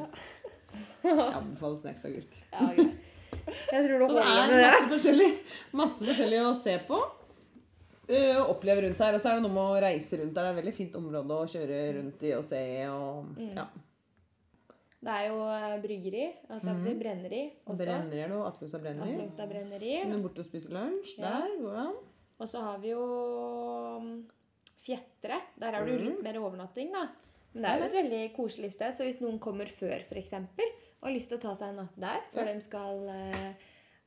Jeg 1.04 1.16
anbefaler 1.24 1.80
snacksagurk. 1.80 2.38
Ja, 2.52 2.68
greit. 2.76 3.10
Jeg 3.44 3.86
tror 3.86 3.98
det 3.98 4.06
Så 4.08 4.14
det 4.14 4.24
er 4.24 4.54
masse 4.68 4.86
forskjellig, 4.92 5.30
masse 5.80 6.06
forskjellig 6.12 6.38
å 6.44 6.52
se 6.60 6.76
på. 6.88 7.00
Øh, 8.08 8.40
oppleve 8.50 8.82
rundt 8.86 8.98
her. 9.00 9.14
Og 9.14 9.20
så 9.20 9.30
er 9.30 9.34
det 9.38 9.42
noe 9.46 9.52
med 9.54 9.62
å 9.64 9.80
reise 9.84 10.18
rundt 10.20 10.36
her. 10.36 10.42
Det 10.44 10.50
er 10.50 10.52
et 10.54 10.60
veldig 10.62 10.74
fint 10.76 10.94
område 11.00 11.34
å 11.40 11.46
kjøre 11.54 11.80
rundt 11.98 12.22
i 12.28 12.32
og 12.36 12.44
se. 12.44 12.62
Og, 12.90 13.34
ja. 13.56 13.66
Det 15.04 15.12
er 15.12 15.26
jo 15.28 15.40
eh, 15.52 15.74
bryggeri, 15.82 16.22
er 16.48 16.60
brenneri 16.96 17.40
også. 17.66 17.76
Brenneri 17.82 18.22
er 18.24 18.30
det, 18.32 18.38
Atløsa 18.48 18.78
brenneri. 18.80 19.10
Atlungstad 19.18 19.50
brenneri. 19.50 19.96
Men 20.08 20.22
borte 20.24 20.40
og 20.40 20.46
spise 20.48 20.72
lunsj. 20.72 21.18
Ja. 21.20 21.34
Der 21.44 21.58
går 21.60 21.74
det 21.76 21.82
an. 21.82 21.98
Og 22.40 22.48
så 22.50 22.62
har 22.64 22.78
vi 22.82 22.88
jo 22.94 23.02
mm, 24.00 24.14
Fjetre. 24.84 25.36
Der 25.60 25.72
er 25.76 25.84
det 25.84 25.92
jo 25.92 25.98
Mhm. 26.00 26.08
litt 26.08 26.22
mer 26.24 26.38
overnatting, 26.40 26.90
da. 26.92 27.04
Men 27.54 27.62
det 27.62 27.70
er 27.70 27.78
jo 27.78 27.84
et 27.84 27.98
veldig 28.04 28.22
koselig 28.36 28.72
sted, 28.72 28.92
så 28.96 29.04
hvis 29.06 29.20
noen 29.22 29.38
kommer 29.38 29.66
før 29.70 30.00
f.eks. 30.08 30.32
og 30.34 31.06
har 31.08 31.12
lyst 31.14 31.28
til 31.30 31.38
å 31.38 31.40
ta 31.44 31.52
seg 31.54 31.68
en 31.68 31.76
natt 31.84 31.94
der 32.00 32.20
før 32.32 32.48
de 32.50 32.60
skal 32.64 33.08
eh, 33.08 33.52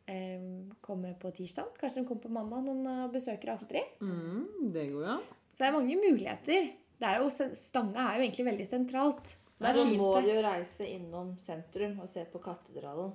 eh, 0.08 0.39
komme 0.82 1.13
på 1.20 1.32
tirsdag 1.36 1.74
Kanskje 1.80 2.02
de 2.02 2.08
kommer 2.08 2.24
på 2.24 2.32
mandag, 2.34 2.63
noen 2.67 2.86
eh, 2.91 3.08
besøker 3.13 3.54
Astrid. 3.54 3.86
Mm, 4.02 4.72
det 4.74 4.88
går 4.93 5.04
ja. 5.08 5.17
Så 5.52 5.58
det 5.62 5.67
er 5.70 5.78
mange 5.78 5.96
muligheter. 6.02 6.72
Det 6.98 7.06
er 7.12 7.22
jo, 7.22 7.30
Stange 7.56 8.00
er 8.02 8.17
jo 8.17 8.26
egentlig 8.26 8.46
veldig 8.50 8.67
sentralt. 8.67 9.36
Det 9.58 9.67
er 9.70 9.74
Så 9.78 9.84
fint. 9.86 9.98
må 10.02 10.12
du 10.22 10.28
jo 10.34 10.41
reise 10.46 10.86
innom 10.89 11.32
sentrum 11.41 12.00
og 12.04 12.10
se 12.10 12.26
på 12.30 12.39
katedralen. 12.43 13.12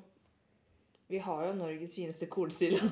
Vi 1.13 1.19
har 1.21 1.43
jo 1.47 1.53
Norges 1.59 1.93
fineste 1.95 2.27
kornsilo. 2.33 2.79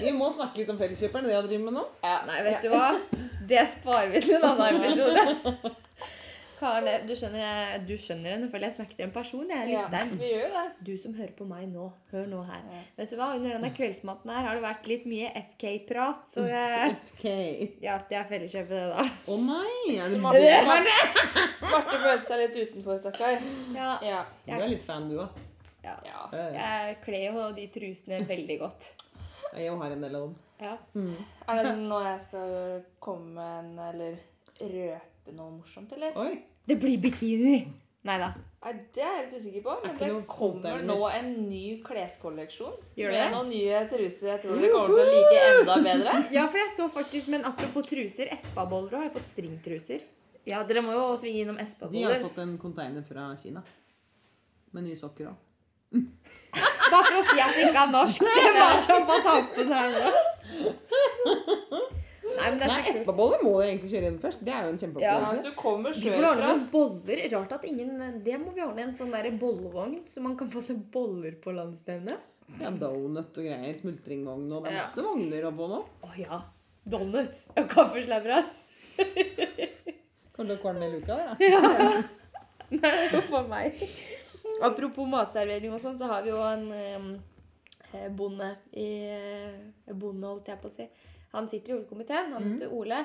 Vi 0.00 0.12
må 0.14 0.28
snakke 0.32 0.60
litt 0.60 0.70
om 0.72 0.78
Felleskjøperen, 0.78 1.26
det 1.26 1.34
jeg 1.34 1.46
driver 1.48 1.64
med 1.66 1.74
nå. 1.78 1.82
Ja. 2.04 2.18
Nei, 2.28 2.38
vet 2.46 2.62
du 2.64 2.68
hva? 2.72 2.86
Det 3.48 3.64
sparer 3.72 4.12
vi 4.12 4.20
til 4.24 4.36
en 4.38 4.46
annen 4.52 4.78
episode. 4.84 5.74
Karen, 6.56 7.06
du 7.06 7.12
skjønner, 7.12 7.82
du 7.84 7.92
skjønner 8.00 8.30
det, 8.32 8.36
nå 8.40 8.46
føler 8.48 8.70
jeg 8.70 8.76
snakker 8.78 8.96
til 8.96 9.04
en 9.04 9.12
person. 9.12 9.42
Jeg 9.50 9.58
er 9.66 9.70
Ja, 9.74 9.80
lytteren. 9.84 10.12
vi 10.20 10.28
gjør 10.30 10.54
det. 10.54 10.62
Du 10.86 10.92
som 10.98 11.14
hører 11.18 11.32
på 11.36 11.44
meg 11.48 11.66
nå, 11.68 11.86
hør 12.12 12.26
nå 12.30 12.38
her. 12.48 12.62
Ja. 12.72 12.80
Vet 12.96 13.10
du 13.12 13.16
hva, 13.20 13.26
Under 13.36 13.50
denne 13.58 13.70
kveldsmaten 13.76 14.30
her 14.32 14.46
har 14.48 14.54
det 14.56 14.62
vært 14.64 14.86
litt 14.88 15.04
mye 15.10 15.28
FK-prat, 15.42 16.22
så 16.32 16.46
jeg 16.48 16.94
FK. 17.10 17.26
Ja, 17.84 17.98
det 18.08 18.16
er 18.16 18.24
felleskjøpet, 18.30 18.70
det, 18.70 18.86
da. 18.94 19.04
Å 19.28 19.36
nei! 19.42 19.96
Er 20.00 20.14
det 20.14 20.20
Marte? 20.22 20.94
Marte 21.66 21.98
følte 22.06 22.24
seg 22.30 22.40
litt 22.44 22.56
utenfor, 22.70 23.00
stakkar. 23.04 23.42
Ja, 23.76 23.90
Ja. 24.02 24.22
Du 24.46 24.52
er 24.62 24.68
litt 24.72 24.82
fan, 24.86 25.10
du 25.10 25.18
òg. 25.20 25.42
ja. 25.84 25.96
ja. 26.08 26.22
Jeg 26.32 26.96
kler 27.04 27.26
jo 27.34 27.50
de 27.56 27.66
trusene 27.74 28.22
veldig 28.26 28.56
godt. 28.64 28.88
Jeg 29.56 29.76
har 29.76 29.92
en 29.92 30.02
del 30.02 30.16
av 30.16 30.24
dem. 30.26 30.34
Ja. 30.60 30.72
Er 31.52 31.60
det 31.62 31.76
nå 31.84 32.00
jeg 32.04 32.20
skal 32.24 32.56
komme 33.00 33.36
med 33.36 33.58
en 33.60 33.78
eller 33.90 34.16
røpe 34.56 35.00
noe 35.34 35.56
morsomt, 35.56 35.92
eller? 35.96 36.14
Oi! 36.20 36.44
Det 36.66 36.76
blir 36.82 37.00
bikini! 37.02 37.58
Nei 38.06 38.18
da. 38.22 38.32
Det 38.66 39.02
er 39.02 39.12
jeg 39.18 39.24
litt 39.26 39.34
usikker 39.40 39.62
på. 39.62 39.74
Men 39.82 39.96
det 39.98 40.08
kommer 40.30 40.82
nå 40.82 40.96
en 41.10 41.30
ny 41.46 41.64
kleskolleksjon. 41.86 42.74
Gjør 42.98 43.14
med 43.14 43.18
det? 43.20 43.26
noen 43.34 43.50
nye 43.50 43.80
truser 43.90 44.32
jeg 44.32 44.42
tror 44.42 44.60
dere 44.60 44.70
kommer 44.74 44.92
til 44.92 45.02
å 45.02 45.06
like 45.14 45.40
enda 45.52 45.76
bedre. 45.86 46.14
Ja, 46.34 46.44
for 46.50 46.62
jeg 46.62 46.72
så 46.74 46.88
faktisk, 46.94 47.30
men 47.34 47.46
apropos 47.46 47.86
truser, 47.86 48.30
Espa-boller 48.34 48.98
har 48.98 49.08
jeg 49.08 49.14
fått 49.18 49.30
stringtruser. 49.30 50.06
Ja, 50.46 50.62
dere 50.66 50.82
må 50.86 50.94
jo 50.94 51.08
svinge 51.18 51.42
innom 51.42 51.58
De 51.58 52.04
har 52.06 52.22
fått 52.22 52.38
en 52.42 52.54
container 52.62 53.06
fra 53.06 53.32
Kina. 53.40 53.62
Med 54.74 54.86
nye 54.86 54.98
sokker 54.98 55.30
òg. 55.32 55.42
Bare 56.90 57.02
for 57.06 57.18
å 57.18 57.22
si 57.26 57.38
at 57.42 57.54
det 57.54 57.68
ikke 57.68 57.82
er 57.86 57.92
norsk. 57.94 58.26
Det 58.26 58.52
var 58.54 58.80
sånn 58.82 59.06
på 59.08 59.18
tampen 59.26 59.72
her 59.74 59.94
nå. 59.94 60.10
Nei, 62.36 62.48
men 62.52 62.58
det 62.60 62.66
er 62.66 62.72
Nei, 62.72 62.82
så. 62.84 62.92
Espa-boller 62.92 63.42
må 63.44 63.52
du 63.56 63.64
egentlig 63.66 63.90
kjøre 63.92 64.10
inn 64.12 64.18
først. 64.22 64.42
Det 64.46 64.52
er 64.54 64.66
jo 64.66 64.72
en 64.74 64.80
kjempeopplevelse. 64.82 65.26
Ja, 65.26 65.40
hvis 65.40 65.44
du 65.46 65.58
kommer 65.58 65.96
ordne 66.30 66.48
noen 66.50 66.64
boller. 66.72 67.22
Rart 67.32 67.52
at 67.56 67.64
ingen 67.68 68.22
Det 68.24 68.38
må 68.42 68.52
vi 68.56 68.64
ordne 68.64 68.84
en 68.86 68.96
sånn 68.98 69.12
der 69.14 69.30
bollevogn, 69.40 70.00
så 70.10 70.22
man 70.24 70.36
kan 70.40 70.50
få 70.52 70.62
seg 70.64 70.82
boller 70.94 71.36
på 71.42 71.54
landsstevnet. 71.56 72.32
Ja, 72.60 72.70
donut 72.70 73.32
og 73.40 73.42
greier. 73.48 73.74
Smultringvogn 73.80 74.52
og 74.54 74.64
det 74.66 74.72
er 74.72 74.76
Ja. 74.76 74.84
masse 74.86 75.02
vogner 75.02 75.48
å 75.48 75.54
få 75.56 75.66
nå. 75.72 75.80
Å 76.06 76.12
ja. 76.20 76.42
Donuts 76.86 77.48
og 77.56 77.68
kaffeslabberas. 77.72 78.62
Kan 80.36 80.46
du 80.50 80.56
kvalme 80.60 80.86
i 80.86 80.92
luka, 80.92 81.16
ja? 81.40 82.02
Nei, 82.70 83.20
for 83.30 83.46
meg. 83.48 83.74
Apropos 84.62 85.08
matservering 85.10 85.72
og 85.74 85.80
sånn, 85.82 85.96
så 85.98 86.06
har 86.10 86.22
vi 86.24 86.30
jo 86.30 86.38
en 86.44 86.66
eh, 86.76 88.08
bonde 88.14 88.52
i 88.76 88.86
eh, 89.10 89.92
Bonde, 89.94 90.26
holdt 90.28 90.48
jeg 90.50 90.60
på 90.62 90.68
å 90.70 90.74
si. 90.74 90.86
Han 91.36 91.48
sitter 91.52 91.72
i 91.72 91.76
hovedkomiteen. 91.76 92.32
Han 92.32 92.52
heter 92.54 92.72
Ole. 92.72 93.02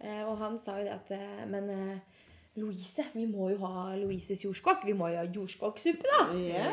Eh, 0.00 0.22
og 0.26 0.38
han 0.40 0.56
sa 0.58 0.78
jo 0.80 0.86
det 0.88 0.94
at 0.96 1.10
eh, 1.14 1.42
Men 1.50 1.68
eh, 1.70 1.98
Louise, 2.58 3.04
vi 3.14 3.26
må 3.30 3.50
jo 3.52 3.60
ha 3.66 3.92
Louises 4.00 4.42
jordskokk. 4.44 4.82
Vi 4.88 4.94
må 4.96 5.10
jo 5.12 5.20
ha 5.20 5.26
jordskokksuppe, 5.28 6.08
da. 6.08 6.24
Ja. 6.40 6.72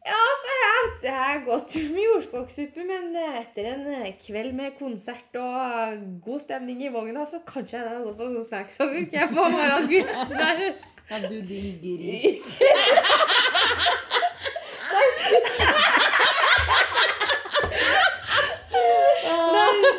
Ja, 0.00 0.18
sa 0.40 0.52
jeg. 0.56 0.84
jeg 1.04 1.12
har 1.16 1.40
gått 1.44 1.74
med 1.92 2.00
jordskokksuppe, 2.06 2.84
men 2.88 3.10
etter 3.20 3.66
en 3.74 3.82
kveld 4.24 4.54
med 4.56 4.76
konsert 4.78 5.36
og 5.36 6.00
god 6.24 6.40
stemning 6.40 6.80
i 6.86 6.92
vogna, 6.92 7.26
så 7.28 7.42
kanskje 7.48 7.76
jeg 7.78 7.88
hadde 7.88 8.06
gått 8.06 8.18
på 8.22 8.28
noen 8.30 8.46
snacks 8.46 8.80
og 8.80 8.96
ikke 9.02 9.26
på 9.34 9.44
morgenkvisten 9.56 10.32
der. 10.40 10.62
Ja, 11.10 11.20
du 11.26 11.36
din 11.44 11.76
gris. 11.84 12.56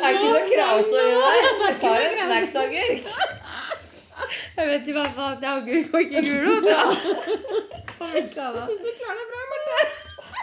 Er 0.02 0.08
det 0.08 0.18
ikke 0.18 0.30
noe 0.32 0.42
kravstory 0.50 1.12
der? 1.14 1.44
Du 1.60 1.80
tar 1.82 1.96
en 2.02 2.14
snacksagurk. 2.18 3.00
Jeg 4.56 4.61
vet 4.72 4.88
i 4.88 4.94
hvert 4.96 5.14
fall 5.16 5.34
at 5.36 5.42
det 5.42 5.48
er 5.48 5.60
agurk 5.60 5.92
og 5.94 6.06
ikke 6.06 6.22
gulrot. 6.28 6.64
Annet. 8.02 8.32
Syns 8.36 8.82
du 8.82 8.90
klarer 8.98 9.20
deg 9.20 9.26
bra, 9.32 9.42
Marte? 9.52 9.76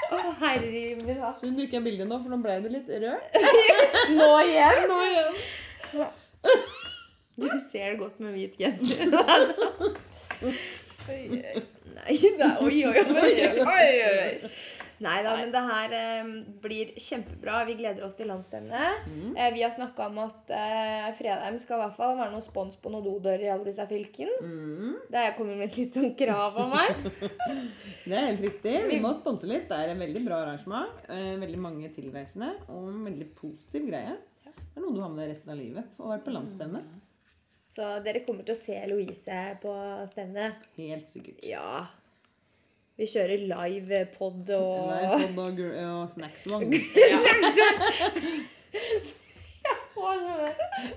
Å, 0.10 0.20
herre 0.42 0.70
min 1.06 1.22
hatt. 1.22 1.38
Synd 1.40 1.58
du 1.58 1.64
ikke 1.66 1.78
er 1.80 1.86
bildet 1.86 2.10
nå, 2.10 2.18
for 2.24 2.34
nå 2.34 2.40
ble 2.42 2.58
du 2.64 2.70
litt 2.74 2.90
rød. 2.90 3.20
Nå 4.20 4.30
igjen? 4.46 4.80
Nå 4.90 5.00
igjen. 5.06 5.34
Du 7.40 7.48
ser 7.70 7.94
det 7.94 7.98
godt 8.00 8.20
med 8.24 8.34
hvit 8.36 8.56
genser. 8.60 9.06
Nei, 12.00 12.18
da, 12.40 12.50
oi, 12.64 12.84
oi, 12.90 13.00
oi, 13.02 13.34
oi, 13.66 13.88
oi. 14.10 14.50
Nei 15.00 15.18
da, 15.24 15.32
men 15.40 15.52
det 15.54 15.62
her 15.64 15.94
eh, 15.96 16.30
blir 16.64 16.90
kjempebra. 17.00 17.62
Vi 17.70 17.76
gleder 17.80 18.04
oss 18.04 18.18
til 18.20 18.28
landsstevnet. 18.28 19.06
Mm. 19.08 19.30
Eh, 19.38 19.50
vi 19.56 19.62
har 19.64 19.72
snakka 19.72 20.08
om 20.10 20.18
at 20.26 20.52
eh, 20.52 21.08
Fredheim 21.16 21.60
skal 21.64 21.80
i 21.80 21.84
hvert 21.86 21.96
fall 21.96 22.18
være 22.20 22.34
noe 22.34 22.44
spons 22.44 22.76
på 22.84 22.92
noen 22.92 23.06
dodører 23.06 23.46
i 23.48 23.52
alle 23.54 23.64
disse 23.70 23.86
fylkene. 23.88 24.36
Mm. 24.44 24.96
Det 25.10 25.16
har 25.22 25.30
jeg 25.30 25.38
kommet 25.38 25.58
med 25.62 25.70
et 25.70 25.78
litt 25.80 25.96
sånn 26.00 26.12
krav 26.20 26.60
om 26.66 26.76
her. 26.76 26.96
Det 28.10 28.16
er 28.18 28.26
helt 28.32 28.42
riktig. 28.48 28.74
Vi- 28.88 28.96
Vi 28.98 29.00
må 29.04 29.14
sponse 29.16 29.48
litt. 29.48 29.68
Det 29.70 29.78
er 29.78 29.94
en 29.94 30.00
veldig 30.04 30.26
bra 30.26 30.42
arrangement. 30.44 30.90
Eh, 31.08 31.36
veldig 31.40 31.60
mange 31.62 31.92
tilreisende 31.96 32.52
og 32.68 32.90
en 32.90 33.04
veldig 33.06 33.30
positiv 33.38 33.86
greie. 33.88 34.18
Det 34.44 34.76
er 34.76 34.82
noe 34.84 34.96
du 34.96 35.02
har 35.04 35.10
med 35.14 35.24
deg 35.24 35.32
resten 35.36 35.52
av 35.54 35.58
livet. 35.60 35.86
Å 36.00 36.10
være 36.12 36.24
på 36.26 36.34
landsstevne. 36.34 36.82
Så 37.70 37.86
dere 38.04 38.24
kommer 38.26 38.44
til 38.48 38.56
å 38.56 38.58
se 38.58 38.76
Louise 38.90 39.40
på 39.62 39.74
stevnet. 40.10 40.56
Helt 40.80 41.06
sikkert. 41.08 41.44
Ja. 41.46 41.86
Vi 43.00 43.06
kjører 43.08 43.40
live 43.48 44.00
pod 44.18 44.50
og 44.52 44.90
Livepod 44.92 45.40
og, 45.46 45.54
gr- 45.56 45.78
Ja, 45.80 45.94
snacksvogn. 46.12 46.74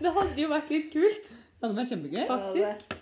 Det 0.03 0.11
hadde 0.15 0.39
jo 0.41 0.49
vært 0.51 0.71
litt 0.73 0.91
kult, 0.93 1.31
Det 1.33 1.63
hadde 1.67 1.79
vært 1.79 1.91
kjempegøy. 1.93 2.27
faktisk. 2.29 2.99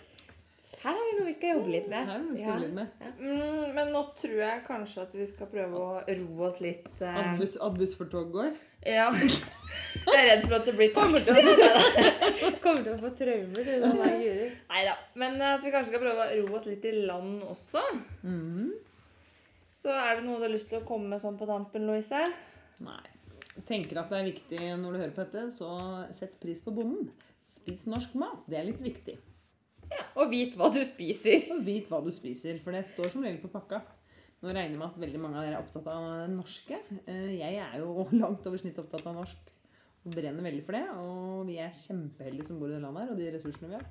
Her 0.81 0.95
har 0.97 1.03
vi 1.05 1.17
noe 1.19 1.27
vi 1.27 1.33
skal 1.37 1.51
jobbe 1.59 1.73
litt 1.75 1.89
med. 1.93 2.07
Her 2.09 2.21
vi 2.25 2.37
skal 2.41 2.49
Ja. 2.55 2.59
litt 2.63 2.73
med. 2.73 2.87
Mm, 3.21 3.75
men 3.77 3.91
nå 3.93 4.01
tror 4.17 4.39
jeg 4.41 4.63
kanskje 4.65 5.03
at 5.03 5.13
vi 5.15 5.27
skal 5.29 5.47
prøve 5.47 5.77
å 5.77 6.01
roe 6.09 6.47
oss 6.47 6.61
litt. 6.65 6.87
eh, 7.03 7.19
Adbuss, 7.21 7.57
adbuss 7.61 7.95
for 7.99 8.07
tog 8.07 8.31
går. 8.33 8.53
Ja. 8.87 9.11
Jeg 10.07 10.17
er 10.17 10.25
redd 10.31 10.47
for 10.49 10.55
at 10.57 10.65
det 10.65 10.75
blir 10.75 10.89
taxi. 10.95 11.31
Kommer 12.65 12.83
til 12.83 12.95
å 12.95 13.01
få 13.03 13.11
traumer, 13.15 13.65
du. 13.65 14.51
Nei 14.71 14.85
da. 14.89 14.95
Men 15.21 15.37
at 15.43 15.63
vi 15.63 15.71
kanskje 15.71 15.93
skal 15.93 16.01
prøve 16.01 16.25
å 16.25 16.47
roe 16.49 16.57
oss 16.59 16.67
litt 16.67 16.85
i 16.89 16.93
land 17.05 17.43
også. 17.45 17.83
Mhm. 18.25 18.71
Så 19.81 19.93
er 19.95 20.19
det 20.19 20.27
noe 20.27 20.37
du 20.41 20.45
har 20.45 20.53
lyst 20.53 20.69
til 20.71 20.81
å 20.83 20.87
komme 20.89 21.09
med 21.15 21.23
sånn 21.23 21.39
på 21.41 21.47
tampen, 21.49 21.87
Louise? 21.89 22.21
Nei. 22.85 23.01
Jeg 23.57 23.65
tenker 23.69 24.01
at 24.01 24.11
det 24.13 24.19
er 24.21 24.29
viktig 24.29 24.59
når 24.81 24.93
du 24.95 24.99
hører 25.01 25.15
på 25.17 25.25
dette, 25.25 25.47
så 25.57 25.69
sett 26.17 26.37
pris 26.41 26.61
på 26.65 26.73
bonden. 26.77 27.09
Spis 27.47 27.87
norsk 27.91 28.13
mat. 28.21 28.43
Det 28.49 28.59
er 28.61 28.69
litt 28.69 28.83
viktig. 28.85 29.17
Ja, 29.91 30.03
Og 30.23 30.31
vit 30.33 30.53
hva 30.59 30.69
du 30.73 30.79
spiser. 30.87 31.49
Og 31.55 31.65
vit 31.67 31.89
hva 31.91 31.99
du 32.05 32.11
spiser, 32.15 32.61
for 32.63 32.77
det 32.77 32.85
står 32.89 33.11
som 33.15 33.25
regel 33.27 33.41
på 33.43 33.51
pakka. 33.53 33.81
Nå 34.41 34.53
regner 34.53 34.73
jeg 34.77 34.81
med 34.81 34.87
at 34.87 35.01
veldig 35.03 35.21
mange 35.21 35.41
av 35.41 35.45
dere 35.49 35.57
er 35.59 35.65
opptatt 35.65 35.89
av 35.93 36.05
det 36.23 36.29
norske. 36.37 36.77
Eh, 37.05 37.33
Jeg 37.41 37.57
er 37.61 37.81
jo 37.83 38.07
langt 38.23 38.47
over 38.49 38.61
snitt 38.61 38.79
opptatt 38.81 39.09
av 39.11 39.17
norsk 39.19 39.51
og 40.01 40.15
brenner 40.17 40.47
veldig 40.47 40.63
for 40.65 40.77
det. 40.79 40.85
Og 41.03 41.43
vi 41.51 41.59
er 41.61 41.75
kjempeheldige 41.77 42.47
som 42.49 42.61
bor 42.61 42.71
i 42.71 42.77
det 42.77 42.85
landet 42.85 43.03
her, 43.05 43.11
og 43.13 43.19
de 43.21 43.33
ressursene 43.35 43.69
vi 43.73 43.77
har. 43.81 43.89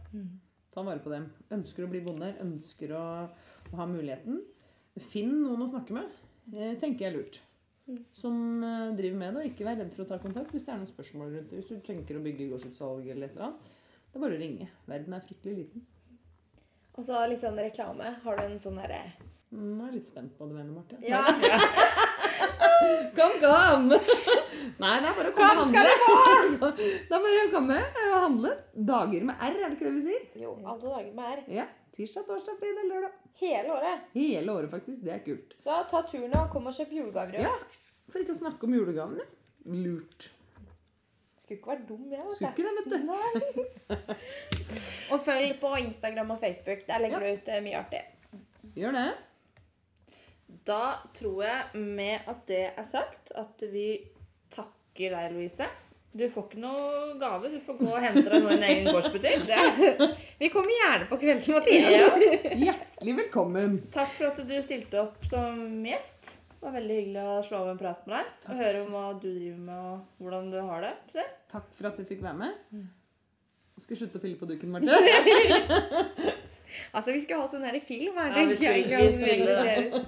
Ta 0.73 0.85
vare 0.85 1.01
på 1.03 1.11
dem. 1.13 1.27
Ønsker 1.53 1.85
å 1.85 1.91
bli 1.91 2.01
bonde, 2.05 2.31
ønsker 2.45 2.95
å, 2.97 3.03
å 3.73 3.77
ha 3.81 3.85
muligheten. 3.89 4.39
Finn 5.03 5.31
noen 5.43 5.65
å 5.65 5.69
snakke 5.69 5.95
med. 5.95 6.17
tenker 6.81 7.05
jeg 7.05 7.11
er 7.11 7.17
lurt. 7.17 7.39
Som 8.13 8.63
eh, 8.63 8.91
driver 8.97 9.17
med 9.17 9.33
det, 9.33 9.41
og 9.41 9.49
ikke 9.49 9.65
vær 9.65 9.79
redd 9.81 9.93
for 9.95 10.05
å 10.05 10.09
ta 10.11 10.19
kontakt 10.21 10.51
hvis 10.53 10.65
det 10.65 10.73
er 10.73 10.81
noen 10.81 10.91
spørsmål 10.91 11.31
rundt 11.35 11.53
det. 11.53 11.61
Hvis 11.61 11.71
du 11.71 11.85
tenker 11.85 12.19
å 12.19 12.25
bygge 12.25 12.49
gårdsutsalg 12.51 13.07
eller 13.07 13.29
et 13.29 13.37
eller 13.37 13.47
annet. 13.49 13.71
Det 14.09 14.19
er 14.19 14.25
bare 14.25 14.37
å 14.37 14.41
ringe. 14.41 14.67
Verden 14.89 15.15
er 15.15 15.25
fryktelig 15.25 15.55
liten. 15.63 15.87
Og 16.97 17.05
så 17.07 17.23
litt 17.31 17.41
sånn 17.41 17.57
reklame. 17.57 18.13
Har 18.25 18.39
du 18.39 18.45
en 18.45 18.61
sånn 18.61 18.79
derre 18.81 19.01
er 19.05 19.11
Jeg 19.49 19.87
er 19.87 19.93
litt 19.95 20.09
spent 20.09 20.35
på 20.37 20.49
det, 20.49 20.57
mener, 20.59 20.73
Marte. 20.75 20.99
Ja. 21.05 21.23
Kom, 23.17 23.33
kom! 23.41 23.89
Nei, 24.79 24.93
det 25.03 25.09
er 25.09 25.17
bare 25.17 25.31
å 25.31 25.35
komme 25.35 25.49
og 25.51 25.73
handle. 25.75 26.69
Det 27.09 27.15
er 27.15 27.23
bare 27.25 27.43
å 27.45 27.51
komme 27.53 27.77
og 27.81 28.15
handle. 28.23 28.51
Dager 28.91 29.27
med 29.29 29.35
R, 29.49 29.57
er 29.59 29.67
det 29.69 29.75
ikke 29.77 29.87
det 29.89 29.93
vi 29.97 30.03
sier? 30.07 30.25
Jo, 30.43 30.55
alle 30.63 30.81
dager 30.85 31.11
med 31.17 31.33
R. 31.35 31.43
Ja. 31.59 31.65
Tirsdag, 31.95 32.25
torsdag, 32.29 32.57
fredag, 32.61 32.87
lørdag. 32.91 33.15
Hele 33.39 33.71
året. 33.75 34.07
Hele 34.15 34.51
året, 34.55 34.71
faktisk. 34.73 35.03
Det 35.05 35.13
er 35.15 35.21
kult. 35.25 35.55
Så 35.63 35.77
ta 35.91 36.01
turen 36.07 36.35
og 36.39 36.49
kom 36.53 36.67
og 36.69 36.75
kjøp 36.75 36.91
julegaver. 36.97 37.39
Ja. 37.45 37.53
For 38.11 38.21
ikke 38.23 38.35
å 38.35 38.39
snakke 38.41 38.67
om 38.67 38.75
julegavene. 38.75 39.25
Lurt. 39.69 40.29
Skulle 41.39 41.57
ikke 41.59 41.71
vært 41.71 41.87
dum, 41.89 42.03
jeg. 42.11 42.25
Skulle 42.35 42.51
ikke 42.51 42.67
det, 42.67 42.73
vet 42.77 42.91
du. 42.93 44.19
Og 45.15 45.21
følg 45.25 45.55
på 45.61 45.71
Instagram 45.81 46.35
og 46.35 46.39
Facebook. 46.43 46.83
Der 46.87 47.01
legger 47.01 47.23
Ja. 47.23 47.31
du 47.33 47.39
ut 47.39 47.47
eh, 47.55 47.61
mye 47.65 47.79
artig. 47.79 48.01
Gjør 48.77 48.93
det. 48.99 49.07
Da 50.67 50.81
tror 51.15 51.43
jeg 51.47 51.81
med 51.97 52.27
at 52.29 52.43
det 52.49 52.63
er 52.77 52.85
sagt, 52.85 53.31
at 53.37 53.63
vi 53.71 53.87
takker 54.99 55.15
deg, 55.15 55.31
Louise. 55.35 55.67
Du 56.11 56.23
får 56.29 56.47
ikke 56.49 56.59
noe 56.59 57.13
gave. 57.21 57.49
Du 57.53 57.59
får 57.61 57.77
gå 57.79 57.87
og 57.93 58.01
hente 58.01 58.23
deg 58.25 58.41
noe 58.43 58.51
i 58.51 58.57
en 58.57 58.65
egen 58.65 58.87
gårdsbutikk. 58.89 59.45
Ja. 59.47 59.61
vi 60.41 60.49
kommer 60.49 60.73
gjerne 60.73 61.07
på 61.11 61.19
kveldsmåltid. 61.21 61.85
Ja. 61.93 62.07
Hjertelig 62.57 63.15
velkommen. 63.21 63.77
Takk 63.93 64.11
for 64.17 64.31
at 64.31 64.41
du 64.49 64.55
stilte 64.65 64.99
opp 65.03 65.23
som 65.29 65.61
gjest. 65.85 66.33
Det 66.59 66.65
var 66.65 66.73
veldig 66.75 66.95
hyggelig 66.97 67.23
å 67.23 67.37
slå 67.45 67.61
av 67.61 67.69
en 67.71 67.79
prat 67.79 68.01
med 68.09 68.17
deg. 68.17 68.31
Og 68.49 68.59
høre 68.65 68.81
om 68.83 68.89
hva 68.97 69.03
du 69.21 69.27
driver 69.29 69.61
med, 69.69 69.83
og 69.93 70.25
hvordan 70.25 70.49
du 70.51 70.57
har 70.59 70.81
det. 70.87 70.93
Se. 71.13 71.27
Takk 71.53 71.69
for 71.77 71.91
at 71.91 72.01
jeg 72.01 72.09
fikk 72.09 72.25
være 72.25 72.39
med. 72.41 72.81
Jeg 73.79 73.85
skal 73.85 74.01
slutte 74.01 74.19
å 74.19 74.25
pille 74.25 74.41
på 74.41 74.49
duken, 74.49 74.73
Marte. 74.75 74.97
Altså, 76.93 77.11
vi 77.11 77.19
skulle 77.21 77.41
hatt 77.41 77.53
sånn 77.53 77.63
her 77.65 77.75
i 77.75 77.81
film. 77.81 78.15
Her, 78.17 78.29
Ja, 78.37 78.43
vi 78.49 78.55
skulle- 78.55 78.99
vi 79.01 79.13
skulle 79.13 79.35
vi 79.37 79.89
det. 79.89 80.01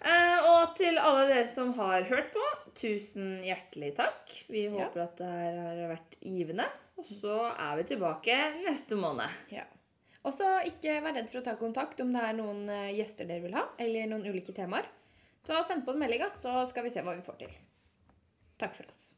Eh, 0.00 0.44
og 0.46 0.76
til 0.78 0.98
alle 0.98 1.24
dere 1.28 1.48
som 1.50 1.72
har 1.78 2.04
hørt 2.06 2.28
på, 2.34 2.44
tusen 2.78 3.40
hjertelig 3.42 3.94
takk. 3.96 4.30
Vi 4.48 4.64
Ja. 4.66 4.70
håper 4.76 5.02
at 5.02 5.16
det 5.16 5.26
her 5.26 5.56
har 5.58 5.96
vært 5.96 6.18
givende. 6.22 6.66
Og 6.98 7.04
så 7.06 7.34
er 7.58 7.76
vi 7.76 7.84
tilbake 7.94 8.36
neste 8.64 8.94
måned. 8.98 9.28
Ja. 9.50 9.64
Og 10.24 10.32
så 10.34 10.44
ikke 10.66 11.00
vær 11.02 11.14
redd 11.14 11.28
for 11.30 11.40
å 11.40 11.44
ta 11.44 11.54
kontakt 11.56 12.00
om 12.00 12.12
det 12.12 12.22
er 12.22 12.32
noen 12.34 12.68
eh, 12.68 12.92
gjester 12.98 13.26
dere 13.26 13.42
vil 13.42 13.54
ha, 13.54 13.68
eller 13.78 14.06
noen 14.10 14.26
ulike 14.26 14.52
temaer. 14.54 14.84
Så 15.46 15.62
send 15.64 15.84
på 15.86 15.92
en 15.94 15.98
melding, 16.02 16.22
så 16.42 16.66
skal 16.68 16.84
vi 16.84 16.90
se 16.90 17.00
hva 17.00 17.14
vi 17.16 17.22
får 17.22 17.38
til. 17.38 17.50
Takk 18.58 18.74
for 18.74 18.84
oss. 18.90 19.14